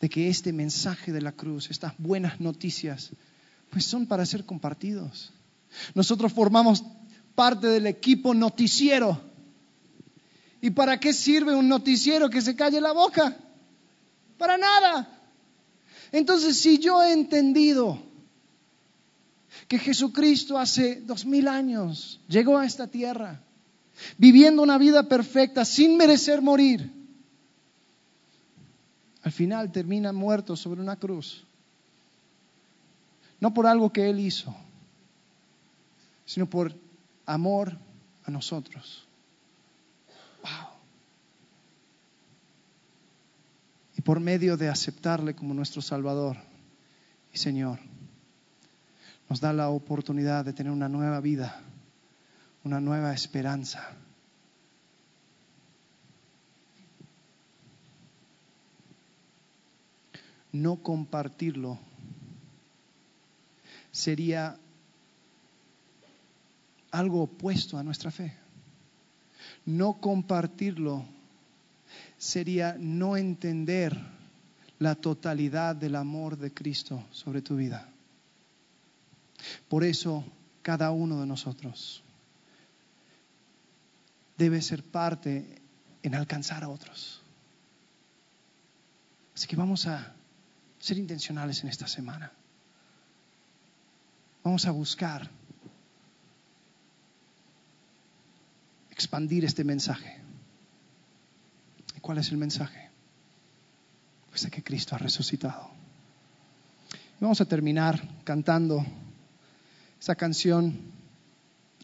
de 0.00 0.08
que 0.08 0.28
este 0.28 0.52
mensaje 0.52 1.12
de 1.12 1.22
la 1.22 1.32
cruz, 1.32 1.70
estas 1.70 1.94
buenas 1.98 2.40
noticias, 2.40 3.10
pues 3.70 3.84
son 3.84 4.06
para 4.06 4.26
ser 4.26 4.44
compartidos. 4.44 5.32
Nosotros 5.94 6.32
formamos 6.32 6.84
parte 7.34 7.66
del 7.66 7.86
equipo 7.86 8.34
noticiero. 8.34 9.20
¿Y 10.60 10.70
para 10.70 11.00
qué 11.00 11.12
sirve 11.12 11.54
un 11.54 11.68
noticiero 11.68 12.30
que 12.30 12.40
se 12.40 12.54
calle 12.54 12.80
la 12.80 12.92
boca? 12.92 13.36
Para 14.38 14.56
nada. 14.56 15.08
Entonces, 16.12 16.58
si 16.58 16.78
yo 16.78 17.02
he 17.02 17.12
entendido 17.12 17.98
que 19.66 19.78
Jesucristo 19.78 20.58
hace 20.58 21.00
dos 21.00 21.24
mil 21.24 21.48
años 21.48 22.20
llegó 22.28 22.58
a 22.58 22.66
esta 22.66 22.86
tierra, 22.86 23.40
viviendo 24.18 24.62
una 24.62 24.78
vida 24.78 25.04
perfecta, 25.04 25.64
sin 25.64 25.96
merecer 25.96 26.42
morir, 26.42 26.90
al 29.22 29.32
final 29.32 29.70
termina 29.72 30.12
muerto 30.12 30.56
sobre 30.56 30.80
una 30.80 30.96
cruz. 30.96 31.44
No 33.40 33.54
por 33.54 33.66
algo 33.66 33.92
que 33.92 34.08
Él 34.08 34.20
hizo, 34.20 34.54
sino 36.26 36.46
por 36.46 36.74
amor 37.26 37.76
a 38.24 38.30
nosotros. 38.30 39.06
Wow. 40.42 40.68
Y 43.96 44.02
por 44.02 44.20
medio 44.20 44.56
de 44.56 44.68
aceptarle 44.68 45.34
como 45.34 45.54
nuestro 45.54 45.82
Salvador 45.82 46.36
y 47.32 47.38
Señor, 47.38 47.78
nos 49.28 49.40
da 49.40 49.52
la 49.52 49.68
oportunidad 49.68 50.44
de 50.44 50.52
tener 50.52 50.72
una 50.72 50.88
nueva 50.88 51.20
vida, 51.20 51.60
una 52.64 52.80
nueva 52.80 53.14
esperanza. 53.14 53.96
No 60.52 60.82
compartirlo 60.82 61.78
sería 63.90 64.58
algo 66.92 67.22
opuesto 67.22 67.78
a 67.78 67.82
nuestra 67.82 68.10
fe. 68.10 68.36
No 69.66 69.94
compartirlo 69.94 71.04
sería 72.16 72.76
no 72.78 73.16
entender 73.16 73.98
la 74.78 74.94
totalidad 74.94 75.74
del 75.74 75.96
amor 75.96 76.36
de 76.38 76.52
Cristo 76.52 77.04
sobre 77.10 77.42
tu 77.42 77.56
vida. 77.56 77.88
Por 79.68 79.84
eso 79.84 80.24
cada 80.62 80.90
uno 80.92 81.20
de 81.20 81.26
nosotros 81.26 82.02
debe 84.36 84.62
ser 84.62 84.82
parte 84.82 85.60
en 86.02 86.14
alcanzar 86.14 86.64
a 86.64 86.68
otros. 86.68 87.20
Así 89.34 89.46
que 89.46 89.56
vamos 89.56 89.86
a 89.86 90.14
ser 90.78 90.98
intencionales 90.98 91.62
en 91.62 91.70
esta 91.70 91.86
semana. 91.86 92.32
Vamos 94.44 94.66
a 94.66 94.72
buscar 94.72 95.30
expandir 98.92 99.44
este 99.44 99.64
mensaje. 99.64 100.20
¿Y 101.96 102.00
cuál 102.00 102.18
es 102.18 102.30
el 102.30 102.36
mensaje? 102.36 102.90
Pues 104.28 104.42
de 104.42 104.50
que 104.50 104.62
Cristo 104.62 104.94
ha 104.94 104.98
resucitado. 104.98 105.70
vamos 107.18 107.40
a 107.40 107.44
terminar 107.44 108.00
cantando 108.24 108.84
esa 110.00 110.14
canción, 110.14 110.76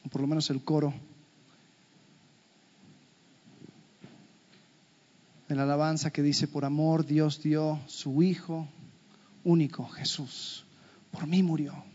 o 0.05 0.09
por 0.09 0.21
lo 0.21 0.27
menos 0.27 0.51
el 0.51 0.63
coro, 0.63 0.93
de 5.49 5.55
la 5.55 5.63
alabanza 5.63 6.11
que 6.11 6.23
dice, 6.23 6.47
por 6.47 6.65
amor 6.65 7.07
Dios 7.07 7.43
dio 7.43 7.81
su 7.87 8.23
Hijo 8.23 8.69
único, 9.45 9.89
Jesús, 9.89 10.65
por 11.11 11.27
mí 11.27 11.43
murió 11.43 11.88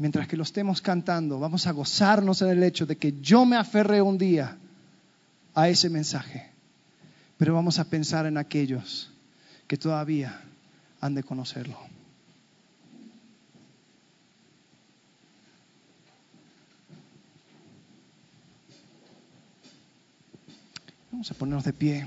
mientras 0.00 0.26
que 0.26 0.36
lo 0.38 0.44
estemos 0.44 0.80
cantando, 0.80 1.38
vamos 1.38 1.66
a 1.66 1.72
gozarnos 1.72 2.40
en 2.40 2.48
el 2.48 2.62
hecho 2.62 2.86
de 2.86 2.96
que 2.96 3.20
yo 3.20 3.44
me 3.44 3.56
aferré 3.56 4.00
un 4.00 4.16
día 4.16 4.56
a 5.54 5.68
ese 5.68 5.90
mensaje, 5.90 6.50
pero 7.36 7.52
vamos 7.52 7.78
a 7.78 7.84
pensar 7.84 8.24
en 8.24 8.38
aquellos 8.38 9.12
que 9.68 9.76
todavía 9.76 10.40
han 11.02 11.14
de 11.14 11.22
conocerlo. 11.22 11.78
Vamos 21.12 21.30
a 21.30 21.34
ponernos 21.34 21.64
de 21.64 21.72
pie. 21.74 22.06